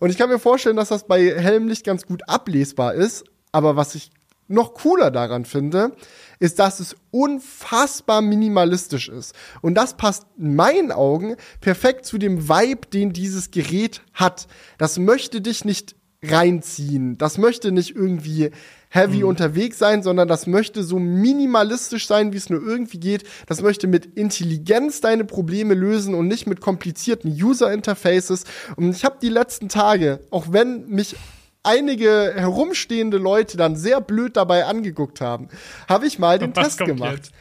[0.00, 3.24] Und ich kann mir vorstellen, dass das bei Helmlicht ganz gut ablesbar ist.
[3.52, 4.10] Aber was ich
[4.48, 5.92] noch cooler daran finde,
[6.38, 9.34] ist, dass es unfassbar minimalistisch ist.
[9.62, 14.46] Und das passt in meinen Augen perfekt zu dem Vibe, den dieses Gerät hat.
[14.76, 17.18] Das möchte dich nicht reinziehen.
[17.18, 18.50] Das möchte nicht irgendwie
[18.94, 19.28] heavy mhm.
[19.28, 23.24] unterwegs sein, sondern das möchte so minimalistisch sein, wie es nur irgendwie geht.
[23.46, 28.44] Das möchte mit Intelligenz deine Probleme lösen und nicht mit komplizierten User Interfaces.
[28.76, 31.16] Und ich habe die letzten Tage, auch wenn mich
[31.64, 35.48] einige herumstehende Leute dann sehr blöd dabei angeguckt haben,
[35.88, 37.16] habe ich mal den Was Test gemacht.
[37.16, 37.32] Jetzt?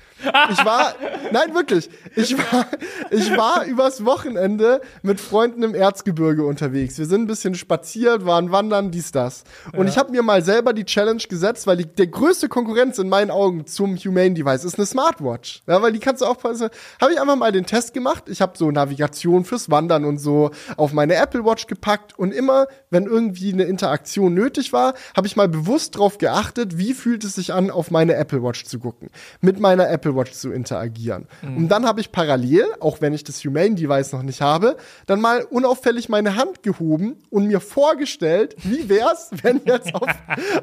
[0.52, 0.96] Ich war,
[1.32, 1.90] nein, wirklich.
[2.16, 2.68] Ich war,
[3.10, 6.98] ich war übers Wochenende mit Freunden im Erzgebirge unterwegs.
[6.98, 9.44] Wir sind ein bisschen spaziert, waren wandern, dies, das.
[9.74, 9.92] Und ja.
[9.92, 13.32] ich habe mir mal selber die Challenge gesetzt, weil die, der größte Konkurrenz in meinen
[13.32, 15.64] Augen zum Humane Device ist eine Smartwatch.
[15.68, 16.70] Ja, weil die kannst du auch, also,
[17.02, 18.26] habe ich einfach mal den Test gemacht.
[18.28, 22.68] Ich habe so Navigation fürs Wandern und so auf meine Apple Watch gepackt und immer,
[22.90, 27.36] wenn irgendwie eine Interaktion nötig war, habe ich mal bewusst drauf geachtet, wie fühlt es
[27.36, 29.10] sich an, auf meine Apple Watch zu gucken.
[29.42, 31.28] Mit meiner Apple Apple Watch zu interagieren.
[31.42, 31.58] Mhm.
[31.58, 35.22] Und dann habe ich parallel, auch wenn ich das Humane Device noch nicht habe, dann
[35.22, 40.10] mal unauffällig meine Hand gehoben und mir vorgestellt, wie wär's, wenn jetzt auf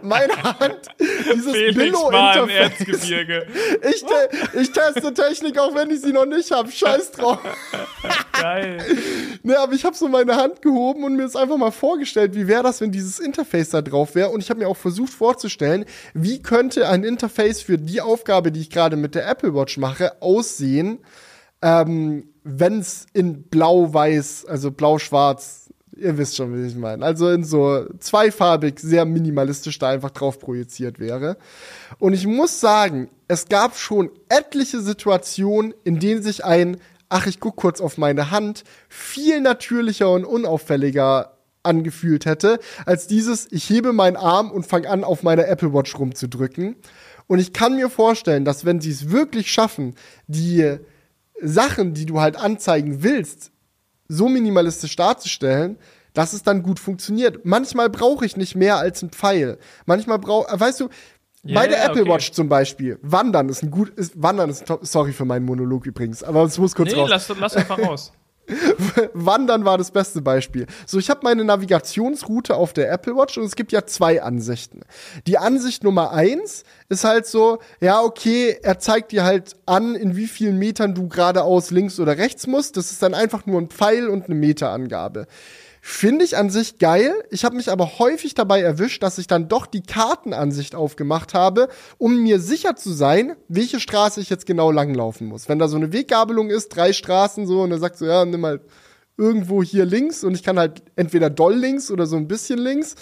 [0.03, 0.81] meiner Hand
[1.35, 2.71] dieses Billo-Interface.
[3.91, 6.71] Ich, te ich teste Technik, auch wenn ich sie noch nicht habe.
[6.71, 7.39] Scheiß drauf.
[8.41, 8.79] Geil.
[9.43, 12.47] ne, aber ich habe so meine Hand gehoben und mir das einfach mal vorgestellt, wie
[12.47, 14.31] wäre das, wenn dieses Interface da drauf wäre.
[14.31, 15.85] Und ich habe mir auch versucht vorzustellen,
[16.15, 20.21] wie könnte ein Interface für die Aufgabe, die ich gerade mit der Apple Watch mache,
[20.21, 20.99] aussehen,
[21.63, 27.45] ähm, wenn es in blau-weiß, also blau-schwarz, ihr wisst schon, wie ich meine, also in
[27.45, 31.39] so zweifarbig, sehr minimalistisch da einfach drauf projiziert wäre.
[31.99, 36.79] Und ich muss sagen, es gab schon etliche Situationen, in denen sich ein,
[37.09, 43.51] ach, ich guck kurz auf meine Hand, viel natürlicher und unauffälliger angefühlt hätte, als dieses,
[43.51, 46.77] ich hebe meinen Arm und fange an, auf meiner Apple Watch rumzudrücken.
[47.31, 49.95] Und ich kann mir vorstellen, dass wenn sie es wirklich schaffen,
[50.27, 50.79] die
[51.41, 53.53] Sachen, die du halt anzeigen willst,
[54.09, 55.79] so minimalistisch darzustellen,
[56.13, 57.45] dass es dann gut funktioniert.
[57.45, 59.59] Manchmal brauche ich nicht mehr als ein Pfeil.
[59.87, 60.89] Manchmal brauche, weißt du,
[61.45, 62.11] yeah, bei der Apple okay.
[62.11, 66.25] Watch zum Beispiel, Wandern ist ein gut, ist, Wandern ist, sorry für meinen Monolog übrigens,
[66.25, 67.11] aber es muss kurz nee, raus.
[67.11, 68.13] Lass, lass einfach raus.
[69.15, 70.67] Wandern war das beste Beispiel.
[70.87, 74.81] So, ich habe meine Navigationsroute auf der Apple Watch und es gibt ja zwei Ansichten.
[75.27, 80.17] Die Ansicht Nummer eins ist halt so, ja, okay, er zeigt dir halt an, in
[80.17, 82.77] wie vielen Metern du geradeaus links oder rechts musst.
[82.77, 85.27] Das ist dann einfach nur ein Pfeil und eine Meterangabe.
[85.83, 87.25] Finde ich an sich geil.
[87.31, 91.69] Ich habe mich aber häufig dabei erwischt, dass ich dann doch die Kartenansicht aufgemacht habe,
[91.97, 95.49] um mir sicher zu sein, welche Straße ich jetzt genau langlaufen muss.
[95.49, 98.41] Wenn da so eine Weggabelung ist, drei Straßen so, und er sagt so, ja, nimm
[98.41, 98.61] mal
[99.17, 102.95] irgendwo hier links und ich kann halt entweder doll links oder so ein bisschen links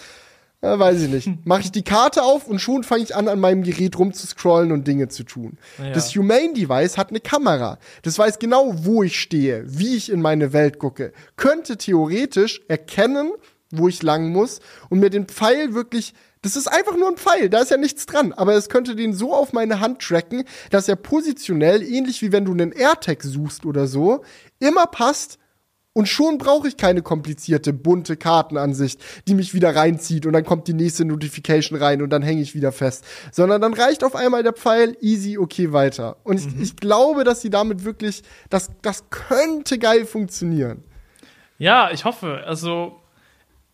[0.63, 1.47] ja, weiß ich nicht.
[1.47, 4.89] Mache ich die Karte auf und schon fange ich an, an meinem Gerät rumzuscrollen und
[4.89, 5.59] Dinge zu tun.
[5.79, 5.93] Ja.
[5.93, 7.79] Das Humane Device hat eine Kamera.
[8.03, 11.13] Das weiß genau, wo ich stehe, wie ich in meine Welt gucke.
[11.37, 13.31] Könnte theoretisch erkennen,
[13.71, 17.51] wo ich lang muss und mir den Pfeil wirklich das ist einfach nur ein Pfeil,
[17.51, 18.33] da ist ja nichts dran.
[18.33, 22.45] Aber es könnte den so auf meine Hand tracken, dass er positionell, ähnlich wie wenn
[22.45, 24.23] du einen AirTag suchst oder so,
[24.61, 25.39] immer passt,
[25.93, 30.69] und schon brauche ich keine komplizierte, bunte Kartenansicht, die mich wieder reinzieht und dann kommt
[30.69, 33.05] die nächste Notification rein und dann hänge ich wieder fest.
[33.33, 36.17] Sondern dann reicht auf einmal der Pfeil, easy, okay, weiter.
[36.23, 36.63] Und mhm.
[36.63, 40.85] ich, ich glaube, dass sie damit wirklich, das, das könnte geil funktionieren.
[41.59, 42.45] Ja, ich hoffe.
[42.47, 43.01] Also,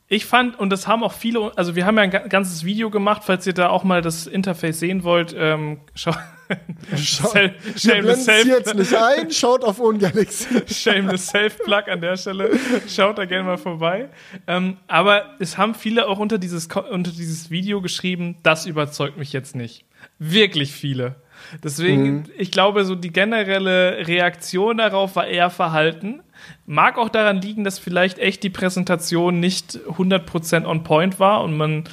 [0.08, 3.22] ich fand, und das haben auch viele, also wir haben ja ein ganzes Video gemacht,
[3.24, 6.16] falls ihr da auch mal das Interface sehen wollt, ähm, schaut.
[6.96, 8.46] shameless Self.
[8.46, 10.62] jetzt nicht ein, schaut auf Ungalaxy.
[10.72, 12.50] shameless Self-Plug an der Stelle.
[12.88, 14.08] Schaut da gerne mal vorbei.
[14.46, 19.32] Ähm, aber es haben viele auch unter dieses, unter dieses Video geschrieben, das überzeugt mich
[19.32, 19.84] jetzt nicht.
[20.18, 21.16] Wirklich viele.
[21.62, 22.24] Deswegen, mhm.
[22.36, 26.22] ich glaube, so die generelle Reaktion darauf war eher verhalten.
[26.66, 31.56] Mag auch daran liegen, dass vielleicht echt die Präsentation nicht 100% on point war und
[31.56, 31.84] man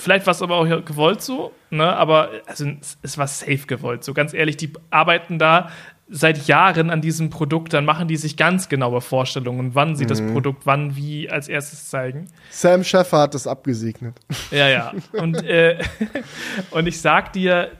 [0.00, 1.96] vielleicht war es aber auch gewollt so, ne?
[1.96, 2.66] Aber also
[3.02, 4.04] es war safe gewollt.
[4.04, 5.70] So ganz ehrlich, die arbeiten da
[6.08, 10.08] seit Jahren an diesem Produkt, dann machen die sich ganz genaue Vorstellungen, wann sie mhm.
[10.08, 12.26] das Produkt wann wie als erstes zeigen.
[12.50, 14.16] Sam Scheffer hat das abgesegnet.
[14.50, 14.92] Ja, ja.
[15.12, 15.78] Und, äh,
[16.72, 17.70] und ich sag dir,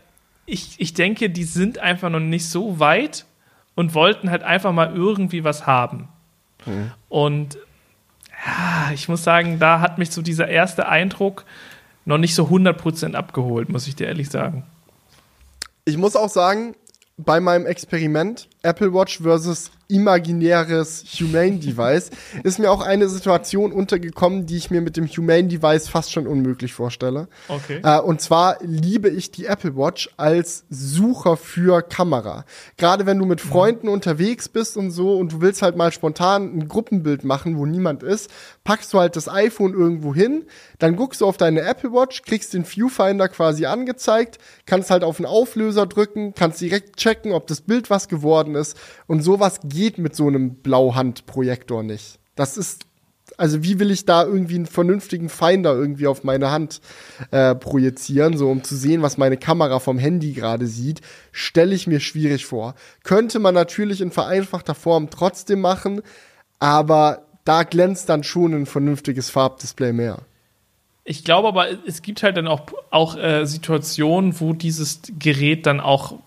[0.46, 3.26] ich, ich denke, die sind einfach noch nicht so weit
[3.74, 6.08] und wollten halt einfach mal irgendwie was haben.
[6.66, 6.92] Mhm.
[7.08, 7.58] Und
[8.46, 11.44] ja, ich muss sagen, da hat mich so dieser erste Eindruck
[12.10, 14.64] noch nicht so 100% abgeholt, muss ich dir ehrlich sagen.
[15.86, 16.74] Ich muss auch sagen,
[17.16, 22.10] bei meinem Experiment Apple Watch versus imaginäres Humane Device
[22.44, 26.26] ist mir auch eine Situation untergekommen, die ich mir mit dem Humane Device fast schon
[26.26, 27.28] unmöglich vorstelle.
[27.48, 27.80] Okay.
[27.82, 32.44] Äh, und zwar liebe ich die Apple Watch als Sucher für Kamera.
[32.76, 33.94] Gerade wenn du mit Freunden mhm.
[33.94, 38.02] unterwegs bist und so und du willst halt mal spontan ein Gruppenbild machen, wo niemand
[38.02, 38.30] ist,
[38.64, 40.44] packst du halt das iPhone irgendwo hin,
[40.78, 45.16] dann guckst du auf deine Apple Watch, kriegst den Viewfinder quasi angezeigt, kannst halt auf
[45.16, 48.76] den Auflöser drücken, kannst direkt checken, ob das Bild was geworden ist
[49.06, 52.18] und sowas geht geht mit so einem Blauhandprojektor nicht.
[52.34, 52.84] Das ist,
[53.38, 56.82] also wie will ich da irgendwie einen vernünftigen Finder irgendwie auf meine Hand
[57.30, 61.00] äh, projizieren, so um zu sehen, was meine Kamera vom Handy gerade sieht,
[61.32, 62.74] stelle ich mir schwierig vor.
[63.02, 66.02] Könnte man natürlich in vereinfachter Form trotzdem machen,
[66.58, 70.18] aber da glänzt dann schon ein vernünftiges Farbdisplay mehr.
[71.04, 75.80] Ich glaube aber, es gibt halt dann auch, auch äh, Situationen, wo dieses Gerät dann
[75.80, 76.18] auch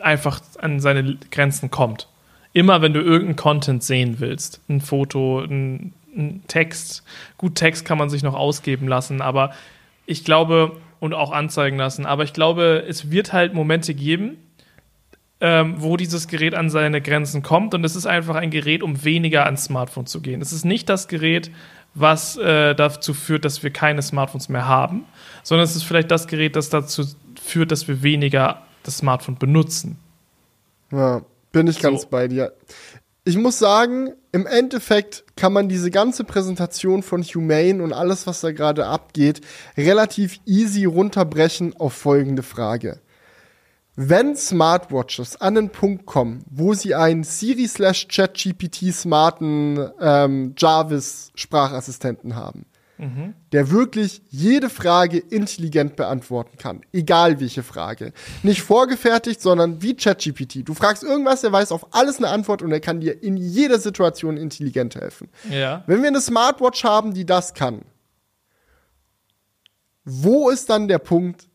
[0.00, 2.08] einfach an seine Grenzen kommt
[2.52, 7.04] immer wenn du irgendeinen Content sehen willst, ein Foto, ein, ein Text,
[7.38, 9.52] gut, Text kann man sich noch ausgeben lassen, aber
[10.06, 14.36] ich glaube, und auch anzeigen lassen, aber ich glaube, es wird halt Momente geben,
[15.40, 19.04] ähm, wo dieses Gerät an seine Grenzen kommt und es ist einfach ein Gerät, um
[19.04, 20.42] weniger ans Smartphone zu gehen.
[20.42, 21.50] Es ist nicht das Gerät,
[21.94, 25.04] was äh, dazu führt, dass wir keine Smartphones mehr haben,
[25.42, 27.04] sondern es ist vielleicht das Gerät, das dazu
[27.40, 29.98] führt, dass wir weniger das Smartphone benutzen.
[30.90, 31.22] Ja.
[31.52, 32.08] Bin ich ganz so.
[32.08, 32.52] bei dir.
[33.24, 38.40] Ich muss sagen, im Endeffekt kann man diese ganze Präsentation von Humane und alles, was
[38.40, 39.40] da gerade abgeht,
[39.76, 43.00] relativ easy runterbrechen auf folgende Frage.
[43.96, 51.32] Wenn Smartwatches an den Punkt kommen, wo sie einen Siri slash ChatGPT smarten ähm, Jarvis
[51.34, 52.64] Sprachassistenten haben,
[53.00, 53.34] mhm.
[53.52, 56.82] der wirklich jede Frage intelligent beantworten kann.
[56.92, 58.12] Egal welche Frage.
[58.42, 60.68] Nicht vorgefertigt, sondern wie ChatGPT.
[60.68, 63.78] Du fragst irgendwas, er weiß auf alles eine Antwort und er kann dir in jeder
[63.78, 65.28] Situation intelligent helfen.
[65.50, 65.82] Ja.
[65.86, 67.82] Wenn wir eine Smartwatch haben, die das kann,
[70.04, 71.48] wo ist dann der Punkt,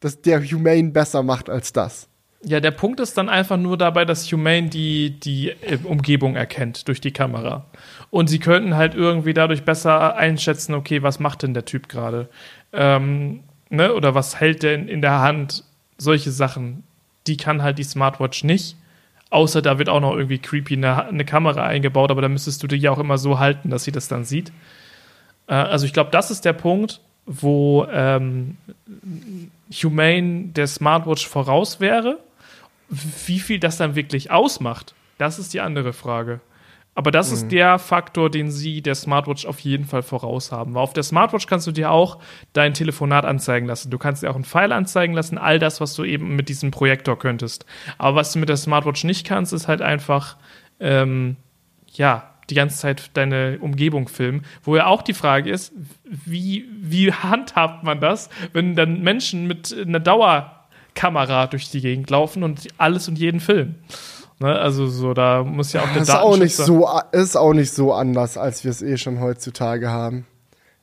[0.00, 2.09] dass der Humane besser macht als das?
[2.42, 6.88] Ja, der Punkt ist dann einfach nur dabei, dass Humane die, die äh, Umgebung erkennt
[6.88, 7.66] durch die Kamera.
[8.10, 12.30] Und sie könnten halt irgendwie dadurch besser einschätzen, okay, was macht denn der Typ gerade?
[12.72, 13.92] Ähm, ne?
[13.92, 15.64] Oder was hält der in, der Hand?
[15.98, 16.82] Solche Sachen.
[17.26, 18.74] Die kann halt die Smartwatch nicht.
[19.28, 22.66] Außer da wird auch noch irgendwie creepy eine, eine Kamera eingebaut, aber da müsstest du
[22.66, 24.50] die ja auch immer so halten, dass sie das dann sieht.
[25.46, 28.56] Äh, also ich glaube, das ist der Punkt, wo ähm,
[29.70, 32.18] Humane der Smartwatch voraus wäre
[32.90, 36.40] wie viel das dann wirklich ausmacht, das ist die andere Frage.
[36.94, 37.34] Aber das mhm.
[37.34, 40.74] ist der Faktor, den sie der Smartwatch auf jeden Fall voraus haben.
[40.74, 42.18] Weil auf der Smartwatch kannst du dir auch
[42.52, 43.90] dein Telefonat anzeigen lassen.
[43.90, 46.72] Du kannst dir auch einen Pfeil anzeigen lassen, all das, was du eben mit diesem
[46.72, 47.64] Projektor könntest.
[47.96, 50.36] Aber was du mit der Smartwatch nicht kannst, ist halt einfach,
[50.80, 51.36] ähm,
[51.86, 54.44] ja, die ganze Zeit deine Umgebung filmen.
[54.64, 55.72] Wo ja auch die Frage ist,
[56.04, 60.59] wie, wie handhabt man das, wenn dann Menschen mit einer Dauer
[60.94, 63.76] Kamera durch die Gegend laufen und alles und jeden Film.
[64.38, 64.58] Ne?
[64.58, 67.92] Also so, da muss ja auch der ist auch nicht so Ist auch nicht so
[67.92, 70.26] anders, als wir es eh schon heutzutage haben.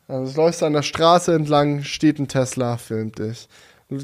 [0.07, 3.49] Also du läufst an der Straße entlang, steht ein Tesla, filmt dich.
[3.89, 3.97] Du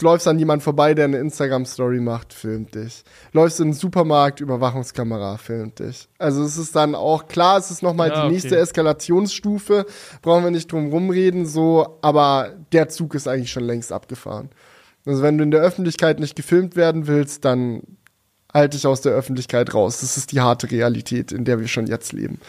[0.00, 3.04] läufst an jemand vorbei, der eine Instagram-Story macht, filmt dich.
[3.32, 6.08] Läufst in den Supermarkt, Überwachungskamera, filmt dich.
[6.18, 8.62] Also es ist dann auch, klar, es ist nochmal ja, die nächste okay.
[8.62, 9.84] Eskalationsstufe,
[10.22, 14.48] brauchen wir nicht drum rumreden, so, aber der Zug ist eigentlich schon längst abgefahren.
[15.06, 17.82] Also wenn du in der Öffentlichkeit nicht gefilmt werden willst, dann
[18.52, 20.00] halte dich aus der Öffentlichkeit raus.
[20.00, 22.40] Das ist die harte Realität, in der wir schon jetzt leben.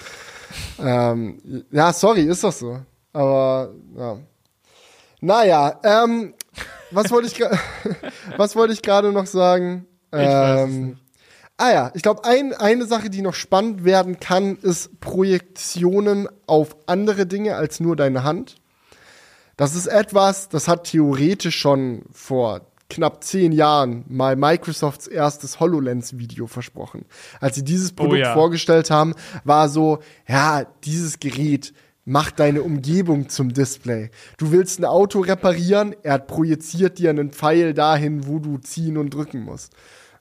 [0.80, 2.80] ähm, ja, sorry, ist doch so.
[3.14, 4.18] Aber ja.
[5.20, 6.34] Naja, ähm,
[6.92, 7.40] was wollte ich
[8.38, 9.86] was wollte ich gerade noch sagen?
[10.12, 10.98] Ähm,
[11.58, 16.78] ah ja, ich glaube, ein, eine Sache, die noch spannend werden kann, ist Projektionen auf
[16.88, 18.56] andere Dinge als nur deine Hand.
[19.58, 26.48] Das ist etwas, das hat theoretisch schon vor knapp zehn Jahren mal Microsofts erstes HoloLens-Video
[26.48, 27.06] versprochen.
[27.42, 28.34] Als sie dieses Produkt Oh ja.
[28.34, 31.74] vorgestellt haben, war so, ja, dieses Gerät
[32.06, 34.12] macht deine Umgebung zum Display.
[34.38, 39.14] Du willst ein Auto reparieren, er projiziert dir einen Pfeil dahin, wo du ziehen und
[39.14, 39.74] drücken musst.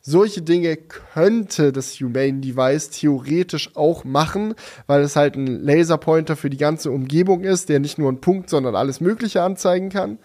[0.08, 4.54] Solche Dinge könnte das Humane Device theoretisch auch machen,
[4.86, 8.48] weil es halt ein Laserpointer für die ganze Umgebung ist, der nicht nur einen Punkt,
[8.48, 10.18] sondern alles Mögliche anzeigen kann.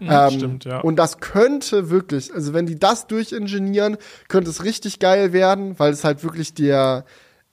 [0.00, 0.80] Ähm, stimmt, ja.
[0.80, 5.92] Und das könnte wirklich, also wenn die das durchingenieren, könnte es richtig geil werden, weil
[5.92, 7.04] es halt wirklich der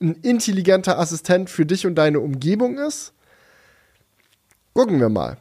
[0.01, 3.13] ein intelligenter Assistent für dich und deine Umgebung ist.
[4.73, 5.37] Gucken wir mal.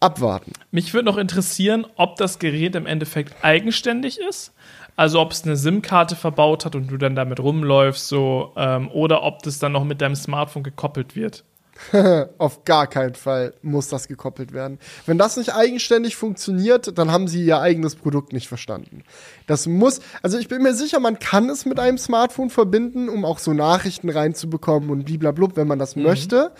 [0.00, 0.52] Abwarten.
[0.70, 4.52] Mich würde noch interessieren, ob das Gerät im Endeffekt eigenständig ist.
[5.00, 9.22] Also ob es eine SIM-Karte verbaut hat und du dann damit rumläufst, so, ähm, oder
[9.22, 11.42] ob das dann noch mit deinem Smartphone gekoppelt wird.
[12.36, 14.78] Auf gar keinen Fall muss das gekoppelt werden.
[15.06, 19.02] Wenn das nicht eigenständig funktioniert, dann haben sie ihr eigenes Produkt nicht verstanden.
[19.46, 23.24] Das muss, also ich bin mir sicher, man kann es mit einem Smartphone verbinden, um
[23.24, 26.52] auch so Nachrichten reinzubekommen und bliblablub, wenn man das möchte.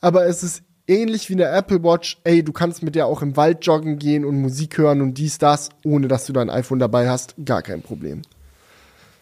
[0.00, 2.18] Aber es ist ähnlich wie eine Apple Watch.
[2.24, 5.38] Ey, du kannst mit der auch im Wald joggen gehen und Musik hören und dies,
[5.38, 7.34] das, ohne dass du dein iPhone dabei hast.
[7.44, 8.22] Gar kein Problem.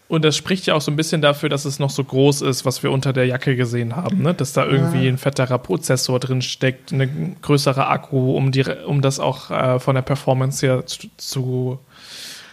[0.09, 2.65] Und das spricht ja auch so ein bisschen dafür, dass es noch so groß ist,
[2.65, 4.35] was wir unter der Jacke gesehen haben, ne?
[4.35, 7.09] Dass da irgendwie ein fetterer Prozessor drin steckt, eine
[7.43, 11.79] größere Akku, um die, um das auch äh, von der Performance her zu, zu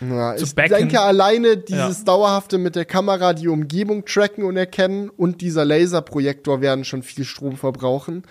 [0.01, 0.73] Ja, ich backen.
[0.73, 6.59] denke alleine dieses dauerhafte mit der Kamera die Umgebung tracken und erkennen und dieser Laserprojektor
[6.59, 8.23] werden schon viel Strom verbrauchen.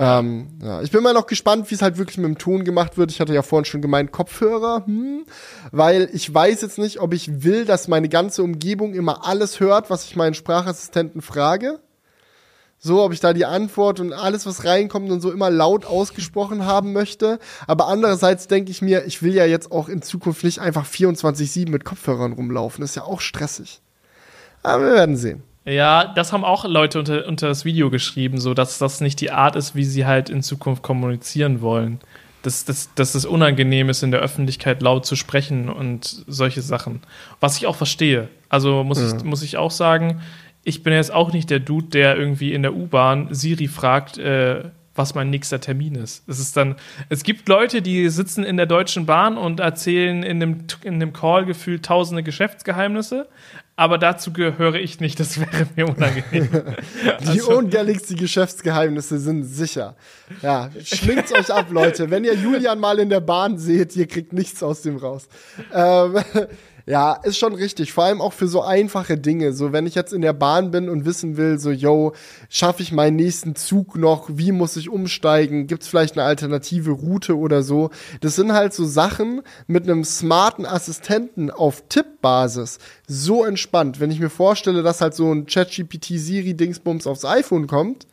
[0.00, 0.82] Ähm, ja.
[0.82, 3.10] Ich bin mal noch gespannt, wie es halt wirklich mit dem Ton gemacht wird.
[3.10, 5.24] Ich hatte ja vorhin schon gemeint, Kopfhörer, hm,
[5.72, 9.90] weil ich weiß jetzt nicht, ob ich will, dass meine ganze Umgebung immer alles hört,
[9.90, 11.80] was ich meinen Sprachassistenten frage.
[12.80, 16.64] So, ob ich da die Antwort und alles, was reinkommt und so immer laut ausgesprochen
[16.64, 17.40] haben möchte.
[17.66, 21.70] Aber andererseits denke ich mir, ich will ja jetzt auch in Zukunft nicht einfach 24-7
[21.70, 22.82] mit Kopfhörern rumlaufen.
[22.82, 23.82] Das ist ja auch stressig.
[24.62, 25.42] Aber wir werden sehen.
[25.68, 29.30] Ja, das haben auch Leute unter, unter das Video geschrieben, so dass das nicht die
[29.30, 32.00] Art ist, wie sie halt in Zukunft kommunizieren wollen.
[32.42, 37.02] Dass, dass, dass es unangenehm ist, in der Öffentlichkeit laut zu sprechen und solche Sachen.
[37.40, 38.28] Was ich auch verstehe.
[38.48, 40.22] Also muss, ich, muss ich auch sagen,
[40.64, 44.64] ich bin jetzt auch nicht der Dude, der irgendwie in der U-Bahn Siri fragt, äh,
[44.94, 46.28] was mein nächster Termin ist.
[46.28, 46.76] Es ist dann,
[47.08, 51.12] es gibt Leute, die sitzen in der Deutschen Bahn und erzählen in dem, in dem
[51.12, 53.28] Call gefühlt tausende Geschäftsgeheimnisse,
[53.78, 56.48] aber dazu gehöre ich nicht, das wäre mir unangenehm.
[57.32, 59.94] Die ungalligsten Geschäftsgeheimnisse sind sicher.
[60.42, 62.10] Ja, schminkt's euch ab, Leute.
[62.10, 65.28] Wenn ihr Julian mal in der Bahn seht, ihr kriegt nichts aus dem raus.
[65.72, 66.18] Ähm,
[66.88, 67.92] ja, ist schon richtig.
[67.92, 69.52] Vor allem auch für so einfache Dinge.
[69.52, 72.14] So, wenn ich jetzt in der Bahn bin und wissen will, so, yo,
[72.48, 74.30] schaffe ich meinen nächsten Zug noch?
[74.32, 75.66] Wie muss ich umsteigen?
[75.66, 77.90] Gibt's vielleicht eine alternative Route oder so?
[78.22, 82.78] Das sind halt so Sachen mit einem smarten Assistenten auf Tippbasis.
[83.06, 84.00] So entspannt.
[84.00, 88.06] Wenn ich mir vorstelle, dass halt so ein ChatGPT Siri Dingsbums aufs iPhone kommt,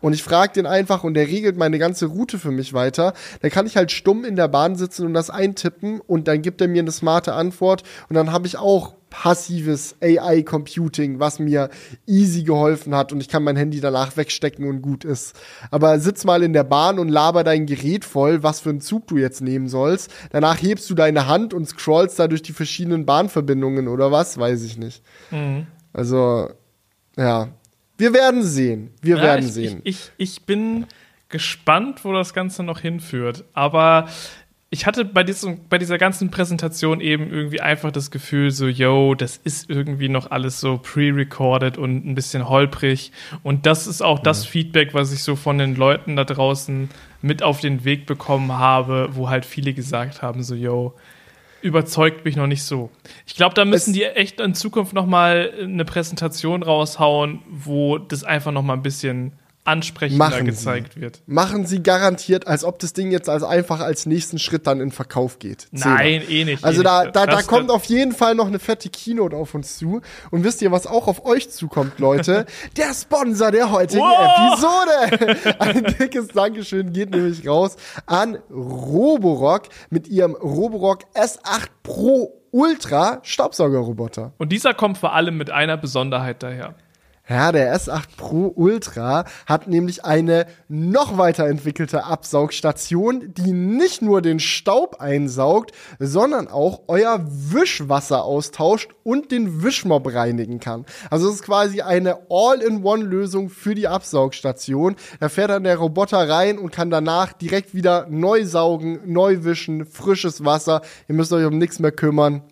[0.00, 3.50] und ich frage den einfach und der regelt meine ganze Route für mich weiter, dann
[3.50, 6.68] kann ich halt stumm in der Bahn sitzen und das eintippen und dann gibt er
[6.68, 11.70] mir eine smarte Antwort und dann habe ich auch passives AI-Computing, was mir
[12.06, 15.34] easy geholfen hat und ich kann mein Handy danach wegstecken und gut ist.
[15.70, 19.06] Aber sitz mal in der Bahn und laber dein Gerät voll, was für einen Zug
[19.06, 20.10] du jetzt nehmen sollst.
[20.30, 24.62] Danach hebst du deine Hand und scrollst da durch die verschiedenen Bahnverbindungen oder was, weiß
[24.64, 25.02] ich nicht.
[25.92, 26.50] Also,
[27.16, 27.48] ja.
[27.98, 28.90] Wir werden sehen.
[29.00, 29.80] Wir Ja, werden ich, sehen.
[29.84, 30.86] Ich, ich, ich bin
[31.28, 33.44] gespannt, wo das Ganze noch hinführt.
[33.52, 34.08] Aber
[34.70, 39.14] ich hatte bei, diesem, bei dieser ganzen Präsentation eben irgendwie einfach das Gefühl, so, yo,
[39.14, 43.12] das ist irgendwie noch alles so pre-recorded und ein bisschen holprig.
[43.42, 46.90] Und das ist auch das Feedback, was ich so von den Leuten da draußen
[47.22, 50.94] mit auf den Weg bekommen habe, wo halt viele gesagt haben, so, yo,
[51.62, 52.90] überzeugt mich noch nicht so.
[53.26, 57.98] Ich glaube, da müssen Es- die echt in Zukunft noch mal eine Präsentation raushauen, wo
[57.98, 59.32] das einfach noch mal ein bisschen
[59.66, 61.00] ansprechender Machen gezeigt Sie.
[61.00, 61.22] wird.
[61.26, 64.90] Machen sie garantiert, als ob das Ding jetzt als einfach als nächsten Schritt dann in
[64.90, 65.68] Verkauf geht.
[65.74, 65.94] Zehner.
[65.96, 66.64] Nein, eh nicht.
[66.64, 67.16] Also eh da, nicht.
[67.16, 70.00] da, da Das- kommt auf jeden Fall noch eine fette Keynote auf uns zu.
[70.30, 72.46] Und wisst ihr, was auch auf euch zukommt, Leute?
[72.76, 74.52] Der Sponsor der heutigen Wow!
[75.10, 75.56] Episode.
[75.60, 84.32] Ein dickes Dankeschön geht nämlich raus an Roborock mit ihrem Roborock S8 Pro Ultra Staubsaugerroboter.
[84.38, 86.74] Und dieser kommt vor allem mit einer Besonderheit daher.
[87.28, 94.38] Ja, der S8 Pro Ultra hat nämlich eine noch weiterentwickelte Absaugstation, die nicht nur den
[94.38, 100.86] Staub einsaugt, sondern auch euer Wischwasser austauscht und den Wischmob reinigen kann.
[101.10, 104.94] Also es ist quasi eine All-in-One-Lösung für die Absaugstation.
[105.18, 109.84] Da fährt dann der Roboter rein und kann danach direkt wieder neu saugen, neu wischen,
[109.84, 110.80] frisches Wasser.
[111.08, 112.44] Ihr müsst euch um nichts mehr kümmern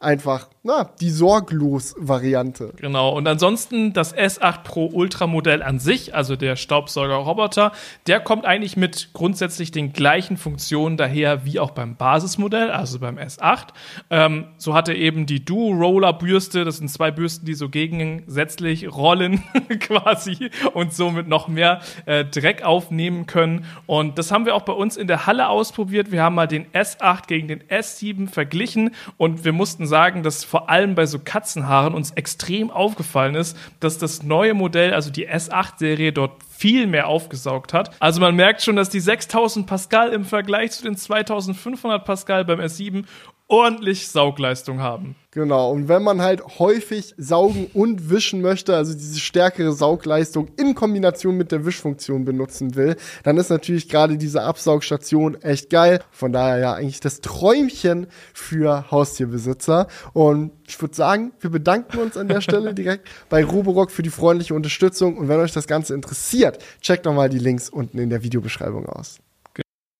[0.00, 2.74] einfach, na, die Sorglos-Variante.
[2.76, 3.16] Genau.
[3.16, 7.72] Und ansonsten das S8 Pro Ultra Modell an sich, also der Staubsauger-Roboter,
[8.06, 13.16] der kommt eigentlich mit grundsätzlich den gleichen Funktionen daher wie auch beim Basismodell, also beim
[13.16, 13.68] S8.
[14.10, 16.66] Ähm, so hat er eben die Duo-Roller-Bürste.
[16.66, 19.42] Das sind zwei Bürsten, die so gegensätzlich rollen
[19.80, 23.64] quasi und somit noch mehr äh, Dreck aufnehmen können.
[23.86, 26.12] Und das haben wir auch bei uns in der Halle ausprobiert.
[26.12, 30.68] Wir haben mal den S8 gegen den S7 verglichen und wir mussten sagen, dass vor
[30.68, 36.12] allem bei so Katzenhaaren uns extrem aufgefallen ist, dass das neue Modell, also die S8-Serie,
[36.12, 37.94] dort viel mehr aufgesaugt hat.
[38.00, 42.58] Also man merkt schon, dass die 6000 Pascal im Vergleich zu den 2500 Pascal beim
[42.58, 43.04] S7
[43.50, 45.16] ordentlich Saugleistung haben.
[45.32, 50.74] Genau, und wenn man halt häufig saugen und wischen möchte, also diese stärkere Saugleistung in
[50.74, 56.00] Kombination mit der Wischfunktion benutzen will, dann ist natürlich gerade diese Absaugstation echt geil.
[56.10, 59.86] Von daher ja eigentlich das Träumchen für Haustierbesitzer.
[60.12, 64.10] Und ich würde sagen, wir bedanken uns an der Stelle direkt bei Roborock für die
[64.10, 65.16] freundliche Unterstützung.
[65.16, 68.86] Und wenn euch das Ganze interessiert, checkt doch mal die Links unten in der Videobeschreibung
[68.86, 69.20] aus.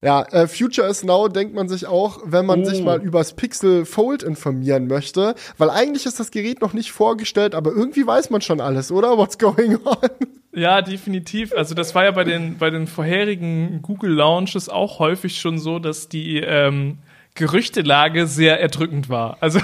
[0.03, 2.65] Ja, äh, Future is Now denkt man sich auch, wenn man oh.
[2.65, 7.55] sich mal übers Pixel Fold informieren möchte, weil eigentlich ist das Gerät noch nicht vorgestellt,
[7.55, 9.19] aber irgendwie weiß man schon alles, oder?
[9.19, 10.09] What's going on?
[10.53, 11.53] Ja, definitiv.
[11.55, 15.79] Also das war ja bei den bei den vorherigen Google Launches auch häufig schon so,
[15.79, 16.99] dass die ähm,
[17.35, 19.37] Gerüchtelage sehr erdrückend war.
[19.41, 19.61] Also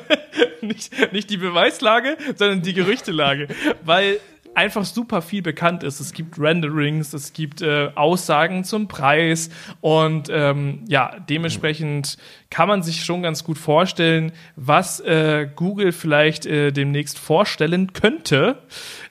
[0.60, 3.48] nicht, nicht die Beweislage, sondern die Gerüchtelage,
[3.82, 4.20] weil
[4.54, 6.00] einfach super viel bekannt ist.
[6.00, 12.18] Es gibt Renderings, es gibt äh, Aussagen zum Preis und ähm, ja, dementsprechend
[12.50, 18.58] kann man sich schon ganz gut vorstellen, was äh, Google vielleicht äh, demnächst vorstellen könnte.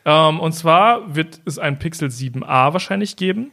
[0.06, 3.52] Ähm, und zwar wird es ein Pixel 7a wahrscheinlich geben.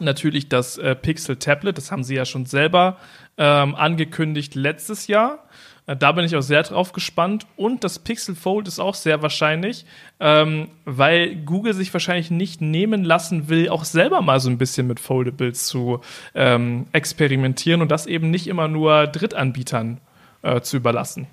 [0.00, 2.98] Natürlich das äh, Pixel Tablet, das haben sie ja schon selber
[3.36, 5.47] ähm, angekündigt letztes Jahr.
[5.88, 7.46] Äh, da bin ich auch sehr drauf gespannt.
[7.56, 9.84] Und das Pixel Fold ist auch sehr wahrscheinlich,
[10.20, 14.86] ähm, weil Google sich wahrscheinlich nicht nehmen lassen will, auch selber mal so ein bisschen
[14.86, 16.00] mit Foldables zu
[16.34, 20.00] ähm, experimentieren und das eben nicht immer nur Drittanbietern
[20.42, 21.26] äh, zu überlassen.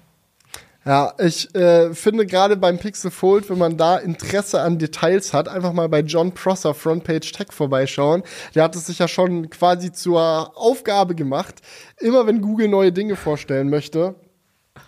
[0.88, 5.48] Ja, ich äh, finde gerade beim Pixel Fold, wenn man da Interesse an Details hat,
[5.48, 8.22] einfach mal bei John Prosser Frontpage Tech vorbeischauen.
[8.54, 11.64] Der hat es sich ja schon quasi zur Aufgabe gemacht,
[12.00, 14.14] immer wenn Google neue Dinge vorstellen möchte,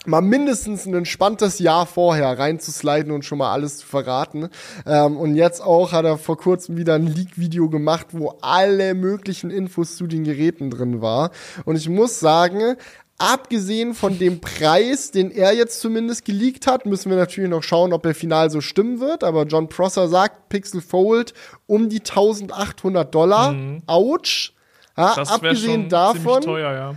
[0.05, 4.49] mal mindestens ein entspanntes Jahr vorher reinzusliden und schon mal alles zu verraten.
[4.85, 9.49] Ähm, und jetzt auch hat er vor kurzem wieder ein Leak-Video gemacht, wo alle möglichen
[9.49, 11.31] Infos zu den Geräten drin war.
[11.65, 12.77] Und ich muss sagen,
[13.19, 17.91] Abgesehen von dem Preis, den er jetzt zumindest geleakt hat, müssen wir natürlich noch schauen,
[17.91, 19.23] ob er final so stimmen wird.
[19.23, 21.33] Aber John Prosser sagt, Pixel Fold
[21.65, 23.53] um die 1800 Dollar.
[23.53, 23.81] Mhm.
[23.87, 24.53] Autsch.
[24.95, 26.95] Ja, abgesehen davon, teuer, ja.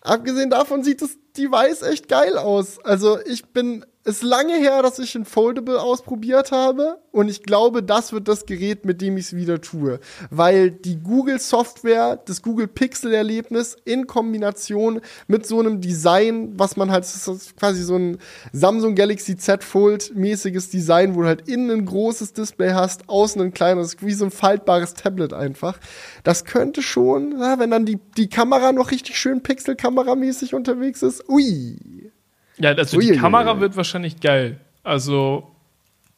[0.00, 1.00] abgesehen davon sieht
[1.38, 2.78] das Device echt geil aus.
[2.84, 7.82] Also ich bin ist lange her, dass ich ein Foldable ausprobiert habe und ich glaube,
[7.82, 10.00] das wird das Gerät, mit dem ich es wieder tue,
[10.30, 16.76] weil die Google Software, das Google Pixel Erlebnis in Kombination mit so einem Design, was
[16.76, 18.18] man halt das ist quasi so ein
[18.52, 23.42] Samsung Galaxy Z Fold mäßiges Design, wo du halt innen ein großes Display hast, außen
[23.42, 25.78] ein kleines, wie so ein faltbares Tablet einfach.
[26.24, 31.28] Das könnte schon, wenn dann die die Kamera noch richtig schön Pixel Kameramäßig unterwegs ist.
[31.28, 32.10] Ui.
[32.58, 34.58] Ja, also die Kamera wird wahrscheinlich geil.
[34.82, 35.50] Also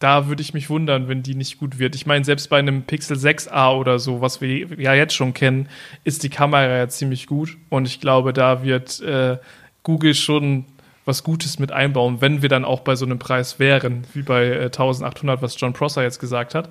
[0.01, 1.95] da würde ich mich wundern, wenn die nicht gut wird.
[1.95, 5.69] Ich meine, selbst bei einem Pixel 6a oder so, was wir ja jetzt schon kennen,
[6.05, 7.59] ist die Kamera ja ziemlich gut.
[7.69, 9.37] Und ich glaube, da wird äh,
[9.83, 10.65] Google schon
[11.05, 14.47] was Gutes mit einbauen, wenn wir dann auch bei so einem Preis wären, wie bei
[14.47, 16.71] äh, 1800, was John Prosser jetzt gesagt hat.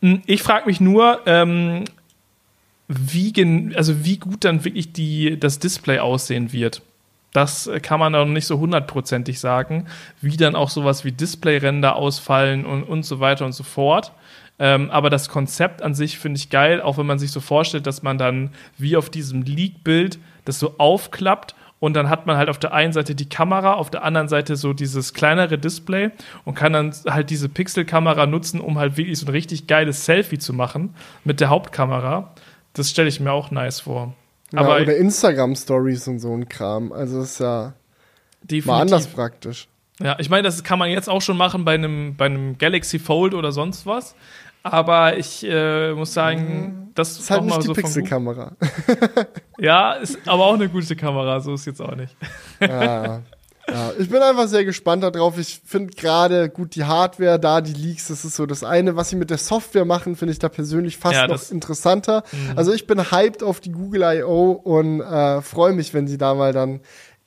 [0.00, 1.84] Hm, ich frage mich nur, ähm,
[2.88, 3.32] wie,
[3.76, 6.82] also wie gut dann wirklich die, das Display aussehen wird.
[7.34, 9.88] Das kann man noch nicht so hundertprozentig sagen,
[10.20, 14.12] wie dann auch sowas wie Displayränder ausfallen und, und so weiter und so fort.
[14.60, 17.88] Ähm, aber das Konzept an sich finde ich geil, auch wenn man sich so vorstellt,
[17.88, 22.48] dass man dann wie auf diesem Leak-Bild das so aufklappt und dann hat man halt
[22.48, 26.12] auf der einen Seite die Kamera, auf der anderen Seite so dieses kleinere Display
[26.44, 30.38] und kann dann halt diese Pixelkamera nutzen, um halt wirklich so ein richtig geiles Selfie
[30.38, 32.32] zu machen mit der Hauptkamera.
[32.74, 34.14] Das stelle ich mir auch nice vor.
[34.54, 36.92] Ja, oder Instagram-Stories und so ein Kram.
[36.92, 37.74] Also ist ja
[38.42, 38.66] definitiv.
[38.66, 39.68] mal anders praktisch.
[40.00, 42.98] Ja, ich meine, das kann man jetzt auch schon machen bei einem, bei einem Galaxy
[42.98, 44.14] Fold oder sonst was.
[44.64, 48.52] Aber ich äh, muss sagen, das ist halt nicht die so Pixelkamera.
[49.58, 52.16] Ja, ist aber auch eine gute Kamera, so ist jetzt auch nicht.
[52.60, 53.22] ja.
[53.68, 55.38] Ja, ich bin einfach sehr gespannt darauf.
[55.38, 58.96] Ich finde gerade gut die Hardware da, die Leaks, das ist so das eine.
[58.96, 62.24] Was sie mit der Software machen, finde ich da persönlich fast Ja, noch interessanter.
[62.56, 64.52] Also ich bin hyped auf die Google I.O.
[64.52, 66.80] und äh, freue mich, wenn sie da mal dann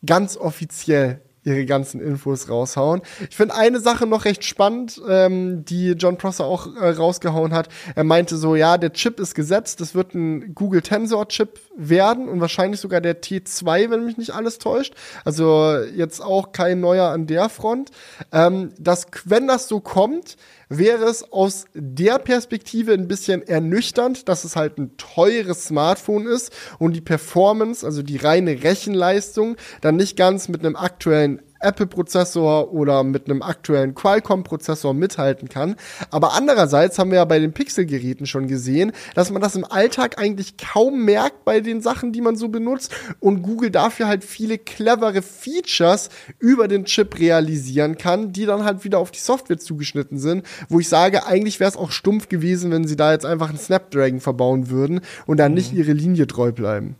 [0.06, 3.02] ganz offiziell ihre ganzen Infos raushauen.
[3.30, 7.70] Ich finde eine Sache noch recht spannend, ähm, die John Prosser auch äh, rausgehauen hat.
[7.96, 12.28] Er meinte so, ja, der Chip ist gesetzt, das wird ein Google Tensor Chip werden
[12.28, 14.94] und wahrscheinlich sogar der T2, wenn mich nicht alles täuscht.
[15.24, 17.92] Also jetzt auch kein neuer an der Front.
[18.34, 20.36] Ähm, dass, wenn das so kommt,
[20.70, 26.52] wäre es aus der Perspektive ein bisschen ernüchternd, dass es halt ein teures Smartphone ist
[26.80, 33.04] und die Performance, also die reine Rechenleistung, dann nicht ganz mit einem aktuellen Apple-Prozessor oder
[33.04, 35.76] mit einem aktuellen Qualcomm-Prozessor mithalten kann.
[36.10, 40.18] Aber andererseits haben wir ja bei den Pixel-Geräten schon gesehen, dass man das im Alltag
[40.18, 44.58] eigentlich kaum merkt bei den Sachen, die man so benutzt und Google dafür halt viele
[44.58, 46.10] clevere Features
[46.40, 50.80] über den Chip realisieren kann, die dann halt wieder auf die Software zugeschnitten sind, wo
[50.80, 54.22] ich sage, eigentlich wäre es auch stumpf gewesen, wenn sie da jetzt einfach einen Snapdragon
[54.22, 56.96] verbauen würden und dann nicht ihre Linie treu bleiben.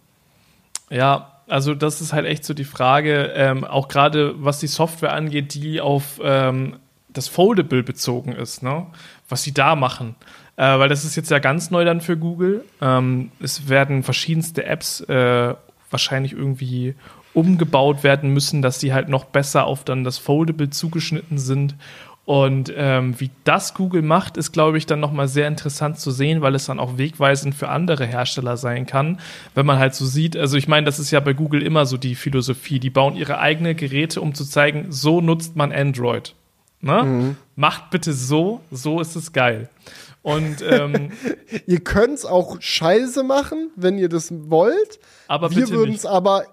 [0.90, 5.14] Ja, also das ist halt echt so die Frage, ähm, auch gerade was die Software
[5.14, 6.78] angeht, die auf ähm,
[7.10, 8.88] das Foldable bezogen ist, ne?
[9.30, 10.16] was sie da machen.
[10.56, 12.66] Äh, weil das ist jetzt ja ganz neu dann für Google.
[12.82, 15.56] Ähm, es werden verschiedenste Apps äh,
[15.90, 16.96] wahrscheinlich irgendwie
[17.34, 21.76] umgebaut werden müssen, dass die halt noch besser auf dann das Foldable zugeschnitten sind.
[22.28, 26.42] Und ähm, wie das Google macht, ist, glaube ich, dann nochmal sehr interessant zu sehen,
[26.42, 29.22] weil es dann auch wegweisend für andere Hersteller sein kann,
[29.56, 30.36] wenn man halt so sieht.
[30.36, 32.80] Also ich meine, das ist ja bei Google immer so die Philosophie.
[32.80, 36.36] Die bauen ihre eigenen Geräte, um zu zeigen, so nutzt man Android.
[36.82, 37.38] Ne?
[37.56, 39.70] Macht bitte so, so ist es geil.
[40.22, 41.12] Und ähm,
[41.66, 45.00] Ihr könnt's auch scheiße machen, wenn ihr das wollt.
[45.30, 46.44] aber Wir würden es aber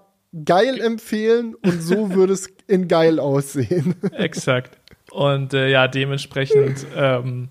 [0.45, 3.95] geil empfehlen und so würde es in geil aussehen.
[4.13, 4.77] Exakt.
[5.15, 7.47] Und äh, ja, dementsprechend ähm,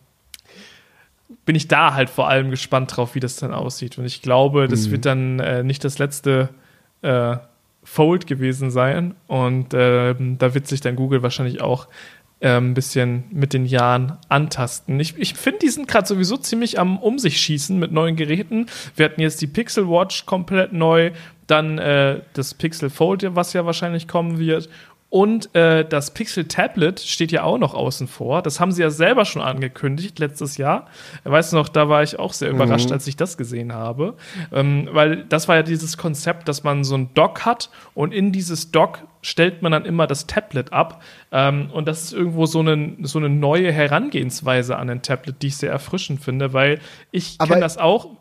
[1.46, 3.96] bin ich da halt vor allem gespannt drauf, wie das dann aussieht.
[3.96, 6.50] Und ich glaube, das wird dann äh, nicht das letzte
[7.00, 7.36] äh,
[7.82, 9.14] Fold gewesen sein.
[9.28, 11.88] Und ähm, da wird sich dann Google wahrscheinlich auch
[12.40, 15.00] äh, ein bisschen mit den Jahren antasten.
[15.00, 18.66] Ich, ich finde, die sind gerade sowieso ziemlich am Um sich schießen mit neuen Geräten.
[18.94, 21.12] Wir hatten jetzt die Pixel Watch komplett neu,
[21.46, 24.68] dann äh, das Pixel Fold, was ja wahrscheinlich kommen wird.
[25.14, 28.42] Und äh, das Pixel Tablet steht ja auch noch außen vor.
[28.42, 30.88] Das haben sie ja selber schon angekündigt letztes Jahr.
[31.22, 34.14] Weißt du noch, da war ich auch sehr überrascht, als ich das gesehen habe.
[34.52, 38.32] Ähm, weil das war ja dieses Konzept, dass man so ein Dock hat und in
[38.32, 41.00] dieses Dock stellt man dann immer das Tablet ab.
[41.30, 45.46] Ähm, und das ist irgendwo so eine, so eine neue Herangehensweise an ein Tablet, die
[45.46, 46.80] ich sehr erfrischend finde, weil
[47.12, 48.16] ich kenne das auch.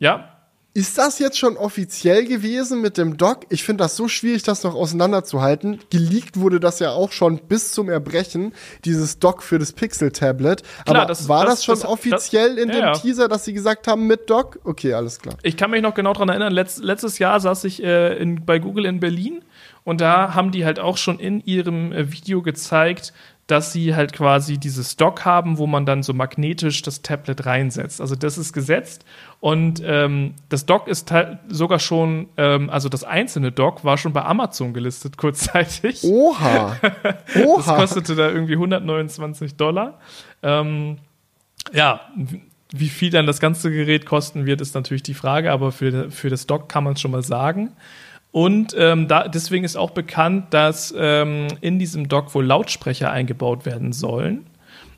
[0.00, 0.33] Ja,
[0.76, 3.46] Ist das jetzt schon offiziell gewesen mit dem Doc?
[3.48, 5.78] Ich finde das so schwierig, das noch auseinanderzuhalten.
[5.88, 8.52] Geleakt wurde das ja auch schon bis zum Erbrechen,
[8.84, 10.64] dieses Dock für das Pixel-Tablet.
[10.84, 13.00] Aber das- war das- das, schon das- offiziell in ja, dem.
[13.00, 14.58] Teaser, dass sie gesagt haben mit Doc?
[14.64, 15.36] Okay, alles klar.
[15.44, 18.58] Ich kann mich noch genau daran erinnern, letzt, letztes Jahr saß ich äh, in, bei
[18.58, 19.44] Google in Berlin
[19.84, 23.12] und da haben die halt auch schon in ihrem äh, Video gezeigt,
[23.46, 28.00] dass sie halt quasi dieses Dock haben, wo man dann so magnetisch das Tablet reinsetzt.
[28.00, 29.04] Also das ist gesetzt
[29.40, 34.14] und ähm, das Dock ist teil- sogar schon, ähm, also das einzelne Dock war schon
[34.14, 36.04] bei Amazon gelistet kurzzeitig.
[36.04, 36.76] Oha.
[37.34, 37.76] Das Oha.
[37.76, 39.98] kostete da irgendwie 129 Dollar.
[40.42, 40.98] Ähm,
[41.72, 42.00] ja,
[42.72, 46.30] wie viel dann das ganze Gerät kosten wird, ist natürlich die Frage, aber für, für
[46.30, 47.72] das Dock kann man es schon mal sagen.
[48.34, 53.64] Und ähm, da, deswegen ist auch bekannt, dass ähm, in diesem Dock wohl Lautsprecher eingebaut
[53.64, 54.44] werden sollen.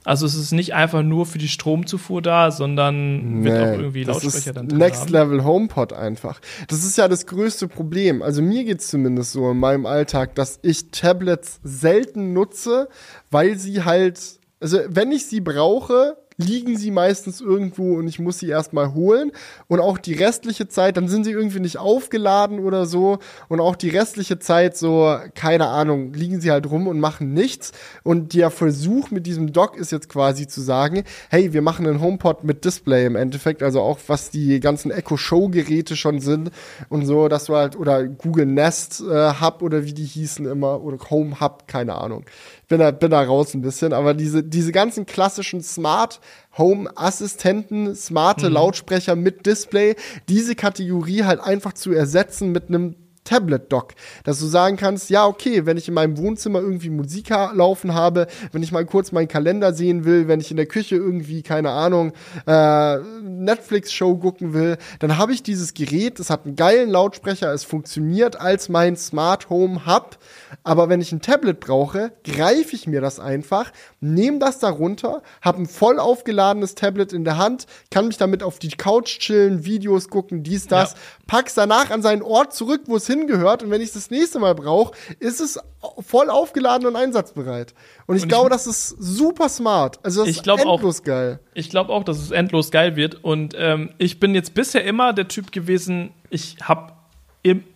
[0.04, 4.54] Also es ist nicht einfach nur für die Stromzufuhr da, sondern wird auch irgendwie Lautsprecher
[4.54, 5.12] dann drin Next haben.
[5.12, 6.40] Level HomePod einfach.
[6.68, 8.22] Das ist ja das größte Problem.
[8.22, 12.88] Also mir geht's zumindest so in meinem Alltag, dass ich Tablets selten nutze,
[13.30, 14.18] weil sie halt,
[14.60, 19.32] also wenn ich sie brauche, liegen sie meistens irgendwo und ich muss sie erstmal holen.
[19.68, 23.18] Und auch die restliche Zeit, dann sind sie irgendwie nicht aufgeladen oder so.
[23.48, 27.72] Und auch die restliche Zeit so, keine Ahnung, liegen sie halt rum und machen nichts.
[28.02, 32.00] Und der Versuch mit diesem Dock ist jetzt quasi zu sagen, hey, wir machen einen
[32.00, 36.50] HomePod mit Display im Endeffekt, also auch was die ganzen Echo Show Geräte schon sind
[36.88, 40.82] und so, dass du halt, oder Google Nest äh, Hub oder wie die hießen immer,
[40.82, 42.24] oder Home Hub, keine Ahnung.
[42.68, 46.20] Bin da, bin da raus ein bisschen, aber diese, diese ganzen klassischen Smart
[46.58, 49.94] Home Assistenten, smarte Lautsprecher mit Display,
[50.28, 52.96] diese Kategorie halt einfach zu ersetzen mit einem
[53.26, 53.92] Tablet-Dock,
[54.24, 58.26] dass du sagen kannst, ja, okay, wenn ich in meinem Wohnzimmer irgendwie Musik laufen habe,
[58.52, 61.70] wenn ich mal kurz meinen Kalender sehen will, wenn ich in der Küche irgendwie, keine
[61.70, 62.12] Ahnung,
[62.46, 67.64] äh, Netflix-Show gucken will, dann habe ich dieses Gerät, es hat einen geilen Lautsprecher, es
[67.64, 70.18] funktioniert als mein Smart Home Hub,
[70.62, 75.62] aber wenn ich ein Tablet brauche, greife ich mir das einfach, nehme das darunter, habe
[75.62, 80.08] ein voll aufgeladenes Tablet in der Hand, kann mich damit auf die Couch chillen, Videos
[80.08, 80.98] gucken, dies, das, ja.
[81.26, 84.38] pack's danach an seinen Ort zurück, wo es hingehört und wenn ich es das nächste
[84.38, 85.58] Mal brauche, ist es
[86.00, 87.74] voll aufgeladen und einsatzbereit.
[88.06, 89.98] Und ich und glaube, ich, das ist super smart.
[90.02, 91.40] Also das ist endlos auch, geil.
[91.54, 95.12] Ich glaube auch, dass es endlos geil wird und ähm, ich bin jetzt bisher immer
[95.12, 96.92] der Typ gewesen, ich habe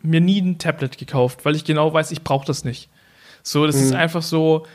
[0.03, 2.89] mir nie ein Tablet gekauft, weil ich genau weiß, ich brauche das nicht.
[3.43, 3.83] So, das mhm.
[3.83, 4.67] ist einfach so,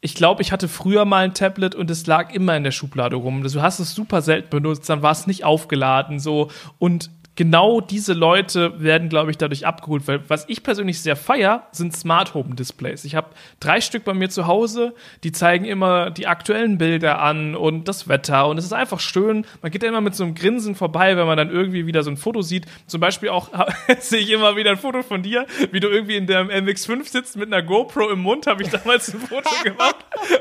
[0.00, 3.16] ich glaube, ich hatte früher mal ein Tablet und es lag immer in der Schublade
[3.16, 3.42] rum.
[3.42, 8.14] Du hast es super selten benutzt, dann war es nicht aufgeladen so und genau diese
[8.14, 10.08] Leute werden, glaube ich, dadurch abgeholt.
[10.08, 13.04] Weil was ich persönlich sehr feier, sind Smart Home Displays.
[13.04, 13.28] Ich habe
[13.60, 18.08] drei Stück bei mir zu Hause, die zeigen immer die aktuellen Bilder an und das
[18.08, 18.48] Wetter.
[18.48, 19.46] Und es ist einfach schön.
[19.62, 22.10] Man geht ja immer mit so einem Grinsen vorbei, wenn man dann irgendwie wieder so
[22.10, 22.66] ein Foto sieht.
[22.88, 23.50] Zum Beispiel auch
[24.00, 27.36] sehe ich immer wieder ein Foto von dir, wie du irgendwie in der MX5 sitzt
[27.36, 29.94] mit einer GoPro im Mund, habe ich damals ein Foto gemacht.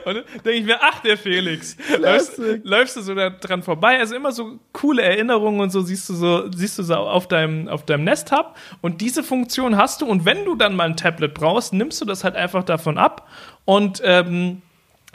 [0.04, 1.78] Und dann denke ich mir, ach, der Felix.
[2.00, 4.00] Läufst, läufst, du so da dran vorbei.
[4.00, 7.86] Also immer so coole Erinnerungen und so siehst du so, siehst du auf deinem, auf
[7.86, 11.34] deinem Nest Hub und diese Funktion hast du und wenn du dann mal ein Tablet
[11.34, 13.28] brauchst, nimmst du das halt einfach davon ab
[13.66, 14.62] und ähm,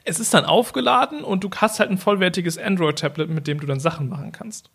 [0.05, 3.81] es ist dann aufgeladen und du hast halt ein vollwertiges Android-Tablet, mit dem du dann
[3.81, 4.71] Sachen machen kannst.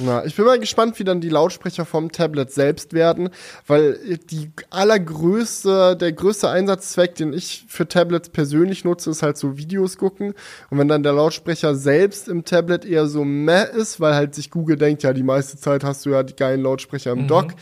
[0.00, 3.28] Na, ich bin mal gespannt, wie dann die Lautsprecher vom Tablet selbst werden,
[3.66, 9.58] weil die allergrößte, der größte Einsatzzweck, den ich für Tablets persönlich nutze, ist halt so
[9.58, 10.34] Videos gucken.
[10.70, 14.50] Und wenn dann der Lautsprecher selbst im Tablet eher so meh ist, weil halt sich
[14.50, 17.28] Google denkt, ja, die meiste Zeit hast du ja die geilen Lautsprecher im mhm.
[17.28, 17.52] Dock,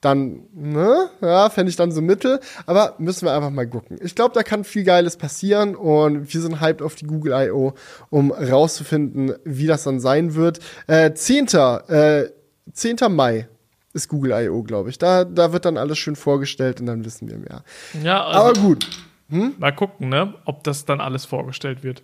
[0.00, 2.40] dann, ne, ja, fände ich dann so mittel.
[2.66, 3.98] Aber müssen wir einfach mal gucken.
[4.02, 7.74] Ich glaube, da kann viel Geiles passieren und wir sind hyped auf die Google I.O.,
[8.10, 10.60] um rauszufinden, wie das dann sein wird.
[10.86, 11.48] Äh, 10.
[11.88, 12.24] Äh,
[12.72, 12.96] 10.
[13.10, 13.48] Mai
[13.92, 14.98] ist Google I.O., glaube ich.
[14.98, 17.62] Da, da wird dann alles schön vorgestellt und dann wissen wir mehr.
[18.02, 18.86] Ja, also, aber gut.
[19.28, 19.54] Hm?
[19.58, 22.02] Mal gucken, ne, ob das dann alles vorgestellt wird.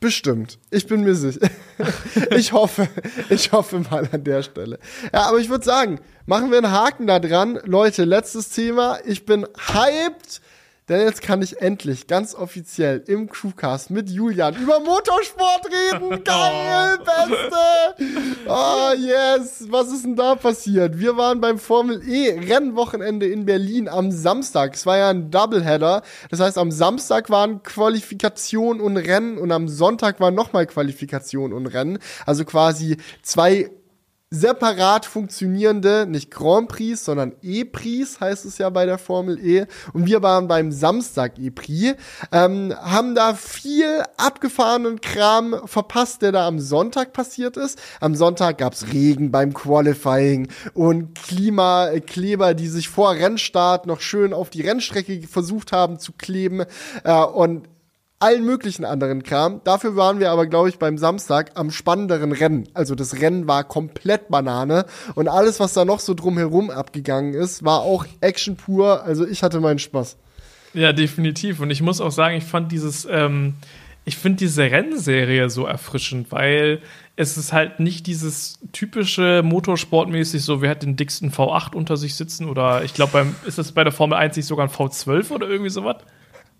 [0.00, 0.58] Bestimmt.
[0.70, 1.46] Ich bin mir sicher.
[2.30, 2.88] ich hoffe,
[3.28, 4.78] ich hoffe mal an der Stelle.
[5.12, 7.60] Ja, aber ich würde sagen, machen wir einen Haken da dran.
[7.64, 8.98] Leute, letztes Thema.
[9.04, 10.40] Ich bin hyped
[10.90, 16.24] denn jetzt kann ich endlich ganz offiziell im Crewcast mit Julian über Motorsport reden.
[16.24, 18.04] Geil, Beste!
[18.48, 19.66] Oh, yes.
[19.70, 20.98] Was ist denn da passiert?
[20.98, 24.74] Wir waren beim Formel E Rennwochenende in Berlin am Samstag.
[24.74, 26.02] Es war ja ein Doubleheader.
[26.28, 31.68] Das heißt, am Samstag waren Qualifikation und Rennen und am Sonntag war nochmal Qualifikation und
[31.68, 32.00] Rennen.
[32.26, 33.70] Also quasi zwei
[34.32, 39.66] separat funktionierende, nicht Grand Prix, sondern E-Prix heißt es ja bei der Formel E.
[39.92, 41.96] Und wir waren beim Samstag E-Prix,
[42.30, 47.80] ähm, haben da viel abgefahrenen Kram verpasst, der da am Sonntag passiert ist.
[47.98, 54.48] Am Sonntag gab's Regen beim Qualifying und Klimakleber, die sich vor Rennstart noch schön auf
[54.48, 56.64] die Rennstrecke versucht haben zu kleben.
[57.02, 57.66] Äh, und
[58.20, 59.62] allen möglichen anderen Kram.
[59.64, 62.68] Dafür waren wir aber, glaube ich, beim Samstag am spannenderen Rennen.
[62.74, 67.64] Also das Rennen war komplett Banane und alles, was da noch so drumherum abgegangen ist,
[67.64, 69.02] war auch Action pur.
[69.02, 70.18] Also ich hatte meinen Spaß.
[70.74, 71.60] Ja, definitiv.
[71.60, 73.54] Und ich muss auch sagen, ich fand dieses, ähm,
[74.04, 76.80] ich finde diese Rennserie so erfrischend, weil
[77.16, 82.14] es ist halt nicht dieses typische Motorsportmäßig so, wer hat den dicksten V8 unter sich
[82.14, 85.48] sitzen oder ich glaube, ist das bei der Formel 1 nicht sogar ein V12 oder
[85.48, 85.96] irgendwie sowas?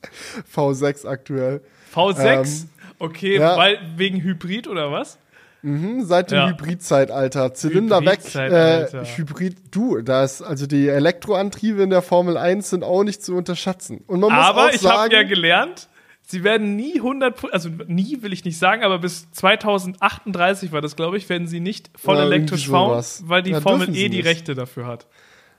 [0.55, 1.61] V6 aktuell.
[1.95, 2.23] V6?
[2.23, 3.57] Ähm, okay, ja.
[3.57, 5.19] weil wegen Hybrid oder was?
[5.63, 6.49] Mhm, seit dem ja.
[6.49, 7.53] Hybridzeitalter.
[7.53, 12.85] Zylinder Hybrid weg, äh, Hybrid, du, das, also die Elektroantriebe in der Formel 1 sind
[12.85, 14.03] auch nicht zu unterschätzen.
[14.07, 15.89] Und man muss aber auch ich habe ja gelernt,
[16.23, 20.97] sie werden nie 100, also nie will ich nicht sagen, aber bis 2038 war das,
[20.97, 24.55] glaube ich, werden sie nicht voll ja, elektrisch fahren, weil die Formel E die Rechte
[24.55, 25.07] dafür hat.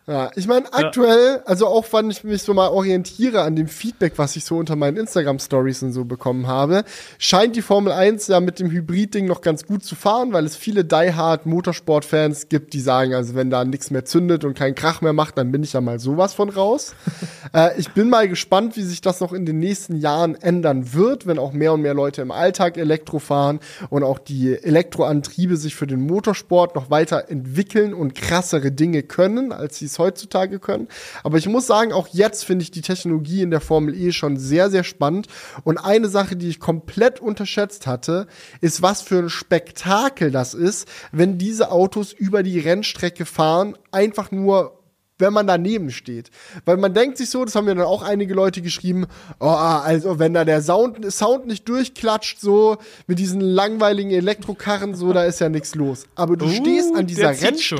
[0.07, 1.43] Ja, ich meine, aktuell, ja.
[1.45, 4.75] also auch wenn ich mich so mal orientiere an dem Feedback, was ich so unter
[4.75, 6.83] meinen Instagram-Stories und so bekommen habe,
[7.19, 10.55] scheint die Formel 1 ja mit dem Hybrid-Ding noch ganz gut zu fahren, weil es
[10.55, 15.01] viele die-hard Motorsport-Fans gibt, die sagen, also wenn da nichts mehr zündet und keinen Krach
[15.01, 16.95] mehr macht, dann bin ich ja mal sowas von raus.
[17.53, 21.27] äh, ich bin mal gespannt, wie sich das noch in den nächsten Jahren ändern wird,
[21.27, 23.59] wenn auch mehr und mehr Leute im Alltag Elektro fahren
[23.91, 29.51] und auch die Elektroantriebe sich für den Motorsport noch weiter entwickeln und krassere Dinge können,
[29.51, 30.87] als sie es heutzutage können.
[31.23, 34.37] Aber ich muss sagen, auch jetzt finde ich die Technologie in der Formel E schon
[34.37, 35.27] sehr, sehr spannend.
[35.63, 38.27] Und eine Sache, die ich komplett unterschätzt hatte,
[38.61, 44.31] ist, was für ein Spektakel das ist, wenn diese Autos über die Rennstrecke fahren, einfach
[44.31, 44.81] nur
[45.21, 46.31] wenn man daneben steht.
[46.65, 49.05] Weil man denkt sich so, das haben ja dann auch einige Leute geschrieben,
[49.39, 52.77] oh, also wenn da der Sound, Sound nicht durchklatscht, so
[53.07, 56.07] mit diesen langweiligen Elektrokarren, so, da ist ja nichts los.
[56.15, 57.79] Aber du Uh, stehst an dieser zieht schon.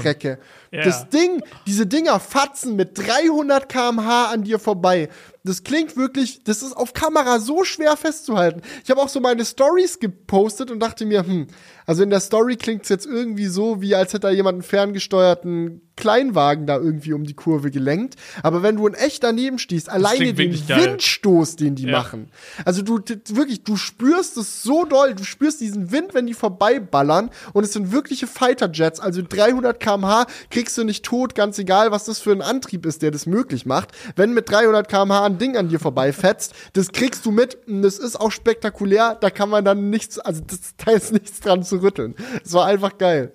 [0.71, 0.83] Ja.
[0.83, 5.09] Das Ding, diese Dinger fatzen mit 300 km/h an dir vorbei.
[5.43, 8.61] Das klingt wirklich, das ist auf Kamera so schwer festzuhalten.
[8.83, 11.47] Ich habe auch so meine Stories gepostet und dachte mir, hm,
[11.85, 15.81] also in der Story klingt's jetzt irgendwie so, wie als hätte da jemand einen ferngesteuerten
[15.97, 18.15] Kleinwagen da irgendwie um die Kurve gelenkt.
[18.43, 20.53] Aber wenn du in echt daneben stehst, alleine den.
[20.67, 21.97] Windstoß, den die Ja.
[21.99, 22.29] machen.
[22.65, 22.99] Also du
[23.29, 27.73] wirklich, du spürst es so doll, du spürst diesen Wind, wenn die vorbeiballern und es
[27.73, 30.27] sind wirkliche Fighter-Jets, also 300 km/h
[30.61, 33.65] kriegst du nicht tot, ganz egal, was das für ein Antrieb ist, der das möglich
[33.65, 33.89] macht.
[34.15, 37.97] Wenn mit 300 km/h ein Ding an dir vorbeifetzt, das kriegst du mit und das
[37.97, 41.77] ist auch spektakulär, da kann man dann nichts, also das, da ist nichts dran zu
[41.77, 42.13] rütteln.
[42.45, 43.31] Es war einfach geil.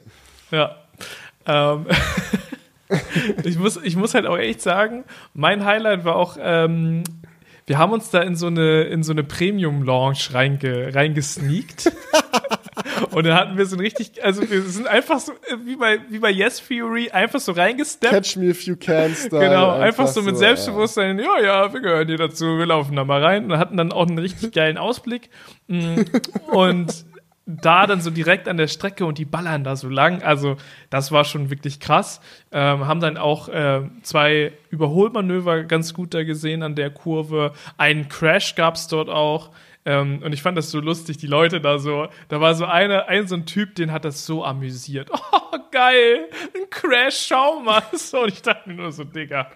[0.52, 0.76] Ja.
[1.46, 1.86] Ähm,
[3.44, 5.02] ich, muss, ich muss halt auch echt sagen,
[5.34, 7.02] mein Highlight war auch, ähm,
[7.66, 11.90] wir haben uns da in so eine, in so eine Premium-Lounge reinge, reingesneakt.
[13.12, 16.00] Und dann hatten wir so ein richtig, also wir sind einfach so, äh, wie bei,
[16.08, 18.12] wie bei Yes Fury, einfach so reingesteppt.
[18.12, 19.48] Catch me if you can, Style.
[19.48, 20.36] Genau, einfach, so mit.
[20.36, 23.92] Selbstbewusstsein, ja, ja, wir gehören hier dazu, wir laufen da mal rein und hatten dann
[23.92, 25.30] auch einen richtig geilen Ausblick.
[25.68, 26.02] Mm,
[26.48, 27.04] Und
[27.46, 30.56] da dann so direkt an der Strecke und die ballern da so lang, also
[30.90, 32.20] das war schon wirklich krass.
[32.50, 37.52] Ähm, haben dann auch äh, zwei Überholmanöver ganz gut da gesehen an der Kurve.
[37.78, 39.50] Einen Crash gab's dort auch.
[39.86, 43.06] Ähm, und ich fand das so lustig, die Leute da so, da war so einer,
[43.06, 45.10] ein so ein Typ, den hat das so amüsiert.
[45.52, 47.82] Oh, geil, ein Crash, schau mal.
[47.96, 49.50] So, und ich dachte mir nur so, Digga.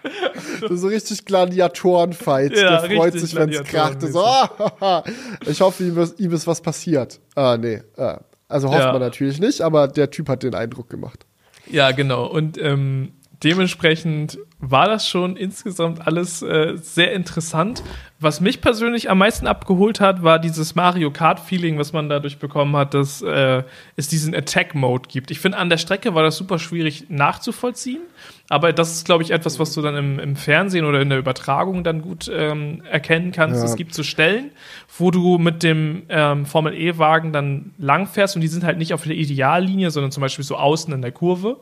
[0.69, 2.55] So richtig Gladiatoren-Fight.
[2.55, 4.01] Ja, der freut sich, wenn's kracht.
[4.01, 5.03] So, ah,
[5.45, 7.19] ich hoffe, ihm ist, ihm ist was passiert.
[7.35, 7.81] Ah, nee.
[7.97, 8.21] Ah.
[8.47, 8.91] Also hofft Ja.
[8.93, 11.25] man natürlich nicht, aber der Typ hat den Eindruck gemacht.
[11.67, 12.25] Ja, genau.
[12.25, 13.13] Und ähm,
[13.43, 17.83] dementsprechend war das schon insgesamt alles äh, sehr interessant.
[18.21, 22.77] Was mich persönlich am meisten abgeholt hat, war dieses Mario Kart-Feeling, was man dadurch bekommen
[22.77, 23.63] hat, dass äh,
[23.95, 25.31] es diesen Attack-Mode gibt.
[25.31, 28.01] Ich finde, an der Strecke war das super schwierig nachzuvollziehen.
[28.47, 31.17] Aber das ist, glaube ich, etwas, was du dann im, im Fernsehen oder in der
[31.17, 33.57] Übertragung dann gut ähm, erkennen kannst.
[33.57, 33.65] Ja.
[33.65, 34.51] Es gibt so Stellen,
[34.99, 39.15] wo du mit dem ähm, Formel-E-Wagen dann langfährst und die sind halt nicht auf der
[39.15, 41.57] Ideallinie, sondern zum Beispiel so außen in der Kurve.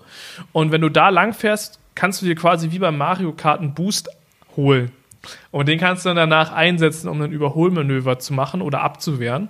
[0.51, 4.09] Und wenn du da langfährst, kannst du dir quasi wie beim Mario Kart einen Boost
[4.57, 4.91] holen.
[5.51, 9.49] Und den kannst du dann danach einsetzen, um ein Überholmanöver zu machen oder abzuwehren.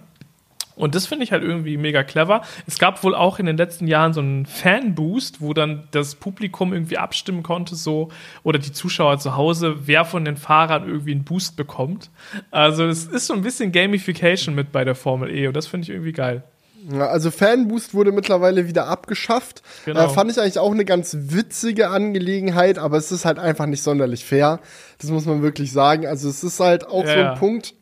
[0.79, 2.41] Und das finde ich halt irgendwie mega clever.
[2.65, 6.71] Es gab wohl auch in den letzten Jahren so einen Fan-Boost, wo dann das Publikum
[6.71, 8.07] irgendwie abstimmen konnte, so,
[8.43, 12.09] oder die Zuschauer zu Hause, wer von den Fahrern irgendwie einen Boost bekommt.
[12.49, 15.83] Also, es ist so ein bisschen Gamification mit bei der Formel E und das finde
[15.83, 16.43] ich irgendwie geil.
[16.91, 19.61] Ja, also Fanboost wurde mittlerweile wieder abgeschafft.
[19.85, 20.05] Genau.
[20.05, 23.83] Äh, fand ich eigentlich auch eine ganz witzige Angelegenheit, aber es ist halt einfach nicht
[23.83, 24.59] sonderlich fair.
[24.99, 26.07] Das muss man wirklich sagen.
[26.07, 27.37] Also es ist halt auch Ja, so ein.
[27.39, 27.75] Punkt.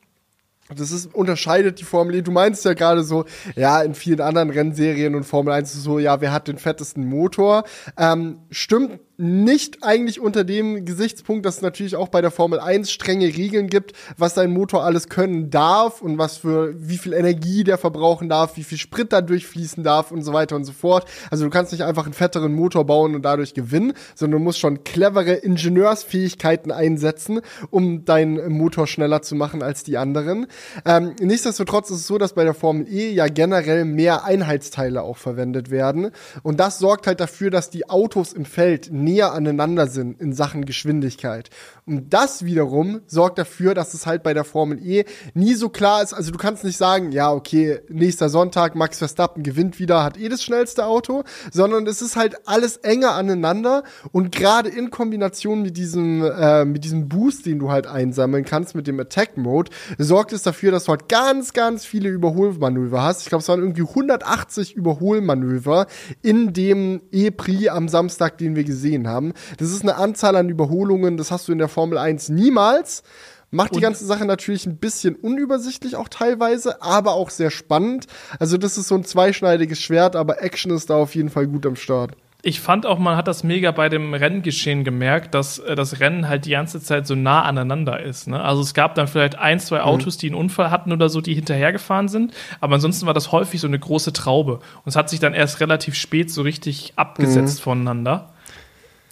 [0.76, 2.22] Das ist, unterscheidet die Formel E.
[2.22, 3.24] Du meinst ja gerade so,
[3.56, 6.58] ja, in vielen anderen Rennserien und Formel 1 ist es so, ja, wer hat den
[6.58, 7.64] fettesten Motor?
[7.98, 12.92] Ähm, stimmt nicht eigentlich unter dem Gesichtspunkt, dass es natürlich auch bei der Formel 1
[12.92, 17.64] strenge Regeln gibt, was dein Motor alles können darf und was für, wie viel Energie
[17.64, 21.10] der verbrauchen darf, wie viel Sprit da durchfließen darf und so weiter und so fort.
[21.32, 24.60] Also du kannst nicht einfach einen fetteren Motor bauen und dadurch gewinnen, sondern du musst
[24.60, 27.42] schon clevere Ingenieursfähigkeiten einsetzen,
[27.72, 30.46] um deinen Motor schneller zu machen als die anderen.
[30.86, 35.18] Ähm, nichtsdestotrotz ist es so, dass bei der Formel E ja generell mehr Einheitsteile auch
[35.18, 36.12] verwendet werden.
[36.44, 40.66] Und das sorgt halt dafür, dass die Autos im Feld näher aneinander sind in Sachen
[40.66, 41.50] Geschwindigkeit.
[41.88, 46.04] Und das wiederum sorgt dafür, dass es halt bei der Formel E nie so klar
[46.04, 46.14] ist.
[46.14, 50.28] Also du kannst nicht sagen, ja, okay, nächster Sonntag, Max Verstappen gewinnt wieder, hat eh
[50.28, 55.78] das schnellste Auto, sondern es ist halt alles enger aneinander und gerade in Kombination mit
[55.78, 60.34] diesem, äh, mit diesem Boost, den du halt einsammeln kannst, mit dem Attack Mode, sorgt
[60.34, 63.22] es dafür, dass du halt ganz, ganz viele Überholmanöver hast.
[63.22, 65.88] Ich glaube, es waren irgendwie 180 Überholmanöver
[66.22, 69.32] in dem E-Prix am Samstag, den wir gesehen haben.
[69.58, 73.04] Das ist eine Anzahl an Überholungen, das hast du in der Formel 1 niemals.
[73.52, 78.08] Macht die ganze Sache natürlich ein bisschen unübersichtlich auch teilweise, aber auch sehr spannend.
[78.40, 81.68] Also das ist so ein zweischneidiges Schwert, aber Action ist da auf jeden Fall gut
[81.68, 82.14] am Start.
[82.42, 86.28] Ich fand auch, man hat das mega bei dem Renngeschehen gemerkt, dass äh, das Rennen
[86.28, 88.28] halt die ganze Zeit so nah aneinander ist.
[88.28, 88.42] Ne?
[88.42, 91.36] Also es gab dann vielleicht ein, zwei Autos, die einen Unfall hatten oder so, die
[91.36, 94.54] hinterhergefahren sind, aber ansonsten war das häufig so eine große Traube.
[94.56, 98.34] Und es hat sich dann erst relativ spät so richtig abgesetzt voneinander.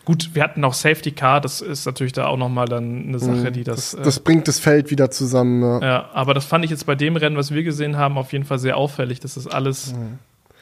[0.05, 3.51] Gut, wir hatten auch Safety Car, das ist natürlich da auch nochmal dann eine Sache,
[3.51, 3.91] die das.
[3.91, 5.63] Das, das bringt das Feld wieder zusammen.
[5.63, 5.79] Ja.
[5.79, 8.31] äh, ja, aber das fand ich jetzt bei dem Rennen, was wir gesehen haben, auf
[8.31, 9.95] jeden Fall sehr auffällig, dass das alles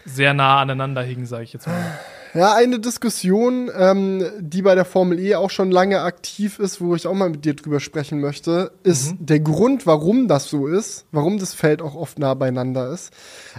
[0.06, 2.00] sehr nah aneinander hing, sage ich jetzt mal.
[2.34, 6.96] Ja, eine Diskussion, ähm, die bei der Formel E auch schon lange aktiv ist, wo
[6.96, 9.26] ich auch mal mit dir drüber sprechen möchte, ist mhm.
[9.26, 13.12] der Grund, warum das so ist, warum das Feld auch oft nah beieinander ist.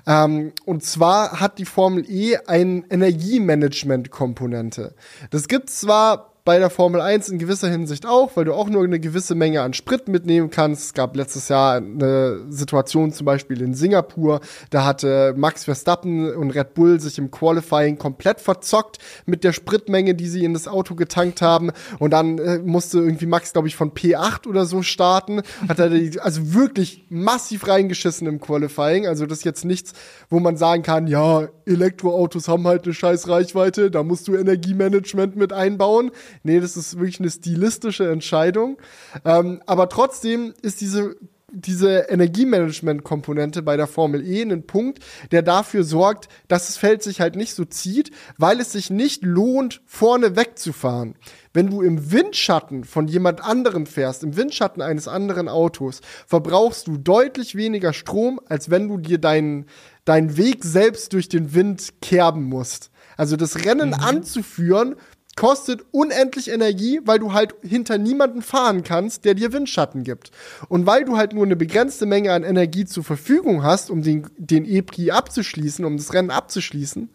[0.07, 4.95] Ähm, und zwar hat die Formel E eine Energiemanagement-Komponente.
[5.31, 8.85] Das gibt zwar bei der Formel 1 in gewisser Hinsicht auch, weil du auch nur
[8.85, 10.85] eine gewisse Menge an Sprit mitnehmen kannst.
[10.85, 16.51] Es gab letztes Jahr eine Situation zum Beispiel in Singapur, da hatte Max Verstappen und
[16.51, 20.95] Red Bull sich im Qualifying komplett verzockt mit der Spritmenge, die sie in das Auto
[20.95, 21.71] getankt haben.
[21.99, 25.41] Und dann äh, musste irgendwie Max, glaube ich, von P8 oder so starten.
[25.67, 29.07] Hat er die, also wirklich massiv reingeschissen im Qualifying.
[29.07, 29.95] Also das ist jetzt nichts,
[30.29, 35.37] wo man sagen kann, ja, Elektroautos haben halt eine scheiß Reichweite, da musst du Energiemanagement
[35.37, 36.11] mit einbauen.
[36.43, 38.79] Nee, das ist wirklich eine stilistische Entscheidung.
[39.25, 41.17] Ähm, aber trotzdem ist diese
[41.55, 44.99] diese Energiemanagement-Komponente bei der Formel E ein Punkt,
[45.31, 49.23] der dafür sorgt, dass das Feld sich halt nicht so zieht, weil es sich nicht
[49.25, 51.15] lohnt, vorne wegzufahren.
[51.53, 56.97] Wenn du im Windschatten von jemand anderem fährst, im Windschatten eines anderen Autos, verbrauchst du
[56.97, 59.67] deutlich weniger Strom, als wenn du dir deinen,
[60.05, 62.91] deinen Weg selbst durch den Wind kerben musst.
[63.17, 63.95] Also das Rennen mhm.
[63.95, 64.97] anzuführen
[65.37, 70.31] kostet unendlich Energie, weil du halt hinter niemanden fahren kannst, der dir Windschatten gibt.
[70.69, 74.27] Und weil du halt nur eine begrenzte Menge an Energie zur Verfügung hast, um den,
[74.37, 77.11] den E-Prix abzuschließen, um das Rennen abzuschließen,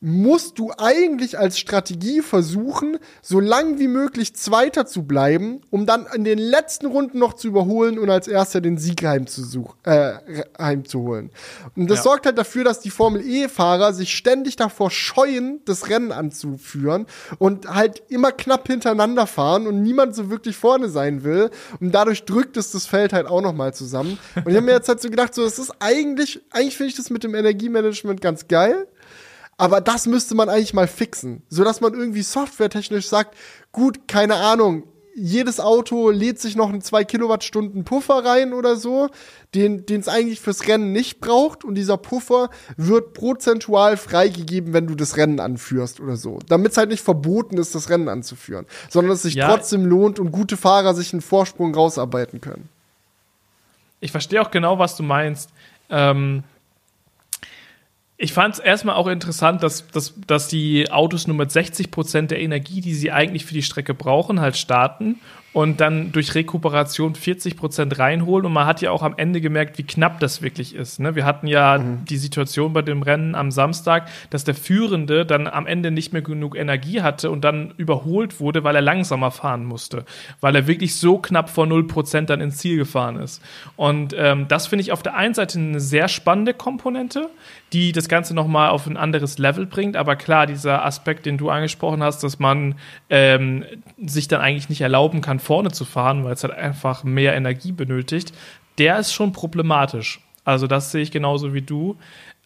[0.00, 6.06] musst du eigentlich als Strategie versuchen, so lang wie möglich Zweiter zu bleiben, um dann
[6.14, 10.14] in den letzten Runden noch zu überholen und als Erster den Sieg heimzusuch, äh,
[10.56, 11.30] heimzuholen.
[11.74, 12.04] Und das ja.
[12.04, 17.06] sorgt halt dafür, dass die Formel E-Fahrer sich ständig davor scheuen, das Rennen anzuführen
[17.38, 21.50] und halt immer knapp hintereinander fahren und niemand so wirklich vorne sein will.
[21.80, 24.18] Und dadurch drückt es das Feld halt auch noch mal zusammen.
[24.36, 26.96] Und ich habe mir jetzt halt so gedacht, so, das ist eigentlich, eigentlich finde ich
[26.96, 28.86] das mit dem Energiemanagement ganz geil.
[29.58, 33.36] Aber das müsste man eigentlich mal fixen, sodass man irgendwie softwaretechnisch sagt,
[33.72, 34.84] gut, keine Ahnung,
[35.20, 39.08] jedes Auto lädt sich noch einen 2 Kilowattstunden Puffer rein oder so,
[39.54, 44.94] den es eigentlich fürs Rennen nicht braucht und dieser Puffer wird prozentual freigegeben, wenn du
[44.94, 46.38] das Rennen anführst oder so.
[46.48, 49.48] Damit es halt nicht verboten ist, das Rennen anzuführen, sondern es sich ja.
[49.48, 52.68] trotzdem lohnt und gute Fahrer sich einen Vorsprung rausarbeiten können.
[54.00, 55.50] Ich verstehe auch genau, was du meinst.
[55.90, 56.44] Ähm,
[58.20, 62.32] ich fand es erstmal auch interessant, dass, dass, dass die Autos nur mit 60 Prozent
[62.32, 65.20] der Energie, die sie eigentlich für die Strecke brauchen, halt starten
[65.52, 68.44] und dann durch Rekuperation 40 Prozent reinholen.
[68.46, 71.00] Und man hat ja auch am Ende gemerkt, wie knapp das wirklich ist.
[71.00, 71.14] Ne?
[71.14, 72.04] Wir hatten ja mhm.
[72.04, 76.22] die Situation bei dem Rennen am Samstag, dass der Führende dann am Ende nicht mehr
[76.22, 80.04] genug Energie hatte und dann überholt wurde, weil er langsamer fahren musste,
[80.40, 83.42] weil er wirklich so knapp vor 0 Prozent dann ins Ziel gefahren ist.
[83.76, 87.30] Und ähm, das finde ich auf der einen Seite eine sehr spannende Komponente,
[87.72, 89.96] die das Ganze nochmal auf ein anderes Level bringt.
[89.96, 92.76] Aber klar, dieser Aspekt, den du angesprochen hast, dass man
[93.10, 93.64] ähm,
[94.04, 97.72] sich dann eigentlich nicht erlauben kann, vorne zu fahren, weil es halt einfach mehr Energie
[97.72, 98.32] benötigt,
[98.78, 100.20] der ist schon problematisch.
[100.44, 101.96] Also das sehe ich genauso wie du.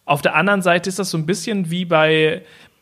[0.05, 2.41] Auf der anderen Seite ist das so ein bisschen wie bei,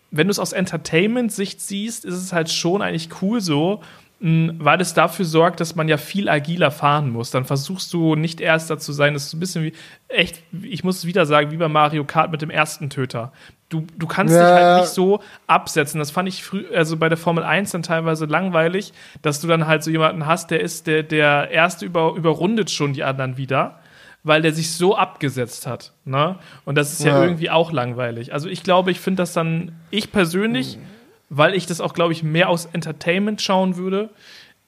[0.09, 3.81] wenn du es aus Entertainment-Sicht siehst, ist es halt schon eigentlich cool so,
[4.23, 7.31] weil es dafür sorgt, dass man ja viel agiler fahren muss.
[7.31, 9.15] Dann versuchst du nicht Erster zu sein.
[9.15, 9.73] Das ist ein bisschen wie,
[10.09, 13.31] echt, ich muss es wieder sagen, wie bei Mario Kart mit dem ersten Töter.
[13.69, 14.41] Du, du kannst ja.
[14.41, 15.97] dich halt nicht so absetzen.
[15.97, 18.93] Das fand ich früh, also bei der Formel 1 dann teilweise langweilig,
[19.23, 22.93] dass du dann halt so jemanden hast, der ist, der, der Erste über, überrundet schon
[22.93, 23.77] die anderen wieder
[24.23, 25.93] weil der sich so abgesetzt hat.
[26.05, 26.35] Ne?
[26.63, 28.33] Und das ist ja, ja irgendwie auch langweilig.
[28.33, 30.90] Also ich glaube, ich finde das dann, ich persönlich, mhm
[31.33, 34.09] weil ich das auch, glaube ich, mehr aus Entertainment schauen würde,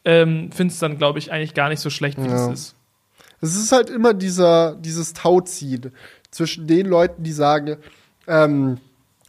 [0.06, 2.32] ähm, finde es dann, glaube ich, eigentlich gar nicht so schlecht, wie ja.
[2.32, 2.76] das ist.
[3.42, 5.92] Es ist halt immer dieser, dieses Tauziehen
[6.32, 7.78] zwischen den Leuten, die sagen,
[8.28, 8.80] ähm,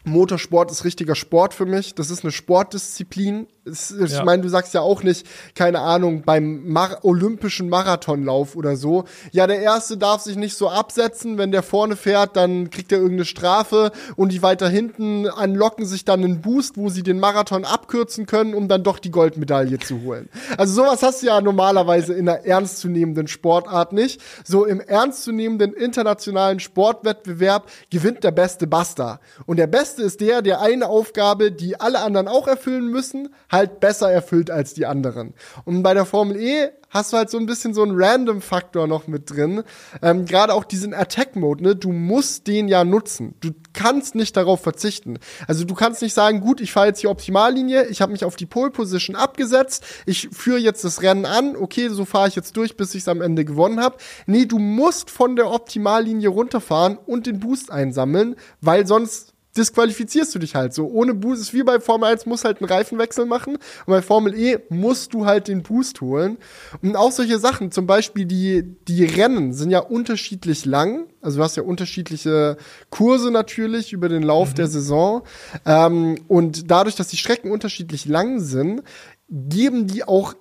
[0.04, 1.96] Motorsport ist richtiger Sport für mich.
[1.96, 3.48] Das ist eine Sportdisziplin.
[3.66, 4.24] Ich ja.
[4.24, 9.04] meine, du sagst ja auch nicht, keine Ahnung, beim Mar olympischen Marathonlauf oder so.
[9.32, 11.38] Ja, der Erste darf sich nicht so absetzen.
[11.38, 16.04] Wenn der vorne fährt, dann kriegt er irgendeine Strafe und die weiter hinten anlocken sich
[16.04, 20.02] dann einen Boost, wo sie den Marathon abkürzen können, um dann doch die Goldmedaille zu
[20.02, 20.28] holen.
[20.58, 24.20] Also sowas hast du ja normalerweise in einer ernstzunehmenden Sportart nicht.
[24.44, 29.20] So im ernstzunehmenden internationalen Sportwettbewerb gewinnt der beste Buster.
[29.46, 33.80] Und der Beste ist der, der eine Aufgabe, die alle anderen auch erfüllen müssen, halt
[33.80, 35.34] besser erfüllt als die anderen.
[35.64, 39.08] Und bei der Formel E hast du halt so ein bisschen so einen Random-Faktor noch
[39.08, 39.64] mit drin.
[40.00, 41.76] Ähm, Gerade auch diesen Attack-Mode, ne?
[41.76, 43.34] Du musst den ja nutzen.
[43.40, 45.18] Du kannst nicht darauf verzichten.
[45.48, 48.36] Also du kannst nicht sagen, gut, ich fahre jetzt die Optimallinie, ich habe mich auf
[48.36, 52.76] die Pole-Position abgesetzt, ich führe jetzt das Rennen an, okay, so fahre ich jetzt durch,
[52.76, 53.96] bis ich es am Ende gewonnen habe.
[54.26, 60.38] Nee, du musst von der Optimallinie runterfahren und den Boost einsammeln, weil sonst disqualifizierst du
[60.38, 60.86] dich halt so.
[60.86, 63.54] Ohne Boost ist wie bei Formel 1, musst halt einen Reifenwechsel machen.
[63.54, 66.38] Und bei Formel E musst du halt den Boost holen.
[66.82, 71.06] Und auch solche Sachen, zum Beispiel die, die Rennen sind ja unterschiedlich lang.
[71.20, 72.56] Also du hast ja unterschiedliche
[72.90, 74.54] Kurse natürlich über den Lauf mhm.
[74.54, 75.22] der Saison.
[75.64, 78.82] Ähm, und dadurch, dass die Strecken unterschiedlich lang sind,
[79.28, 80.34] geben die auch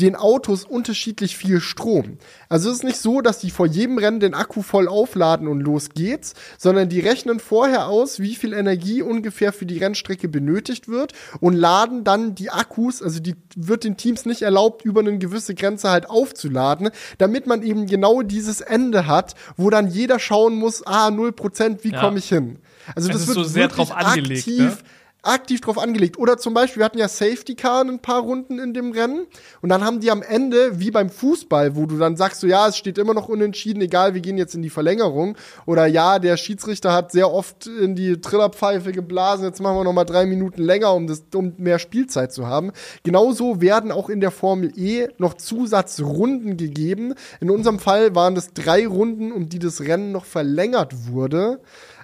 [0.00, 2.18] den Autos unterschiedlich viel Strom.
[2.48, 5.60] Also es ist nicht so, dass die vor jedem Rennen den Akku voll aufladen und
[5.60, 10.88] los geht's, sondern die rechnen vorher aus, wie viel Energie ungefähr für die Rennstrecke benötigt
[10.88, 15.18] wird und laden dann die Akkus, also die wird den Teams nicht erlaubt, über eine
[15.18, 20.54] gewisse Grenze halt aufzuladen, damit man eben genau dieses Ende hat, wo dann jeder schauen
[20.54, 22.00] muss, ah, 0%, wie ja.
[22.00, 22.58] komme ich hin?
[22.94, 24.76] Also das, das wird so sehr drauf angelegt, aktiv ne?
[25.22, 26.18] Aktiv drauf angelegt.
[26.18, 29.26] Oder zum Beispiel, wir hatten ja Safety Car ein paar Runden in dem Rennen
[29.60, 32.68] und dann haben die am Ende, wie beim Fußball, wo du dann sagst, so ja,
[32.68, 35.36] es steht immer noch unentschieden, egal, wir gehen jetzt in die Verlängerung.
[35.66, 39.92] Oder ja, der Schiedsrichter hat sehr oft in die Trillerpfeife geblasen, jetzt machen wir noch
[39.92, 42.72] mal drei Minuten länger, um, das, um mehr Spielzeit zu haben.
[43.02, 47.14] Genauso werden auch in der Formel E noch Zusatzrunden gegeben.
[47.40, 51.60] In unserem Fall waren das drei Runden, um die das Rennen noch verlängert wurde.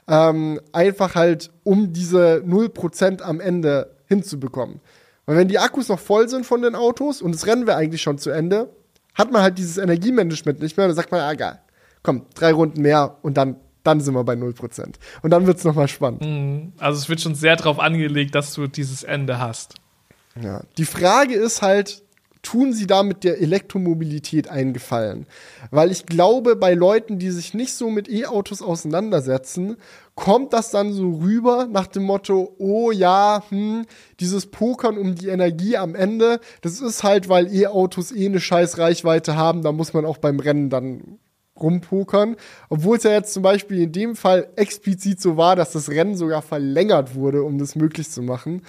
[0.06, 4.80] Ähm, einfach halt, um diese 0% am Ende hinzubekommen.
[5.26, 8.02] Weil wenn die Akkus noch voll sind von den Autos und das Rennen wäre eigentlich
[8.02, 8.68] schon zu Ende,
[9.14, 10.86] hat man halt dieses Energiemanagement nicht mehr.
[10.86, 11.60] Dann sagt man, ah, egal,
[12.02, 14.94] komm, drei Runden mehr und dann, dann sind wir bei 0%.
[15.22, 16.22] Und dann wird es nochmal spannend.
[16.22, 16.72] Mhm.
[16.78, 19.74] Also es wird schon sehr darauf angelegt, dass du dieses Ende hast.
[20.40, 20.62] Ja.
[20.78, 22.02] Die Frage ist halt,
[22.44, 25.26] tun sie damit der Elektromobilität eingefallen.
[25.72, 29.76] Weil ich glaube, bei Leuten, die sich nicht so mit E-Autos auseinandersetzen,
[30.14, 33.86] kommt das dann so rüber nach dem Motto, oh ja, hm,
[34.20, 38.78] dieses Pokern um die Energie am Ende, das ist halt, weil E-Autos eh eine scheiß
[38.78, 41.18] Reichweite haben, da muss man auch beim Rennen dann
[41.60, 42.36] rumpokern.
[42.68, 46.16] Obwohl es ja jetzt zum Beispiel in dem Fall explizit so war, dass das Rennen
[46.16, 48.62] sogar verlängert wurde, um das möglich zu machen.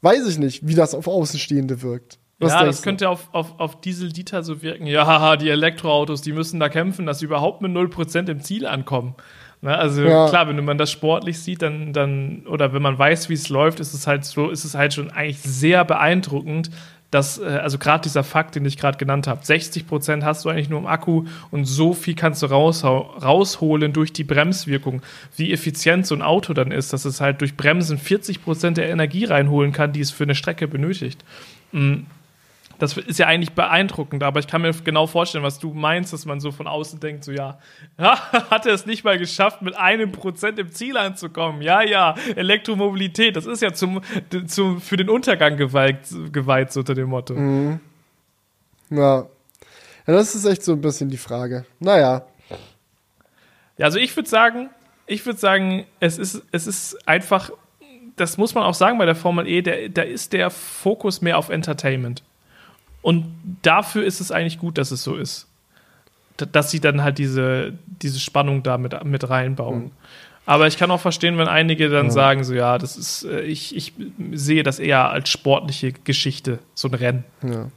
[0.00, 2.18] Weiß ich nicht, wie das auf Außenstehende wirkt.
[2.42, 4.86] Was ja, das könnte auf, auf, auf Diesel-Dieter so wirken.
[4.86, 9.14] Ja, die Elektroautos, die müssen da kämpfen, dass sie überhaupt mit 0% im Ziel ankommen.
[9.62, 9.76] Ne?
[9.76, 10.28] Also ja.
[10.28, 13.80] klar, wenn man das sportlich sieht, dann, dann, oder wenn man weiß, wie es läuft,
[13.80, 16.70] ist es halt so, ist es halt schon eigentlich sehr beeindruckend,
[17.12, 20.48] dass, äh, also gerade dieser Fakt, den ich gerade genannt habe, 60 Prozent hast du
[20.48, 25.02] eigentlich nur im Akku und so viel kannst du rausholen durch die Bremswirkung.
[25.36, 28.90] Wie effizient so ein Auto dann ist, dass es halt durch Bremsen 40 Prozent der
[28.90, 31.24] Energie reinholen kann, die es für eine Strecke benötigt.
[31.70, 32.06] Mhm
[32.82, 36.26] das ist ja eigentlich beeindruckend, aber ich kann mir genau vorstellen, was du meinst, dass
[36.26, 37.60] man so von außen denkt, so ja,
[37.96, 41.62] hat er es nicht mal geschafft, mit einem Prozent im Ziel anzukommen.
[41.62, 44.00] Ja, ja, Elektromobilität, das ist ja zum,
[44.48, 47.34] zum, für den Untergang geweiht, geweiht so unter dem Motto.
[47.34, 47.78] Mhm.
[48.90, 49.18] Ja.
[49.18, 49.26] ja,
[50.06, 51.64] das ist echt so ein bisschen die Frage.
[51.78, 52.26] Naja.
[53.78, 54.70] Ja, also ich würde sagen,
[55.06, 57.52] ich würde sagen, es ist, es ist einfach,
[58.16, 61.38] das muss man auch sagen bei der Formel E, der, da ist der Fokus mehr
[61.38, 62.24] auf Entertainment.
[63.02, 63.26] Und
[63.62, 65.48] dafür ist es eigentlich gut, dass es so ist.
[66.36, 69.84] Dass sie dann halt diese, diese Spannung da mit, mit reinbauen.
[69.84, 69.90] Mhm.
[70.44, 72.12] Aber ich kann auch verstehen, wenn einige dann ja.
[72.12, 73.92] sagen, so ja, das ist, äh, ich, ich
[74.32, 77.24] sehe das eher als sportliche Geschichte, so ein Rennen.
[77.42, 77.68] Ja.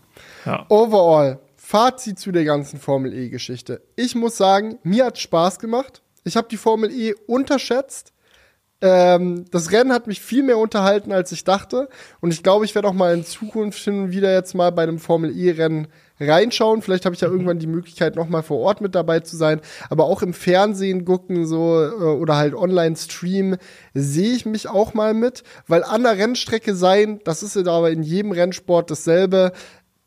[0.45, 0.65] ja.
[0.69, 3.81] Overall, Fazit zu der ganzen Formel E-Geschichte.
[3.95, 6.01] Ich muss sagen, mir hat Spaß gemacht.
[6.23, 8.13] Ich habe die Formel E unterschätzt.
[8.81, 11.87] Ähm, das Rennen hat mich viel mehr unterhalten, als ich dachte.
[12.19, 14.83] Und ich glaube, ich werde auch mal in Zukunft hin und wieder jetzt mal bei
[14.83, 15.87] einem Formel E-Rennen
[16.19, 16.81] reinschauen.
[16.81, 19.61] Vielleicht habe ich ja irgendwann die Möglichkeit, noch mal vor Ort mit dabei zu sein.
[19.89, 23.57] Aber auch im Fernsehen gucken so äh, oder halt online streamen
[23.93, 27.91] sehe ich mich auch mal mit, weil an der Rennstrecke sein, das ist ja aber
[27.91, 29.51] in jedem Rennsport dasselbe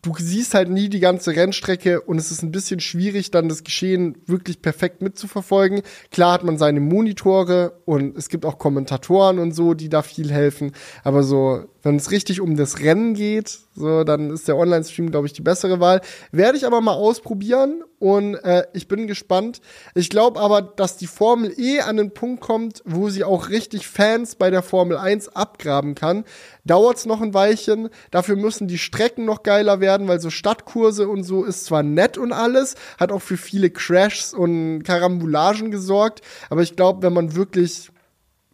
[0.09, 3.65] du siehst halt nie die ganze Rennstrecke und es ist ein bisschen schwierig, dann das
[3.65, 5.83] Geschehen wirklich perfekt mitzuverfolgen.
[6.11, 10.31] Klar hat man seine Monitore und es gibt auch Kommentatoren und so, die da viel
[10.33, 10.73] helfen,
[11.05, 15.29] aber so wenn es richtig um das Rennen geht, so, dann ist der Online-Stream, glaube
[15.29, 16.01] ich, die bessere Wahl.
[16.33, 19.61] Werde ich aber mal ausprobieren und äh, ich bin gespannt.
[19.95, 23.87] Ich glaube aber, dass die Formel E an den Punkt kommt, wo sie auch richtig
[23.87, 26.25] Fans bei der Formel 1 abgraben kann.
[26.65, 27.89] Dauert es noch ein Weilchen.
[28.11, 32.19] Dafür müssen die Strecken noch geiler werden, weil so Stadtkurse und so ist zwar nett
[32.19, 37.37] und alles, hat auch für viele Crashs und Karambulagen gesorgt, aber ich glaube, wenn man
[37.37, 37.91] wirklich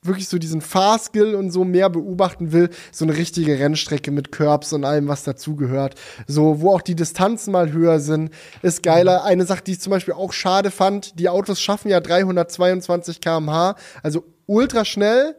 [0.04, 4.72] wirklich so diesen Fahrskill und so mehr beobachten will, so eine richtige Rennstrecke mit Curbs
[4.72, 5.94] und allem, was dazugehört.
[6.26, 8.30] So, wo auch die Distanzen mal höher sind,
[8.62, 9.24] ist geiler.
[9.24, 13.74] Eine Sache, die ich zum Beispiel auch schade fand, die Autos schaffen ja 322 kmh,
[14.02, 15.36] also ultra schnell,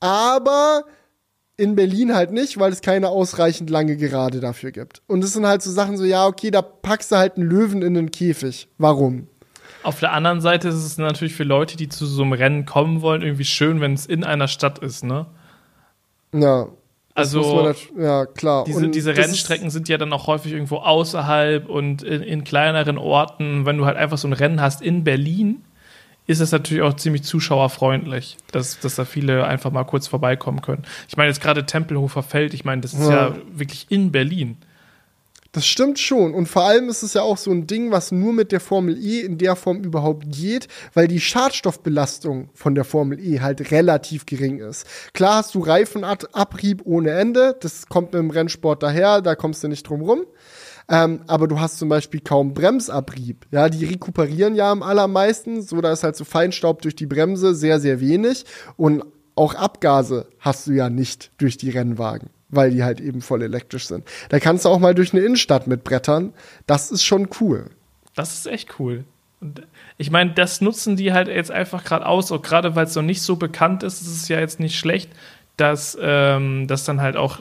[0.00, 0.84] aber
[1.56, 5.02] in Berlin halt nicht, weil es keine ausreichend lange Gerade dafür gibt.
[5.08, 7.82] Und es sind halt so Sachen so, ja, okay, da packst du halt einen Löwen
[7.82, 8.68] in den Käfig.
[8.78, 9.26] Warum?
[9.82, 13.00] Auf der anderen Seite ist es natürlich für Leute, die zu so einem Rennen kommen
[13.00, 15.26] wollen, irgendwie schön, wenn es in einer Stadt ist, ne?
[16.32, 16.68] Ja.
[17.14, 18.64] Also, ja, klar.
[18.64, 22.96] Diese, Und diese Rennstrecken sind ja dann auch häufig irgendwo außerhalb und in, in kleineren
[22.96, 23.66] Orten.
[23.66, 25.64] Wenn du halt einfach so ein Rennen hast in Berlin,
[26.28, 30.84] ist es natürlich auch ziemlich zuschauerfreundlich, dass, dass da viele einfach mal kurz vorbeikommen können.
[31.08, 33.30] Ich meine, jetzt gerade Tempelhofer Feld, ich meine, das ist ja.
[33.30, 33.36] Ja.
[33.52, 34.58] wirklich in Berlin.
[35.52, 36.34] Das stimmt schon.
[36.34, 38.98] Und vor allem ist es ja auch so ein Ding, was nur mit der Formel
[39.02, 44.26] E in der Form überhaupt geht, weil die Schadstoffbelastung von der Formel E halt relativ
[44.26, 44.86] gering ist.
[45.14, 47.56] Klar hast du Reifenabrieb ohne Ende.
[47.60, 50.26] Das kommt mit dem Rennsport daher, da kommst du nicht drum rum.
[50.90, 53.46] Ähm, aber du hast zum Beispiel kaum Bremsabrieb.
[53.50, 55.62] Ja, die rekuperieren ja am allermeisten.
[55.62, 58.44] So, da ist halt so Feinstaub durch die Bremse sehr, sehr wenig.
[58.76, 59.04] Und
[59.34, 63.86] auch Abgase hast du ja nicht durch die Rennwagen, weil die halt eben voll elektrisch
[63.86, 64.06] sind.
[64.28, 66.32] Da kannst du auch mal durch eine Innenstadt mit Brettern.
[66.66, 67.70] Das ist schon cool.
[68.14, 69.04] Das ist echt cool.
[69.40, 69.62] Und
[69.98, 73.02] ich meine, das nutzen die halt jetzt einfach gerade aus, auch gerade weil es noch
[73.02, 75.10] nicht so bekannt ist, ist es ja jetzt nicht schlecht,
[75.56, 77.40] dass ähm, das dann halt auch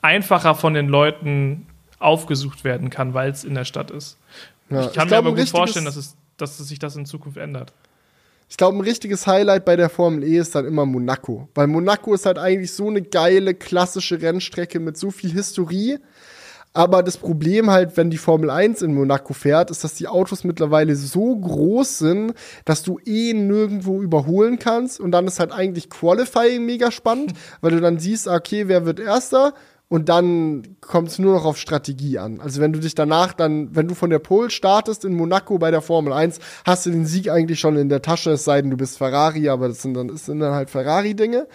[0.00, 1.66] einfacher von den Leuten
[1.98, 4.18] aufgesucht werden kann, weil es in der Stadt ist.
[4.70, 6.96] Ja, ich kann mir glaub, aber ein gut vorstellen, dass, es, dass es sich das
[6.96, 7.72] in Zukunft ändert.
[8.48, 11.48] Ich glaube, ein richtiges Highlight bei der Formel E ist dann immer Monaco.
[11.54, 15.98] Weil Monaco ist halt eigentlich so eine geile, klassische Rennstrecke mit so viel Historie.
[16.76, 20.42] Aber das Problem halt, wenn die Formel 1 in Monaco fährt, ist, dass die Autos
[20.42, 22.34] mittlerweile so groß sind,
[22.64, 24.98] dass du eh nirgendwo überholen kannst.
[24.98, 28.98] Und dann ist halt eigentlich Qualifying mega spannend, weil du dann siehst, okay, wer wird
[28.98, 29.54] Erster?
[29.88, 32.40] Und dann kommt es nur noch auf Strategie an.
[32.40, 35.70] Also wenn du dich danach dann, wenn du von der Pole startest in Monaco bei
[35.70, 38.70] der Formel 1, hast du den Sieg eigentlich schon in der Tasche, es sei denn,
[38.70, 41.46] du bist Ferrari, aber das sind dann, das sind dann halt Ferrari-Dinge.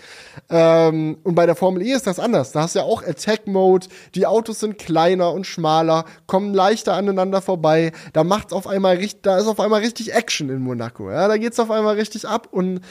[0.50, 2.52] Ähm, und bei der Formel E ist das anders.
[2.52, 7.42] Da hast du ja auch Attack-Mode, die Autos sind kleiner und schmaler, kommen leichter aneinander
[7.42, 7.92] vorbei.
[8.14, 11.10] Da macht's auf einmal richtig, da ist auf einmal richtig Action in Monaco.
[11.10, 12.82] Ja, da geht's auf einmal richtig ab und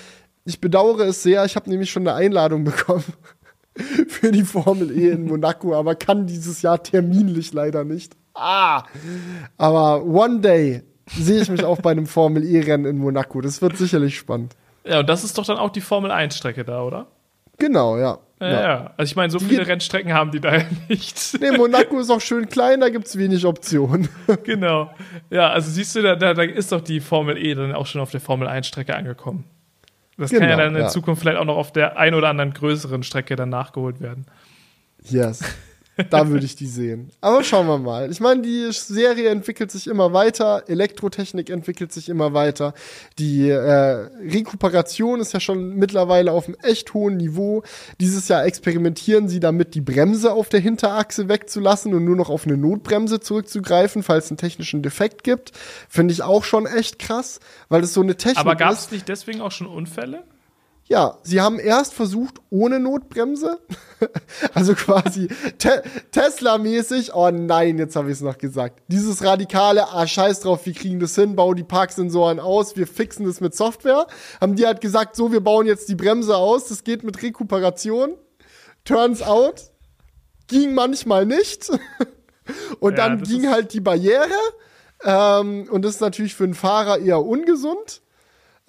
[0.45, 1.45] ich bedauere es sehr.
[1.45, 3.05] Ich habe nämlich schon eine Einladung bekommen
[4.09, 8.17] für die Formel E in Monaco, aber kann dieses Jahr terminlich leider nicht.
[8.35, 8.85] Ah!
[9.57, 13.41] Aber one day sehe ich mich auch bei einem Formel E-Rennen in Monaco.
[13.41, 14.55] Das wird sicherlich spannend.
[14.85, 17.07] Ja, und das ist doch dann auch die Formel 1-Strecke da, oder?
[17.59, 18.19] Genau, ja.
[18.41, 18.91] Ja, ja.
[18.97, 21.37] Also ich meine, so viele Rennstrecken haben die da ja nicht.
[21.41, 24.09] Nee, Monaco ist auch schön klein, da gibt's wenig Optionen.
[24.45, 24.91] genau.
[25.29, 28.01] Ja, also siehst du, da, da, da ist doch die Formel E dann auch schon
[28.01, 29.45] auf der Formel 1-Strecke angekommen.
[30.19, 30.89] Das kann ja Genau, dann in ja.
[30.89, 34.27] Zukunft vielleicht auch noch auf der ein oder anderen größeren Strecke dann nachgeholt werden.
[35.05, 35.43] Yes.
[36.11, 37.11] Da würde ich die sehen.
[37.21, 38.11] Aber schauen wir mal.
[38.11, 42.73] Ich meine, die Serie entwickelt sich immer weiter, Elektrotechnik entwickelt sich immer weiter.
[43.19, 47.63] Die äh, Rekuperation ist ja schon mittlerweile auf einem echt hohen Niveau.
[48.01, 52.47] Dieses Jahr experimentieren sie damit, die Bremse auf der Hinterachse wegzulassen und nur noch auf
[52.47, 55.53] eine Notbremse zurückzugreifen, falls es einen technischen Defekt gibt.
[55.89, 58.87] Finde ich auch schon echt krass, weil es so eine Technik Aber gab ist.
[58.87, 60.23] es nicht deswegen auch schon Unfälle?
[60.89, 63.61] Ja, sie haben erst versucht ohne Notbremse.
[64.55, 65.29] also quasi
[65.59, 65.83] Te
[66.13, 67.15] Tesla-mäßig.
[67.15, 68.83] Oh nein, jetzt habe ich es noch gesagt.
[68.89, 73.27] Dieses radikale, ah, scheiß drauf, wir kriegen das hin, bau die Parksensoren aus, wir fixen
[73.27, 74.07] das mit Software.
[74.41, 78.15] Haben die halt gesagt, so, wir bauen jetzt die Bremse aus, das geht mit Rekuperation.
[78.85, 79.71] Turns out,
[80.47, 81.71] ging manchmal nicht.
[82.81, 84.31] Und Ja, dann ging halt die Barriere.
[85.05, 88.01] Ähm, und das ist natürlich für einen Fahrer eher ungesund.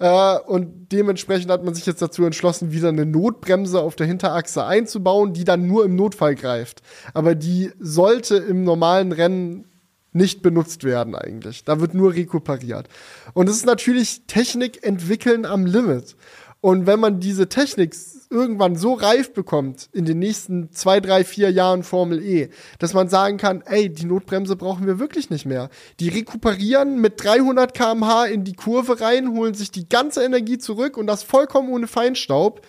[0.00, 4.64] Äh, und dementsprechend hat man sich jetzt dazu entschlossen, wieder eine Notbremse auf der Hinterachse
[4.64, 6.82] einzubauen, die dann nur im Notfall greift.
[7.14, 9.66] Aber die sollte im normalen Rennen
[10.12, 11.64] nicht benutzt werden eigentlich.
[11.64, 12.88] Da wird nur rekuperiert.
[13.34, 16.16] Und es ist natürlich Technik entwickeln am Limit.
[16.60, 17.94] Und wenn man diese Technik
[18.30, 22.48] irgendwann so reif bekommt in den nächsten zwei, drei, vier Jahren Formel E,
[22.78, 25.68] dass man sagen kann, ey, die Notbremse brauchen wir wirklich nicht mehr.
[25.98, 30.96] Die rekuperieren mit 300 km/h in die Kurve rein, holen sich die ganze Energie zurück
[30.96, 32.64] und das vollkommen ohne Feinstaub.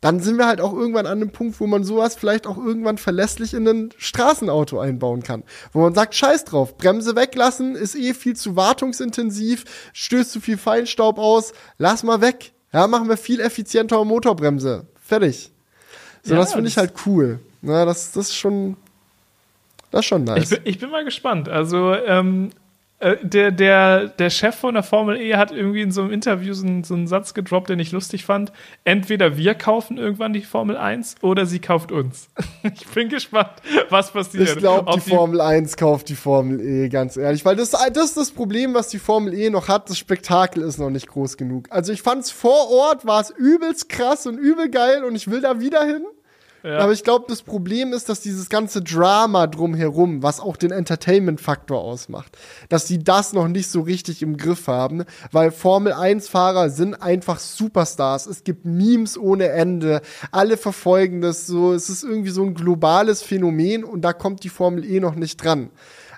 [0.00, 2.98] Dann sind wir halt auch irgendwann an einem Punkt, wo man sowas vielleicht auch irgendwann
[2.98, 5.44] verlässlich in ein Straßenauto einbauen kann.
[5.72, 10.58] Wo man sagt, scheiß drauf, Bremse weglassen, ist eh viel zu wartungsintensiv, stößt zu viel
[10.58, 12.52] Feinstaub aus, lass mal weg.
[12.72, 14.88] Ja, machen wir viel effizienter Motorbremse.
[15.02, 15.50] Fertig.
[16.22, 17.40] So, Ja, das finde ich halt cool.
[17.60, 18.76] Na, das, das ist schon,
[19.90, 20.50] das ist schon Ich nice.
[20.50, 21.48] bin, ich bin mal gespannt.
[21.48, 22.50] Also, ähm,
[23.02, 26.54] äh, der, der, der Chef von der Formel E hat irgendwie in so einem Interview
[26.54, 28.52] so einen, so einen Satz gedroppt, den ich lustig fand.
[28.84, 32.28] Entweder wir kaufen irgendwann die Formel 1 oder sie kauft uns.
[32.62, 33.50] ich bin gespannt,
[33.90, 34.50] was passiert.
[34.50, 37.44] Ich glaube, die Formel 1 kauft die Formel E, ganz ehrlich.
[37.44, 39.90] Weil das, das ist das Problem, was die Formel E noch hat.
[39.90, 41.66] Das Spektakel ist noch nicht groß genug.
[41.70, 45.40] Also ich fand's vor Ort, war es übelst krass und übel geil und ich will
[45.40, 46.04] da wieder hin.
[46.62, 46.78] Ja.
[46.78, 51.80] Aber ich glaube, das Problem ist, dass dieses ganze Drama drumherum, was auch den Entertainment-Faktor
[51.80, 52.36] ausmacht,
[52.68, 57.40] dass sie das noch nicht so richtig im Griff haben, weil Formel 1-Fahrer sind einfach
[57.40, 58.26] Superstars.
[58.26, 60.02] Es gibt Memes ohne Ende.
[60.30, 61.72] Alle verfolgen das so.
[61.72, 65.42] Es ist irgendwie so ein globales Phänomen und da kommt die Formel E noch nicht
[65.42, 65.70] dran.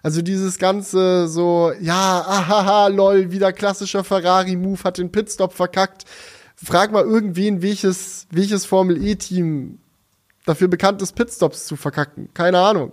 [0.03, 6.05] Also dieses ganze so, ja, ahaha, lol, wieder klassischer Ferrari-Move, hat den Pitstop verkackt.
[6.57, 9.79] Frag mal irgendwen, welches, welches Formel E-Team
[10.45, 12.29] dafür bekannt ist, Pitstops zu verkacken.
[12.35, 12.93] Keine Ahnung.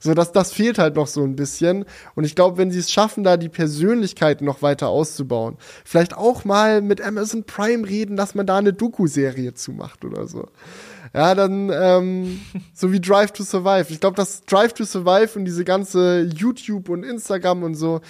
[0.00, 1.84] So, das, das fehlt halt noch so ein bisschen.
[2.14, 6.44] Und ich glaube, wenn sie es schaffen, da die Persönlichkeiten noch weiter auszubauen, vielleicht auch
[6.44, 10.46] mal mit Amazon Prime reden, dass man da eine Doku-Serie zumacht oder so.
[11.14, 12.40] Ja, dann ähm,
[12.74, 13.86] so wie Drive to Survive.
[13.90, 18.00] Ich glaube, das Drive to Survive und diese ganze YouTube und Instagram und so.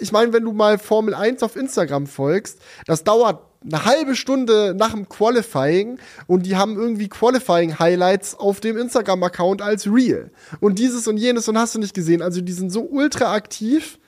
[0.00, 4.74] Ich meine, wenn du mal Formel 1 auf Instagram folgst, das dauert eine halbe Stunde
[4.76, 10.30] nach dem Qualifying und die haben irgendwie Qualifying-Highlights auf dem Instagram-Account als Real.
[10.60, 12.22] Und dieses und jenes und hast du nicht gesehen.
[12.22, 13.98] Also die sind so ultra aktiv.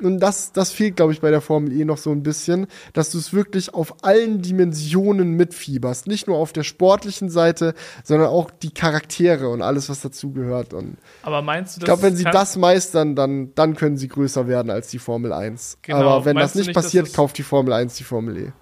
[0.00, 3.10] Und das, das fehlt, glaube ich, bei der Formel E noch so ein bisschen, dass
[3.10, 6.08] du es wirklich auf allen Dimensionen mitfieberst.
[6.08, 10.74] Nicht nur auf der sportlichen Seite, sondern auch die Charaktere und alles, was dazugehört.
[11.22, 14.70] Aber meinst du, Ich glaube, wenn sie das meistern, dann, dann können sie größer werden
[14.70, 15.78] als die Formel 1.
[15.82, 15.98] Genau.
[15.98, 18.52] Aber wenn das nicht, nicht passiert, kauft die Formel 1 die Formel E.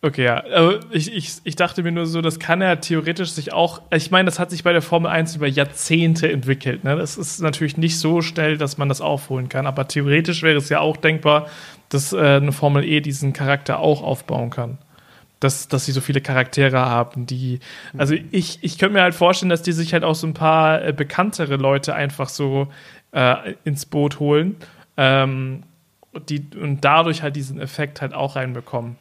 [0.00, 0.36] Okay, ja.
[0.36, 3.82] Also ich, ich, ich dachte mir nur so, das kann ja theoretisch sich auch.
[3.92, 6.84] Ich meine, das hat sich bei der Formel 1 über Jahrzehnte entwickelt.
[6.84, 6.94] Ne?
[6.94, 9.66] Das ist natürlich nicht so schnell, dass man das aufholen kann.
[9.66, 11.48] Aber theoretisch wäre es ja auch denkbar,
[11.88, 14.78] dass äh, eine Formel E diesen Charakter auch aufbauen kann.
[15.40, 17.58] Dass, dass sie so viele Charaktere haben, die.
[17.96, 20.84] Also ich, ich könnte mir halt vorstellen, dass die sich halt auch so ein paar
[20.84, 22.68] äh, bekanntere Leute einfach so
[23.12, 24.56] äh, ins Boot holen.
[24.96, 25.64] Ähm,
[26.28, 28.96] die, und dadurch halt diesen Effekt halt auch reinbekommen.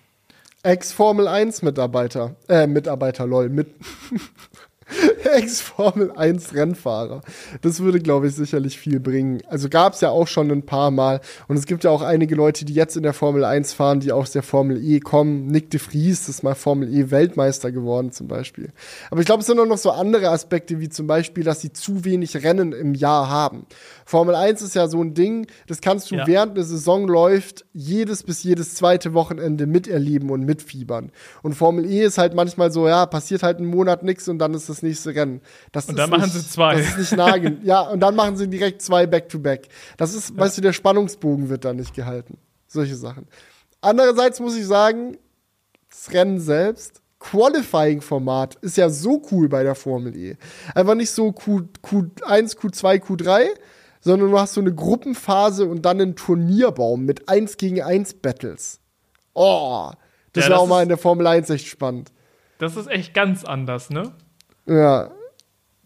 [0.68, 3.68] Ex-Formel 1 Mitarbeiter, äh, Mitarbeiter, lol, mit,
[5.23, 7.22] Ex-Formel 1 Rennfahrer.
[7.61, 9.41] Das würde, glaube ich, sicherlich viel bringen.
[9.47, 11.19] Also gab es ja auch schon ein paar Mal.
[11.47, 14.11] Und es gibt ja auch einige Leute, die jetzt in der Formel 1 fahren, die
[14.11, 15.47] aus der Formel E kommen.
[15.47, 18.72] Nick de Vries ist mal Formel E Weltmeister geworden zum Beispiel.
[19.11, 21.73] Aber ich glaube, es sind auch noch so andere Aspekte, wie zum Beispiel, dass sie
[21.73, 23.65] zu wenig Rennen im Jahr haben.
[24.05, 26.27] Formel 1 ist ja so ein Ding, das kannst du ja.
[26.27, 31.11] während der Saison läuft, jedes bis jedes zweite Wochenende miterleben und mitfiebern.
[31.43, 34.53] Und Formel E ist halt manchmal so, ja, passiert halt einen Monat nichts und dann
[34.53, 35.41] ist das nächste Rennen.
[35.71, 36.75] Das und dann machen nicht, sie zwei.
[36.75, 37.63] Das ist nicht nagend.
[37.63, 39.65] ja, und dann machen sie direkt zwei Back-to-Back.
[39.65, 39.69] -back.
[39.97, 40.37] Das ist, ja.
[40.37, 42.37] weißt du, der Spannungsbogen wird da nicht gehalten.
[42.67, 43.27] Solche Sachen.
[43.81, 45.17] Andererseits muss ich sagen,
[45.89, 50.37] das Rennen selbst, Qualifying-Format ist ja so cool bei der Formel E.
[50.75, 53.47] Einfach nicht so Q, Q1, Q2, Q3,
[54.01, 58.79] sondern du hast so eine Gruppenphase und dann einen Turnierbaum mit 1 gegen 1 Battles.
[59.33, 59.91] Oh,
[60.33, 62.11] das ja, war auch mal in der Formel 1 echt spannend.
[62.59, 64.13] Das ist echt ganz anders, ne?
[64.68, 65.11] Ja.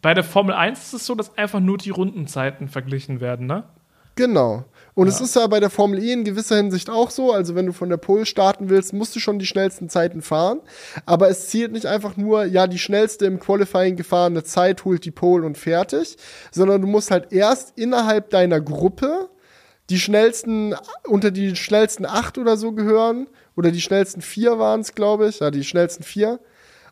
[0.01, 3.63] Bei der Formel 1 ist es so, dass einfach nur die Rundenzeiten verglichen werden, ne?
[4.15, 4.65] Genau.
[4.93, 5.13] Und ja.
[5.13, 7.31] es ist ja bei der Formel E in gewisser Hinsicht auch so.
[7.31, 10.59] Also, wenn du von der Pole starten willst, musst du schon die schnellsten Zeiten fahren.
[11.05, 15.11] Aber es zielt nicht einfach nur, ja, die schnellste im Qualifying gefahrene Zeit holt die
[15.11, 16.17] Pole und fertig,
[16.51, 19.29] sondern du musst halt erst innerhalb deiner Gruppe
[19.89, 20.75] die schnellsten,
[21.07, 23.27] unter die schnellsten acht oder so gehören.
[23.55, 25.39] Oder die schnellsten vier waren es, glaube ich.
[25.39, 26.39] Ja, die schnellsten vier.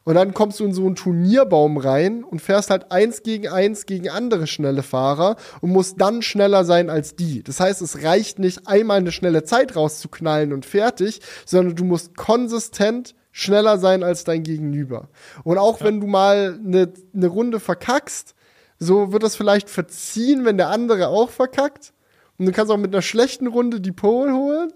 [0.09, 3.85] Und dann kommst du in so einen Turnierbaum rein und fährst halt eins gegen eins
[3.85, 7.43] gegen andere schnelle Fahrer und musst dann schneller sein als die.
[7.43, 12.17] Das heißt, es reicht nicht, einmal eine schnelle Zeit rauszuknallen und fertig, sondern du musst
[12.17, 15.09] konsistent schneller sein als dein Gegenüber.
[15.43, 15.85] Und auch ja.
[15.85, 18.33] wenn du mal eine, eine Runde verkackst,
[18.79, 21.93] so wird das vielleicht verziehen, wenn der andere auch verkackt.
[22.39, 24.73] Und du kannst auch mit einer schlechten Runde die Pole holen.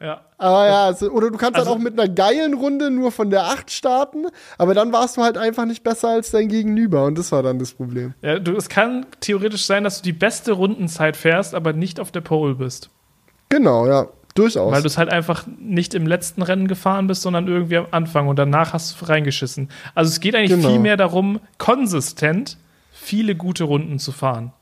[0.00, 0.20] Ja.
[0.38, 3.30] Aber ja, also, oder du kannst also, halt auch mit einer geilen Runde nur von
[3.30, 4.26] der 8 starten,
[4.58, 7.58] aber dann warst du halt einfach nicht besser als dein Gegenüber und das war dann
[7.58, 8.14] das Problem.
[8.20, 12.12] Ja, du, es kann theoretisch sein, dass du die beste Rundenzeit fährst, aber nicht auf
[12.12, 12.90] der Pole bist.
[13.48, 14.08] Genau, ja.
[14.34, 14.70] Durchaus.
[14.70, 18.28] Weil du es halt einfach nicht im letzten Rennen gefahren bist, sondern irgendwie am Anfang
[18.28, 19.70] und danach hast du reingeschissen.
[19.94, 20.68] Also es geht eigentlich genau.
[20.68, 22.58] viel mehr darum, konsistent
[22.92, 24.52] viele gute Runden zu fahren.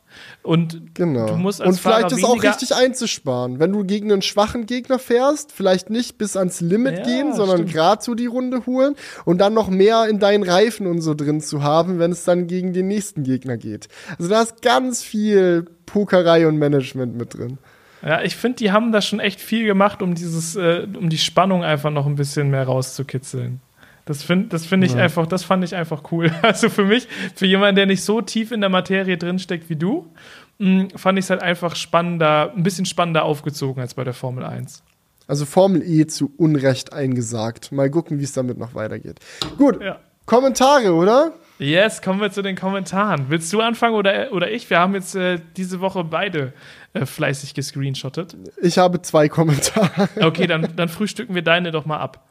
[0.45, 1.27] Und genau.
[1.27, 3.61] du musst als Und vielleicht Fahrer ist auch richtig einzusparen.
[3.61, 7.65] Wenn du gegen einen schwachen Gegner fährst, vielleicht nicht bis ans Limit ja, gehen, sondern
[7.65, 8.95] gerade so die Runde holen
[9.25, 12.47] und dann noch mehr in deinen Reifen und so drin zu haben, wenn es dann
[12.47, 13.89] gegen den nächsten Gegner geht.
[14.19, 17.57] Also da ist ganz viel Pokerei und Management mit drin.
[18.05, 21.17] Ja, ich finde, die haben da schon echt viel gemacht, um dieses, äh, um die
[21.17, 23.63] Spannung einfach noch ein bisschen mehr rauszukitzeln.
[24.07, 25.05] Das finde das find ich ja.
[25.05, 26.31] einfach, das fand ich einfach cool.
[26.43, 30.13] Also für mich, für jemanden, der nicht so tief in der Materie drinsteckt wie du,
[30.59, 34.45] mm, fand ich es halt einfach spannender, ein bisschen spannender aufgezogen als bei der Formel
[34.45, 34.83] 1.
[35.27, 37.73] Also Formel E zu Unrecht eingesagt.
[37.73, 39.21] Mal gucken, wie es damit noch weitergeht.
[39.57, 39.99] Gut, ja.
[40.27, 41.33] Kommentare, oder?
[41.59, 43.27] Yes, kommen wir zu den Kommentaren.
[43.29, 44.69] Willst du anfangen oder, oder ich?
[44.71, 46.53] Wir haben jetzt äh, diese Woche beide
[46.95, 48.37] äh, fleißig gescreenshottet.
[48.61, 50.09] Ich habe zwei Kommentare.
[50.21, 52.25] Okay, dann, dann frühstücken wir deine doch mal ab.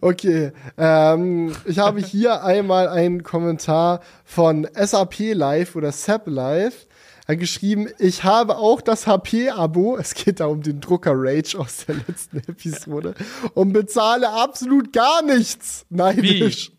[0.00, 6.88] Okay, ähm, ich habe hier einmal einen Kommentar von SAP Live oder SAP Live
[7.28, 11.84] hat geschrieben, ich habe auch das HP-Abo, es geht da um den Drucker Rage aus
[11.86, 13.14] der letzten Episode,
[13.54, 15.84] und bezahle absolut gar nichts.
[15.90, 16.70] Neidisch.
[16.70, 16.77] Wie?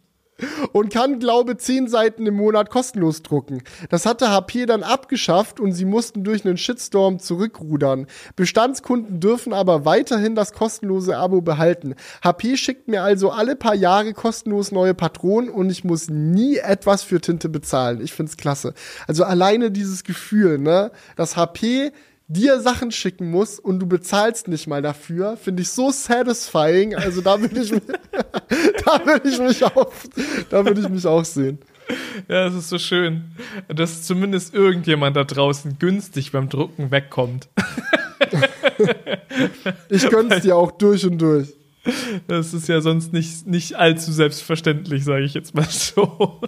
[0.72, 3.64] Und kann, glaube zehn Seiten im Monat kostenlos drucken.
[3.90, 8.08] Das hatte HP dann abgeschafft und sie mussten durch einen Shitstorm zurückrudern.
[8.36, 11.96] Bestandskunden dürfen aber weiterhin das kostenlose Abo behalten.
[12.24, 17.04] HP schickt mir also alle paar Jahre kostenlos neue Patronen und ich muss nie etwas
[17.04, 18.02] für Tinte bezahlen.
[18.02, 18.74] Ich find's klasse.
[19.08, 21.92] Also alleine dieses Gefühl, ne, dass HP
[22.30, 26.96] dir Sachen schicken muss und du bezahlst nicht mal dafür, finde ich so satisfying.
[26.96, 27.72] Also da würde ich,
[28.86, 29.92] da würde ich mich auch,
[30.50, 31.58] da würde ich mich auch sehen.
[32.28, 33.32] Ja, es ist so schön,
[33.68, 37.50] dass zumindest irgendjemand da draußen günstig beim Drucken wegkommt.
[39.90, 41.56] ich gönn's dir auch durch und durch.
[42.28, 46.42] Das ist ja sonst nicht, nicht allzu selbstverständlich, sage ich jetzt mal so.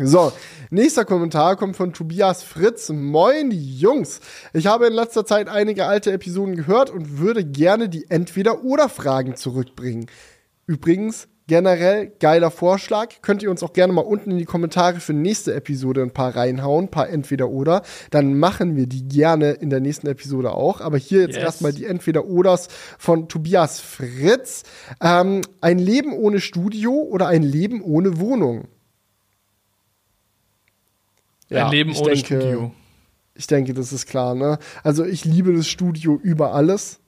[0.00, 0.32] So,
[0.70, 2.88] nächster Kommentar kommt von Tobias Fritz.
[2.88, 4.20] Moin, Jungs.
[4.54, 10.06] Ich habe in letzter Zeit einige alte Episoden gehört und würde gerne die Entweder-Oder-Fragen zurückbringen.
[10.66, 13.20] Übrigens, generell geiler Vorschlag.
[13.20, 16.34] Könnt ihr uns auch gerne mal unten in die Kommentare für nächste Episode ein paar
[16.34, 17.82] reinhauen, ein paar Entweder-Oder.
[18.10, 20.80] Dann machen wir die gerne in der nächsten Episode auch.
[20.80, 21.44] Aber hier jetzt Yes.
[21.44, 24.62] erstmal die Entweder-Oders von Tobias Fritz.
[25.02, 28.68] Ähm, ein Leben ohne Studio oder ein Leben ohne Wohnung?
[31.54, 32.72] Ein Leben ohne denke, Studio.
[33.34, 34.58] Ich denke, das ist klar, ne?
[34.82, 37.00] Also ich liebe das Studio über alles,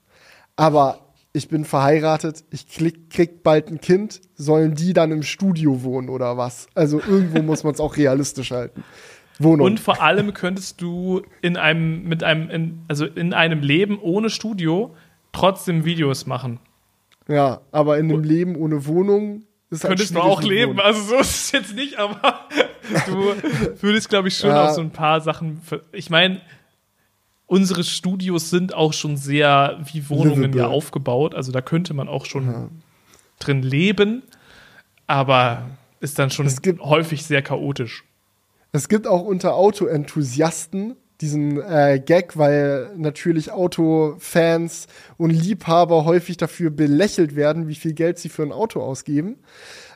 [0.55, 0.99] aber
[1.33, 6.09] ich bin verheiratet, ich krieg, krieg bald ein Kind, sollen die dann im Studio wohnen
[6.09, 6.67] oder was?
[6.75, 8.83] Also irgendwo muss man es auch realistisch halten.
[9.37, 9.65] Wohnung.
[9.65, 14.29] Und vor allem könntest du in einem, mit einem, in, also in einem Leben ohne
[14.29, 14.95] Studio
[15.33, 16.59] trotzdem Videos machen.
[17.27, 20.77] ja, aber in einem Leben ohne Wohnung ist halt Könntest du auch leben.
[20.77, 20.79] Wohnen.
[20.79, 22.47] Also so ist es jetzt nicht, aber
[23.07, 23.33] du
[23.81, 24.65] würdest, glaube ich, schon Ja.
[24.67, 25.61] auf so ein paar Sachen.
[25.91, 26.41] Ich meine,
[27.47, 31.35] unsere Studios sind auch schon sehr wie Wohnungen ja aufgebaut.
[31.35, 32.69] Also da könnte man auch schon
[33.39, 34.23] drin leben,
[35.07, 35.63] aber
[35.99, 36.47] ist dann schon
[36.81, 38.03] häufig sehr chaotisch.
[38.71, 44.87] Es gibt auch unter Autoenthusiasten diesen äh, Gag, weil natürlich Autofans
[45.17, 49.37] und Liebhaber häufig dafür belächelt werden, wie viel Geld sie für ein Auto ausgeben.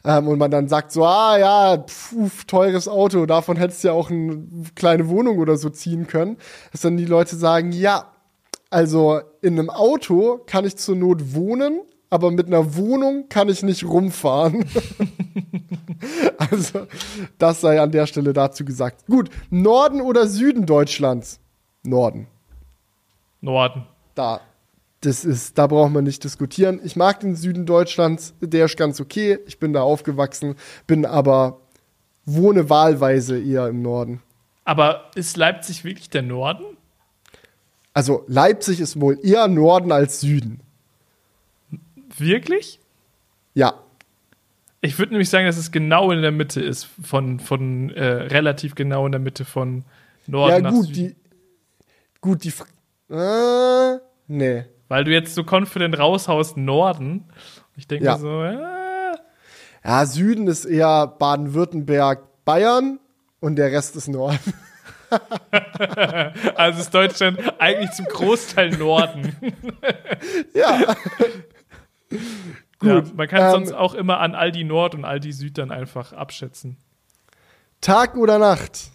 [0.06, 3.94] Ähm, und man dann sagt so, ah ja, pf, teures Auto, davon hättest du ja
[3.94, 6.38] auch eine kleine Wohnung oder so ziehen können.
[6.72, 8.12] Dass dann die Leute sagen, ja,
[8.70, 13.64] also in einem Auto kann ich zur Not wohnen, aber mit einer Wohnung kann ich
[13.64, 14.66] nicht rumfahren.
[16.38, 16.88] also,
[17.38, 19.06] das sei an der Stelle dazu gesagt.
[19.06, 21.40] Gut, Norden oder Süden Deutschlands?
[21.84, 22.28] Norden.
[23.42, 23.86] Norden.
[24.16, 24.42] Da.
[25.02, 26.82] Das ist, da braucht man nicht diskutieren.
[26.84, 29.40] Ich mag den Süden Deutschlands, der ist ganz okay.
[29.48, 30.56] Ich bin da aufgewachsen,
[30.88, 31.62] bin aber
[32.26, 34.22] wohne wahlweise eher im Norden.
[34.66, 36.66] Aber ist Leipzig wirklich der Norden?
[37.94, 40.62] Also Leipzig ist wohl eher Norden als Süden.
[42.20, 42.80] Wirklich?
[43.54, 43.74] Ja,
[44.82, 48.76] Ich würde nämlich sagen, dass es genau in der Mitte ist, von, von äh, relativ
[48.76, 49.84] genau in der Mitte von
[50.28, 50.94] Norden ja nach gut, Süden.
[50.96, 51.16] die
[52.22, 52.54] gut die
[53.14, 53.98] äh,
[54.28, 54.66] nee.
[54.88, 57.26] Weil du jetzt so confident raushaust Norden.
[57.76, 58.18] Ich denke Ja.
[58.18, 58.58] so, äh,
[59.84, 63.00] Ja, Süden ist eher Baden-Württemberg, Bayern
[63.40, 64.40] und der Rest ist Norden.
[66.56, 69.36] also ist Deutschland eigentlich zum Großteil Norden.
[70.54, 70.96] ja.
[72.12, 75.72] ja, Gut, man kann ähm, sonst auch immer an Aldi Nord und Aldi Süd dann
[75.72, 76.78] einfach abschätzen.
[77.82, 78.90] Tag oder Nacht?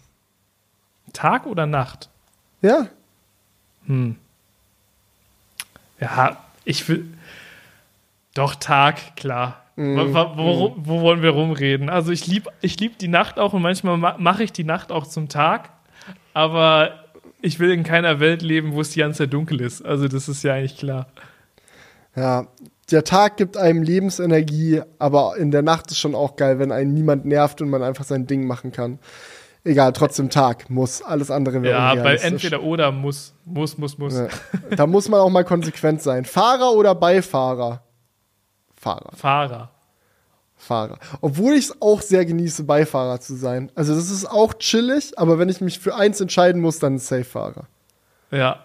[1.13, 2.09] Tag oder Nacht?
[2.61, 2.87] Ja.
[5.99, 7.13] Ja, ich will.
[8.33, 9.63] Doch, Tag, klar.
[9.75, 10.13] Mhm.
[10.13, 11.89] Wo, wo, wo wollen wir rumreden?
[11.89, 14.91] Also ich liebe ich lieb die Nacht auch und manchmal ma mache ich die Nacht
[14.91, 15.69] auch zum Tag.
[16.33, 17.03] Aber
[17.41, 19.83] ich will in keiner Welt leben, wo es die ganze Zeit dunkel ist.
[19.85, 21.07] Also das ist ja eigentlich klar.
[22.15, 22.47] Ja.
[22.91, 26.93] Der Tag gibt einem Lebensenergie, aber in der Nacht ist schon auch geil, wenn einen
[26.93, 28.99] niemand nervt und man einfach sein Ding machen kann.
[29.63, 31.01] Egal, trotzdem Tag muss.
[31.01, 32.31] Alles andere wäre Ja, unrealistisch.
[32.31, 33.33] entweder oder muss.
[33.45, 34.13] Muss, muss, muss.
[34.15, 34.27] Ja.
[34.75, 36.23] Da muss man auch mal konsequent sein.
[36.25, 37.81] Fahrer oder Beifahrer?
[38.75, 39.11] Fahrer.
[39.15, 39.71] Fahrer.
[40.55, 40.99] Fahrer.
[41.21, 43.71] Obwohl ich es auch sehr genieße, Beifahrer zu sein.
[43.73, 47.65] Also das ist auch chillig, aber wenn ich mich für eins entscheiden muss, dann Safe-Fahrer.
[48.29, 48.59] Ja.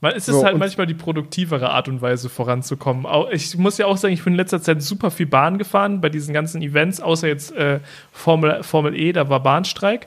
[0.00, 3.06] Man, es ist So, halt manchmal die produktivere Art und Weise voranzukommen.
[3.32, 6.08] Ich muss ja auch sagen, ich bin in letzter Zeit super viel Bahn gefahren bei
[6.08, 7.80] diesen ganzen Events, außer jetzt äh,
[8.12, 10.06] Formel, Formel E, da war Bahnstreik.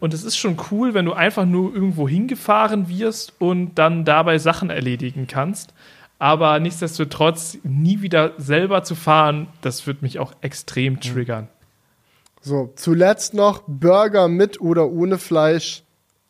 [0.00, 4.38] Und es ist schon cool, wenn du einfach nur irgendwo hingefahren wirst und dann dabei
[4.38, 5.74] Sachen erledigen kannst.
[6.20, 11.48] Aber nichtsdestotrotz, nie wieder selber zu fahren, das wird mich auch extrem triggern.
[12.40, 15.82] So, zuletzt noch Burger mit oder ohne Fleisch.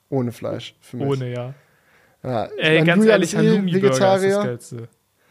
[0.09, 1.07] Ohne Fleisch für mich.
[1.07, 1.55] Ohne, ja.
[2.23, 4.45] Ja, Ey, ganz Julian ehrlich, eh Halloumi-Burger ist das.
[4.45, 4.89] Geilste.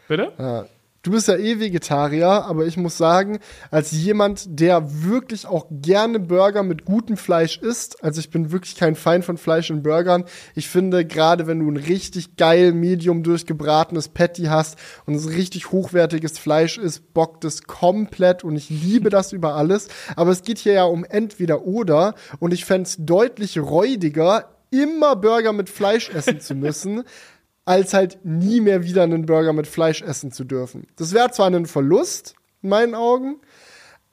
[0.08, 0.32] Bitte?
[0.38, 0.66] Ja.
[1.08, 3.40] Du bist ja eh Vegetarier, aber ich muss sagen,
[3.72, 8.76] als jemand, der wirklich auch gerne Burger mit gutem Fleisch isst, also ich bin wirklich
[8.76, 10.26] kein Feind von Fleisch in Burgern.
[10.54, 15.72] Ich finde, gerade wenn du ein richtig geil Medium durchgebratenes Patty hast und es richtig
[15.72, 19.88] hochwertiges Fleisch ist, bockt es komplett und ich liebe das über alles.
[20.18, 25.16] Aber es geht hier ja um entweder oder und ich fände es deutlich räudiger, immer
[25.16, 27.04] Burger mit Fleisch essen zu müssen,
[27.66, 30.88] als halt nie mehr wieder einen Burger mit Fleisch essen zu dürfen.
[30.96, 33.36] Das wäre zwar ein Verlust, in meinen Augen,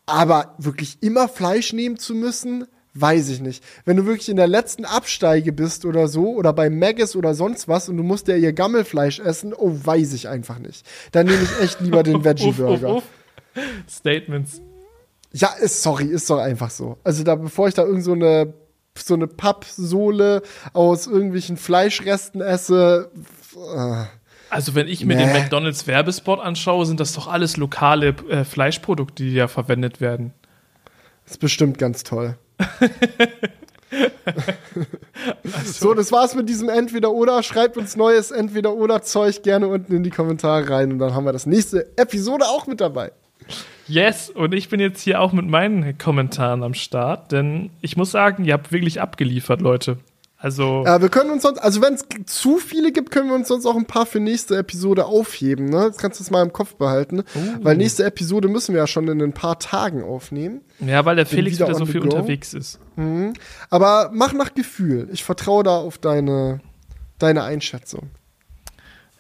[0.07, 3.63] aber wirklich immer Fleisch nehmen zu müssen, weiß ich nicht.
[3.85, 7.69] Wenn du wirklich in der letzten Absteige bist oder so, oder bei Maggis oder sonst
[7.69, 10.87] was und du musst ja ihr Gammelfleisch essen, oh, weiß ich einfach nicht.
[11.13, 13.03] Dann nehme ich echt lieber den Veggie-Burger.
[13.89, 14.61] Statements.
[15.33, 16.99] Ja, ist sorry, ist doch einfach so.
[17.03, 18.55] Also da, bevor ich da irgend so eine
[18.99, 20.43] so eine Pappsohle
[20.73, 23.11] aus irgendwelchen Fleischresten esse,
[24.51, 25.25] Also, wenn ich mir Nee.
[25.25, 30.33] den McDonalds Werbespot anschaue, sind das doch alles lokale äh, Fleischprodukte, die da verwendet werden.
[31.27, 32.37] ist bestimmt ganz toll.
[35.65, 37.43] So, das war's mit diesem Entweder-Oder.
[37.45, 41.47] Schreibt uns neues Entweder-Oder-Zeug gerne unten in die Kommentare rein und dann haben wir das
[41.47, 43.13] nächste Episode auch mit dabei.
[43.87, 48.11] Yes, und ich bin jetzt hier auch mit meinen Kommentaren am Start, denn ich muss
[48.11, 49.99] sagen, ihr habt wirklich abgeliefert, Leute.
[50.37, 53.49] Also, Äh, wir können uns sonst, also wenn es zu viele gibt, können wir uns
[53.49, 55.71] sonst auch ein paar für nächste Episode aufheben.
[55.71, 55.87] Ne?
[55.89, 57.23] Das kannst du jetzt mal im Kopf behalten.
[57.63, 60.61] Weil nächste Episode müssen wir ja schon in ein paar Tagen aufnehmen.
[60.81, 62.09] ja, weil der Felix wieder wieder so viel go.
[62.15, 62.79] unterwegs ist.
[63.71, 65.09] Aber mach nach Gefühl.
[65.13, 66.61] Ich vertraue da auf deine,
[67.19, 68.11] deine Einschätzung.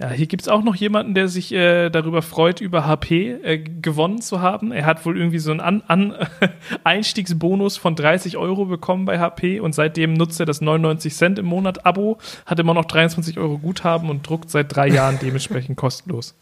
[0.04, 4.20] Ja, hier gibt's auch noch jemanden, der sich äh, darüber freut, über HP äh, gewonnen
[4.20, 4.70] zu haben.
[4.70, 6.14] Er hat wohl irgendwie so einen An An
[6.84, 11.46] Einstiegsbonus von 30 Euro bekommen bei HP und seitdem nutzt er das 99 Cent im
[11.46, 16.34] Monat Abo, hat immer noch 23 Euro Guthaben und druckt seit drei Jahren dementsprechend kostenlos.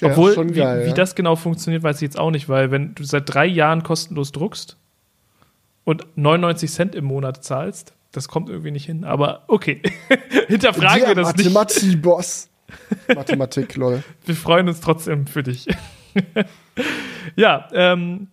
[0.00, 0.94] Ja, Obwohl, wie, geil, wie ja.
[0.94, 4.30] das genau funktioniert, weiß ich jetzt auch nicht, weil wenn du seit drei Jahren kostenlos
[4.30, 4.76] druckst
[5.82, 9.02] und 99 Cent im Monat zahlst, das kommt irgendwie nicht hin.
[9.02, 9.82] Aber okay,
[10.46, 11.52] hinterfragen wir Der das nicht.
[11.52, 12.49] Mathematik-Boss.
[13.14, 14.02] Mathematik, lol.
[14.24, 15.66] Wir freuen uns trotzdem für dich.
[17.36, 18.28] ja, ähm,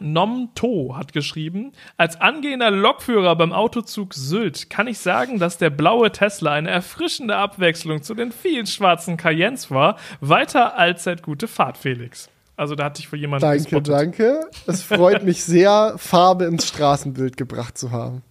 [0.00, 5.70] Nom To hat geschrieben, als angehender Lokführer beim Autozug Sylt kann ich sagen, dass der
[5.70, 11.78] blaue Tesla eine erfrischende Abwechslung zu den vielen schwarzen Cayennes war, weiter allzeit gute Fahrt,
[11.78, 12.28] Felix.
[12.56, 13.94] Also da hatte ich wohl jemanden Danke, gespottet.
[13.94, 14.40] danke.
[14.66, 18.22] Es freut mich sehr, Farbe ins Straßenbild gebracht zu haben.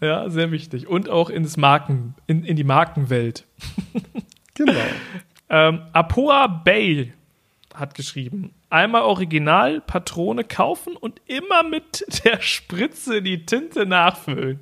[0.00, 0.88] Ja, sehr wichtig.
[0.88, 3.46] Und auch ins Marken, in, in die Markenwelt.
[4.54, 4.72] Genau.
[5.54, 7.12] Ähm, Apoa Bay
[7.74, 14.60] hat geschrieben: Einmal Original, Patrone kaufen und immer mit der Spritze die Tinte nachfüllen.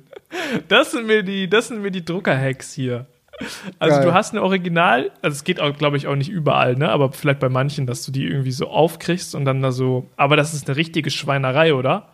[0.67, 3.05] Das sind mir die, das sind mir die Druckerhacks hier.
[3.79, 4.05] Also Geil.
[4.05, 6.89] du hast eine Original, also es geht auch, glaube ich, auch nicht überall, ne?
[6.89, 10.09] Aber vielleicht bei manchen, dass du die irgendwie so aufkriegst und dann da so.
[10.17, 12.09] Aber das ist eine richtige Schweinerei, oder?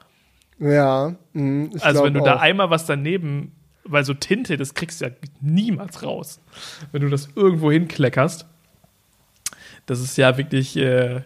[0.59, 2.41] Ja, mh, Also wenn du glaub da auch.
[2.41, 3.53] einmal was daneben,
[3.87, 5.11] weil so Tinte, das kriegst du ja
[5.41, 6.39] niemals raus.
[6.91, 8.45] Wenn du das irgendwo hinkleckerst,
[9.85, 11.21] das ist ja wirklich äh,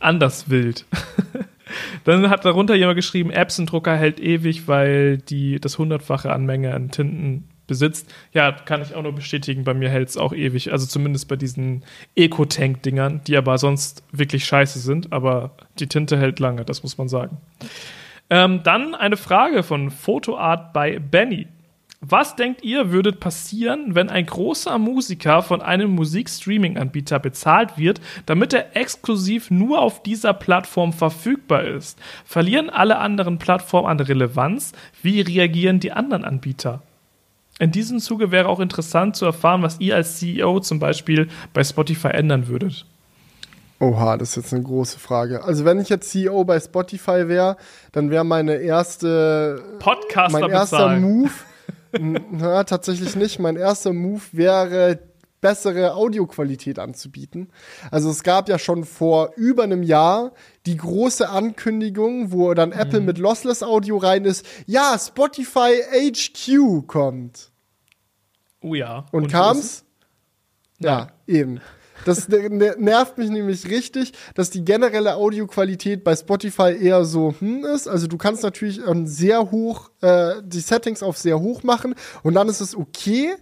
[0.00, 0.86] anders wild.
[2.04, 6.90] Dann hat darunter jemand geschrieben, Epson-Drucker hält ewig, weil die das hundertfache an Menge an
[6.90, 8.12] Tinten besitzt.
[8.32, 10.72] Ja, kann ich auch nur bestätigen, bei mir hält es auch ewig.
[10.72, 11.84] Also zumindest bei diesen
[12.16, 15.12] Eco-Tank-Dingern, die aber sonst wirklich scheiße sind.
[15.12, 17.38] Aber die Tinte hält lange, das muss man sagen.
[18.28, 21.46] Ähm, dann eine Frage von Fotoart bei Benny.
[22.02, 28.54] Was denkt ihr, würde passieren, wenn ein großer Musiker von einem Musikstreaming-Anbieter bezahlt wird, damit
[28.54, 31.98] er exklusiv nur auf dieser Plattform verfügbar ist?
[32.24, 34.72] Verlieren alle anderen Plattformen an Relevanz?
[35.02, 36.80] Wie reagieren die anderen Anbieter?
[37.58, 41.62] In diesem Zuge wäre auch interessant zu erfahren, was ihr als CEO zum Beispiel bei
[41.62, 42.86] Spotify ändern würdet.
[43.78, 45.44] Oha, das ist jetzt eine große Frage.
[45.44, 47.58] Also wenn ich jetzt CEO bei Spotify wäre,
[47.92, 51.02] dann wäre meine erste Podcaster mein erster bezahlen.
[51.02, 51.30] Move,
[51.98, 53.38] na, tatsächlich nicht.
[53.38, 54.98] Mein erster Move wäre,
[55.40, 57.50] bessere Audioqualität anzubieten.
[57.90, 60.32] Also es gab ja schon vor über einem Jahr
[60.66, 64.46] die große Ankündigung, wo dann Apple mit Lossless Audio rein ist.
[64.66, 67.50] Ja, Spotify HQ kommt.
[68.60, 69.06] Oh ja.
[69.12, 69.84] Und, ist kam's?
[70.78, 71.60] Ja, eben.
[72.04, 77.88] Das nervt mich nämlich richtig, dass die generelle Audioqualität bei Spotify eher so hm ist.
[77.88, 82.34] Also du kannst natürlich ähm, sehr hoch äh, die Settings auf sehr hoch machen und
[82.34, 83.34] dann ist es okay,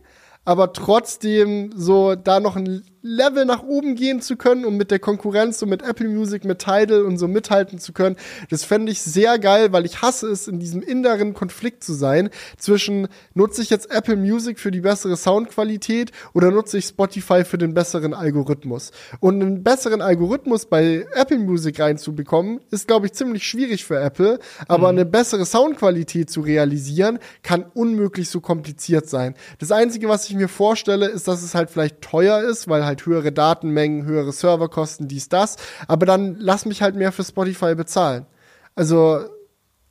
[0.44, 4.98] aber trotzdem so da noch ein Level nach oben gehen zu können und mit der
[4.98, 8.16] Konkurrenz, so mit Apple Music, mit Tidal und so mithalten zu können,
[8.50, 12.30] das fände ich sehr geil, weil ich hasse es, in diesem inneren Konflikt zu sein
[12.56, 17.58] zwischen, nutze ich jetzt Apple Music für die bessere Soundqualität oder nutze ich Spotify für
[17.58, 18.90] den besseren Algorithmus?
[19.20, 24.38] Und einen besseren Algorithmus bei Apple Music reinzubekommen, ist, glaube ich, ziemlich schwierig für Apple,
[24.66, 24.98] aber mhm.
[24.98, 29.34] eine bessere Soundqualität zu realisieren, kann unmöglich so kompliziert sein.
[29.58, 33.06] Das Einzige, was ich mir vorstelle, ist, dass es halt vielleicht teuer ist, weil halt
[33.06, 35.56] höhere Datenmengen, höhere Serverkosten, dies, das.
[35.86, 38.26] Aber dann lass mich halt mehr für Spotify bezahlen.
[38.74, 39.20] Also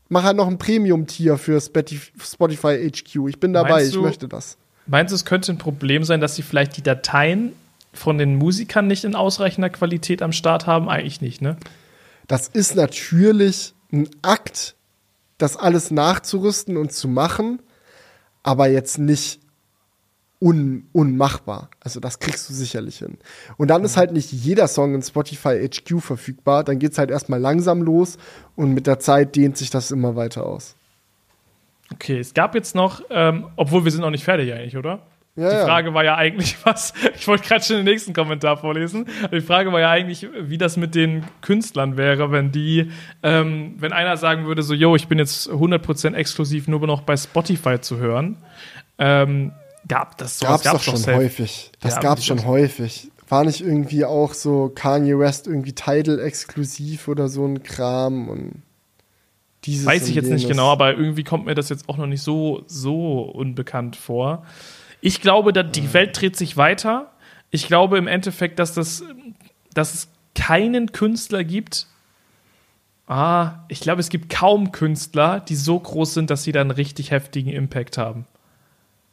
[0.09, 3.27] mach halt noch ein Premium-Tier für Spotify HQ.
[3.29, 4.57] Ich bin dabei, du, ich möchte das.
[4.85, 7.53] Meinst du, es könnte ein Problem sein, dass sie vielleicht die Dateien
[7.93, 10.89] von den Musikern nicht in ausreichender Qualität am Start haben?
[10.89, 11.57] Eigentlich nicht, ne?
[12.27, 14.75] Das ist natürlich ein Akt,
[15.37, 17.61] das alles nachzurüsten und zu machen,
[18.43, 19.39] aber jetzt nicht
[20.39, 21.69] un unmachbar.
[21.79, 23.17] Also das kriegst du sicherlich hin.
[23.57, 26.63] Und dann ist halt nicht jeder Song in Spotify HQ verfügbar.
[26.63, 28.17] Dann geht's halt erstmal langsam los
[28.55, 30.75] und mit der Zeit dehnt sich das immer weiter aus.
[31.93, 34.99] Okay, es gab jetzt noch, ähm, obwohl wir sind noch nicht fertig eigentlich, oder?
[35.37, 35.93] Ja, die Frage ja.
[35.93, 39.79] war ja eigentlich was, ich wollte gerade schon den nächsten Kommentar vorlesen, die Frage war
[39.79, 42.91] ja eigentlich, wie das mit den Künstlern wäre, wenn die,
[43.21, 47.15] ähm, wenn einer sagen würde, so, yo, ich bin jetzt 100% exklusiv nur noch bei
[47.15, 48.37] Spotify zu hören,
[48.97, 49.51] ähm,
[49.87, 50.45] gab das so.
[50.45, 51.17] Gab's, gab's doch schon safe.
[51.17, 51.71] häufig.
[51.79, 53.11] Das ja, gab's schon häufig.
[53.29, 58.61] War nicht irgendwie auch so Kanye West irgendwie Tidal exklusiv oder so ein Kram und
[59.65, 62.21] dieses Weiß ich jetzt nicht genau, aber irgendwie kommt mir das jetzt auch noch nicht
[62.21, 64.45] so, so unbekannt vor.
[65.01, 67.11] Ich glaube, dass die Welt dreht sich weiter.
[67.51, 69.03] Ich glaube im Endeffekt, dass das,
[69.73, 71.87] dass es keinen Künstler gibt.
[73.07, 77.11] Ah, ich glaube, es gibt kaum Künstler, die so groß sind, dass sie dann richtig
[77.11, 78.25] heftigen Impact haben.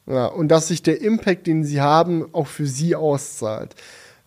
[0.07, 3.75] Ja, und dass sich der Impact, den sie haben, auch für sie auszahlt.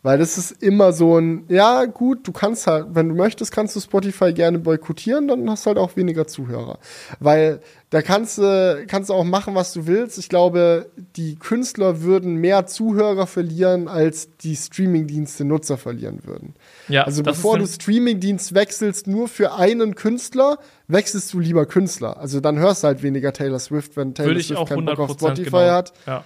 [0.07, 3.75] Weil das ist immer so ein, ja, gut, du kannst halt, wenn du möchtest, kannst
[3.75, 6.79] du Spotify gerne boykottieren, dann hast du halt auch weniger Zuhörer.
[7.19, 7.59] Weil
[7.89, 10.17] da kannst du, kannst du auch machen, was du willst.
[10.17, 16.53] Ich glaube, die Künstler würden mehr Zuhörer verlieren, als die Streamingdienste Nutzer verlieren würden.
[16.87, 20.57] Ja, also bevor du Streamingdienst wechselst nur für einen Künstler,
[20.87, 22.17] wechselst du lieber Künstler.
[22.17, 25.49] Also dann hörst du halt weniger Taylor Swift, wenn Taylor Swift keinen Bock auf Spotify
[25.49, 25.71] genau.
[25.71, 25.91] hat.
[26.05, 26.23] Ja.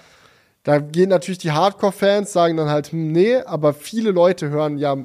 [0.64, 4.98] Da gehen natürlich die Hardcore-Fans, sagen dann halt, hm, nee, aber viele Leute hören ja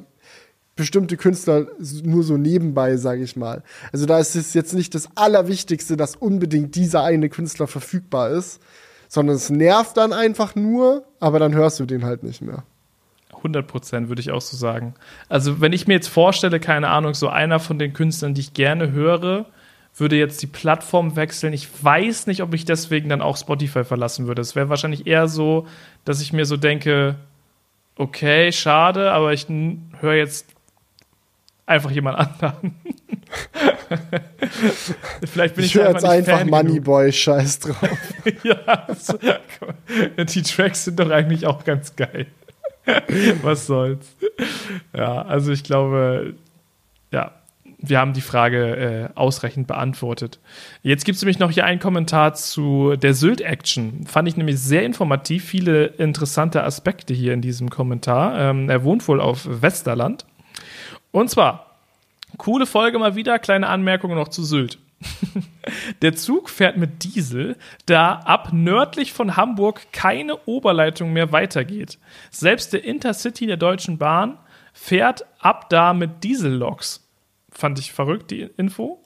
[0.76, 1.66] bestimmte Künstler
[2.04, 3.62] nur so nebenbei, sage ich mal.
[3.92, 8.60] Also da ist es jetzt nicht das Allerwichtigste, dass unbedingt dieser eine Künstler verfügbar ist,
[9.08, 12.64] sondern es nervt dann einfach nur, aber dann hörst du den halt nicht mehr.
[13.34, 14.94] 100 Prozent würde ich auch so sagen.
[15.28, 18.54] Also wenn ich mir jetzt vorstelle, keine Ahnung, so einer von den Künstlern, die ich
[18.54, 19.46] gerne höre,
[19.96, 21.52] würde jetzt die Plattform wechseln.
[21.52, 24.42] Ich weiß nicht, ob ich deswegen dann auch Spotify verlassen würde.
[24.42, 25.66] Es wäre wahrscheinlich eher so,
[26.04, 27.16] dass ich mir so denke,
[27.96, 30.46] okay, schade, aber ich höre jetzt
[31.64, 32.74] einfach jemand anderen.
[35.24, 37.98] Vielleicht bin ich, ich höre jetzt einfach Moneyboy Scheiß drauf.
[38.42, 38.86] ja,
[40.18, 42.26] die Tracks sind doch eigentlich auch ganz geil.
[43.42, 44.14] Was soll's.
[44.94, 46.34] Ja, also ich glaube,
[47.10, 47.32] ja,
[47.88, 50.38] wir haben die Frage äh, ausreichend beantwortet.
[50.82, 54.06] Jetzt gibt es nämlich noch hier einen Kommentar zu der Sylt-Action.
[54.06, 58.38] Fand ich nämlich sehr informativ, viele interessante Aspekte hier in diesem Kommentar.
[58.38, 60.26] Ähm, er wohnt wohl auf Westerland.
[61.12, 61.76] Und zwar,
[62.36, 64.78] coole Folge mal wieder, kleine Anmerkung noch zu Sylt.
[66.02, 67.56] Der Zug fährt mit Diesel,
[67.86, 71.98] da ab nördlich von Hamburg keine Oberleitung mehr weitergeht.
[72.30, 74.38] Selbst der Intercity der Deutschen Bahn
[74.72, 77.05] fährt ab da mit Dieselloks
[77.56, 79.02] fand ich verrückt, die Info.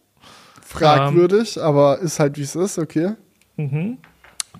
[0.62, 3.14] Fragwürdig, ähm, aber ist halt wie es ist, okay.
[3.56, 3.98] Mhm.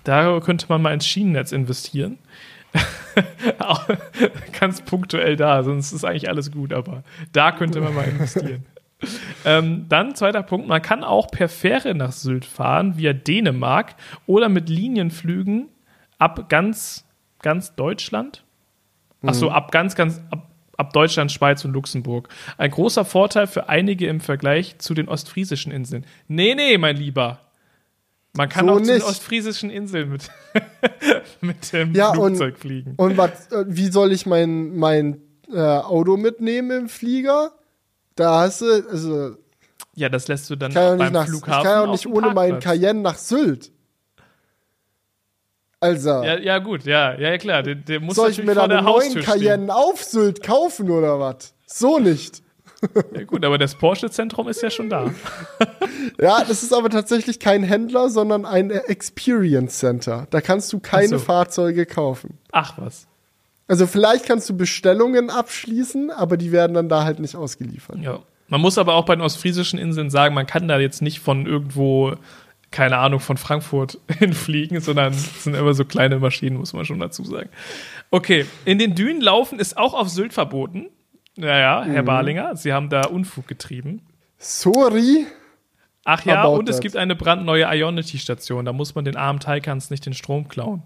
[0.03, 2.17] Da könnte man mal ins Schienennetz investieren.
[4.59, 7.03] Ganz punktuell da, sonst ist eigentlich alles gut, aber
[7.33, 8.65] da könnte man mal investieren.
[9.45, 13.95] ähm, dann zweiter Punkt, man kann auch per Fähre nach Sylt fahren, via Dänemark
[14.25, 15.69] oder mit Linienflügen
[16.17, 17.05] ab ganz,
[17.41, 18.43] ganz Deutschland.
[19.25, 19.55] Achso, mhm.
[19.55, 20.50] ab ganz, ganz, ab
[20.81, 22.27] ab Deutschland, Schweiz und Luxemburg.
[22.57, 26.05] Ein großer Vorteil für einige im Vergleich zu den ostfriesischen Inseln.
[26.27, 27.39] Nee, nee, mein Lieber.
[28.33, 28.87] Man kann so auch nicht.
[28.87, 30.29] zu den ostfriesischen Inseln mit,
[31.41, 32.93] mit dem ja, Flugzeug und, fliegen.
[32.97, 35.21] Und wat, äh, wie soll ich mein, mein
[35.51, 37.51] äh, Auto mitnehmen im Flieger?
[38.15, 39.37] Da hast du, also.
[39.95, 41.59] Ja, das lässt du dann beim nach, Flughafen.
[41.59, 43.71] Ich kann ja auch nicht ohne meinen Cayenne nach Sylt.
[45.81, 47.63] Also, Ja, ja, gut, ja, ja, klar.
[47.63, 49.33] Der, der muss soll ich mir dann einen neuen Haustür stehen.
[49.33, 51.53] Cayenne auf Sylt kaufen oder was?
[51.65, 52.41] So nicht.
[53.15, 55.11] Ja, gut, aber das Porsche-Zentrum ist ja schon da.
[56.19, 60.27] Ja, das ist aber tatsächlich kein Händler, sondern ein Experience Center.
[60.29, 61.19] Da kannst du keine so.
[61.19, 62.37] Fahrzeuge kaufen.
[62.51, 63.07] Ach was.
[63.67, 67.97] Also vielleicht kannst du Bestellungen abschließen, aber die werden dann da halt nicht ausgeliefert.
[68.01, 68.19] Ja.
[68.49, 71.45] Man muss aber auch bei den ostfriesischen Inseln sagen, man kann da jetzt nicht von
[71.45, 72.15] irgendwo,
[72.71, 76.99] keine Ahnung, von Frankfurt hinfliegen, sondern es sind immer so kleine Maschinen, muss man schon
[76.99, 77.49] dazu sagen.
[78.09, 80.87] Okay, in den Dünen laufen ist auch auf Sylt verboten.
[81.37, 81.91] Naja, Mhm.
[81.91, 84.01] Herr Barlinger, Sie haben da Unfug getrieben.
[84.37, 85.25] Sorry.
[86.03, 86.83] Ach ja, und es that.
[86.83, 88.65] gibt eine brandneue Ionity-Station.
[88.65, 90.81] Da muss man den armen Taikans nicht den Strom klauen.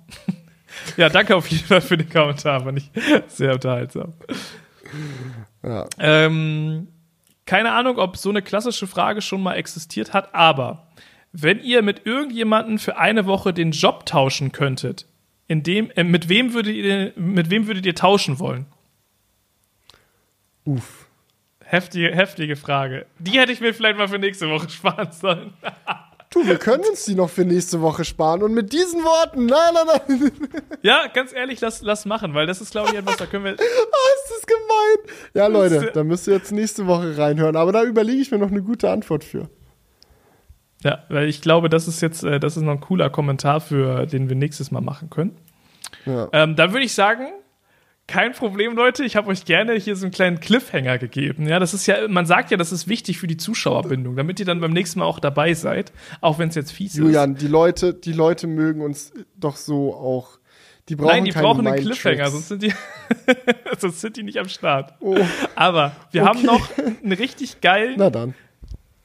[0.98, 2.62] ja, danke auf jeden Fall für den Kommentar.
[2.62, 2.92] Fand ich
[3.28, 4.14] sehr unterhaltsam.
[5.64, 5.86] Ja.
[6.00, 6.88] Ähm,
[7.46, 10.88] keine Ahnung, ob so eine klassische Frage schon mal existiert hat, aber
[11.42, 15.06] wenn ihr mit irgendjemanden für eine Woche den Job tauschen könntet,
[15.48, 18.66] in dem, äh, mit, wem würdet ihr, mit wem würdet ihr tauschen wollen?
[20.64, 21.08] Uff.
[21.64, 23.06] Heftige, heftige Frage.
[23.20, 25.54] Die hätte ich mir vielleicht mal für nächste Woche sparen sollen.
[26.30, 28.42] Du, wir können uns die noch für nächste Woche sparen.
[28.42, 30.32] Und mit diesen Worten, nein, nein, nein.
[30.84, 33.56] Ja, ganz ehrlich, lass, lass machen, weil das ist, glaube ich, etwas, da können wir.
[33.60, 35.18] Ah, ist das gemein.
[35.34, 37.56] Ja, Leute, da müsst ihr jetzt nächste Woche reinhören.
[37.56, 39.50] Aber da überlege ich mir noch eine gute Antwort für.
[40.84, 44.06] Ja, weil ich glaube, das ist jetzt, äh, das ist noch ein cooler Kommentar, für
[44.06, 45.38] den wir nächstes Mal machen können.
[46.06, 46.30] Ja.
[46.34, 47.28] Ähm, dann würde ich sagen,
[48.08, 49.04] kein Problem, Leute.
[49.04, 51.48] Ich habe euch gerne hier so einen kleinen Cliffhanger gegeben.
[51.48, 54.46] Ja, das ist ja, man sagt ja, das ist wichtig für die Zuschauerbindung, damit ihr
[54.46, 55.92] dann beim nächsten Mal auch dabei seid,
[56.22, 60.38] auch wenn es jetzt fies Julian, die Leute, die Leute mögen uns doch so auch.
[60.88, 61.00] Die ist.
[61.00, 61.82] brauchen Nein, die brauchen einen.
[61.82, 62.74] Cliffhanger, sonst sind die,
[63.80, 64.94] sonst sind die nicht am Start.
[65.00, 65.18] Oh,
[65.56, 66.46] Aber wir haben Okay.
[66.46, 66.70] noch
[67.04, 68.36] einen richtig geilen, na dann.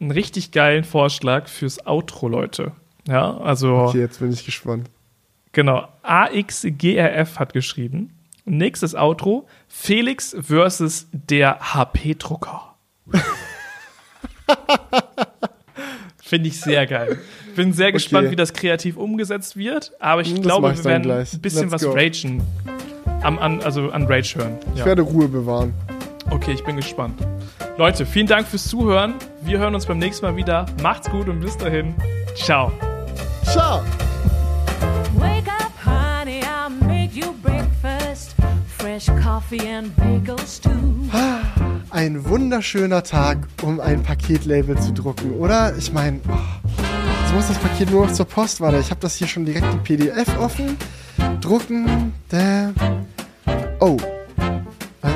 [0.00, 2.72] Einen richtig geilen Vorschlag fürs Outro, Leute.
[3.06, 4.88] Ja, also Okay, jetzt bin ich gespannt.
[5.52, 5.88] Genau.
[6.02, 8.12] AXGRF hat geschrieben.
[8.44, 9.46] Nächstes Outro.
[9.68, 12.74] Felix versus der HP-Drucker.
[16.22, 17.18] Finde ich sehr geil.
[17.56, 19.92] Bin sehr gespannt, wie das kreativ umgesetzt wird.
[19.98, 21.32] Aber ich das glaube, ich wir werden gleich.
[21.32, 21.90] ein bisschen Let's was go.
[21.92, 22.42] ragen.
[23.22, 24.58] Am, an, also an Rage hören.
[24.74, 24.86] Ich Ja.
[24.86, 25.74] werde Ruhe bewahren.
[26.30, 27.20] Okay, ich bin gespannt.
[27.76, 29.14] Leute, vielen Dank fürs Zuhören.
[29.42, 30.66] Wir hören uns beim nächsten Mal wieder.
[30.82, 31.94] Macht's gut und bis dahin.
[32.34, 32.72] Ciao.
[33.44, 33.82] Ciao.
[35.14, 38.34] Wake up, honey, I'll make you breakfast.
[38.78, 40.70] Fresh coffee and bagels too.
[41.90, 45.76] Ein wunderschöner Tag, um ein Paketlabel zu drucken, oder?
[45.76, 46.68] Ich meine, oh,
[47.22, 48.60] jetzt muss das Paket nur noch zur Post.
[48.60, 50.76] Warte, ich habe das hier schon direkt die PDF offen.
[51.40, 52.12] Drucken.
[52.30, 52.72] Der.
[53.80, 53.96] Oh.
[55.02, 55.08] Äh,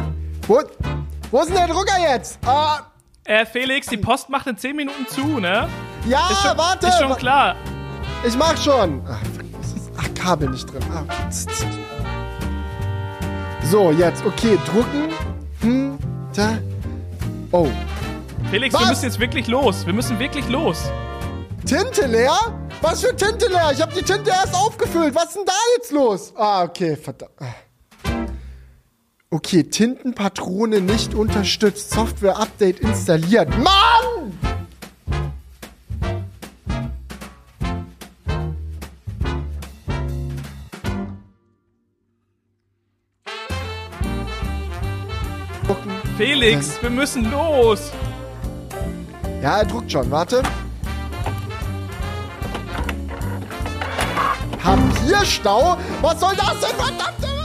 [1.35, 2.39] Wo, ist denn der Drucker jetzt?
[2.47, 2.83] Ah,
[3.25, 5.69] Äh, Felix, die Post macht in 10 Minuten zu, ne?
[6.07, 6.87] ja, Ist schon, warte.
[6.87, 7.57] ist schon klar.
[8.25, 9.03] Ich mach schon.
[9.05, 9.19] Ach,
[9.97, 10.81] ach Kabel nicht drin.
[10.93, 11.03] Ah.
[13.65, 15.13] So, jetzt, okay, drucken.
[15.63, 15.99] Hm,
[16.37, 16.59] da.
[17.51, 17.67] Oh.
[18.53, 18.83] Felix, Was?
[18.83, 19.85] wir müssen jetzt wirklich los.
[19.87, 20.85] Wir müssen wirklich los.
[21.67, 22.39] Tinte leer?
[22.81, 23.73] Was für Tinte leer?
[23.73, 25.13] Ich habe die Tinte erst aufgefüllt.
[25.17, 26.33] Was ist denn da jetzt los?
[26.37, 27.33] Ah, okay, verdammt.
[29.35, 31.91] Okay, Tintenpatrone nicht unterstützt.
[31.91, 33.49] Software-Update installiert.
[33.59, 34.33] Mann!
[46.17, 47.91] Felix, wir müssen los.
[49.43, 50.09] Ja, er druckt schon.
[50.13, 50.45] Warte.
[54.63, 55.77] Papierstau?
[56.03, 56.77] Was soll das denn?
[56.77, 57.44] Verdammte...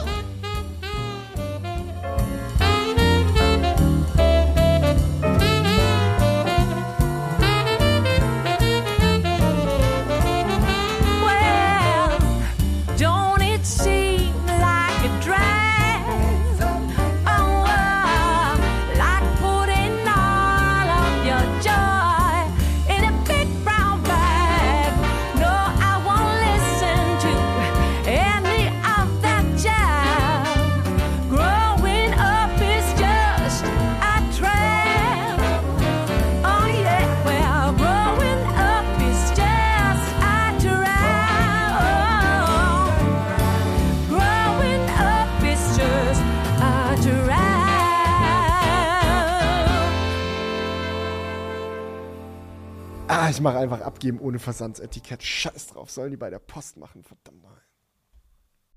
[53.29, 55.23] ich mache einfach abgeben ohne Versandsetikett.
[55.23, 55.89] Scheiß drauf.
[55.91, 57.03] Sollen die bei der Post machen.
[57.03, 57.45] Verdammt.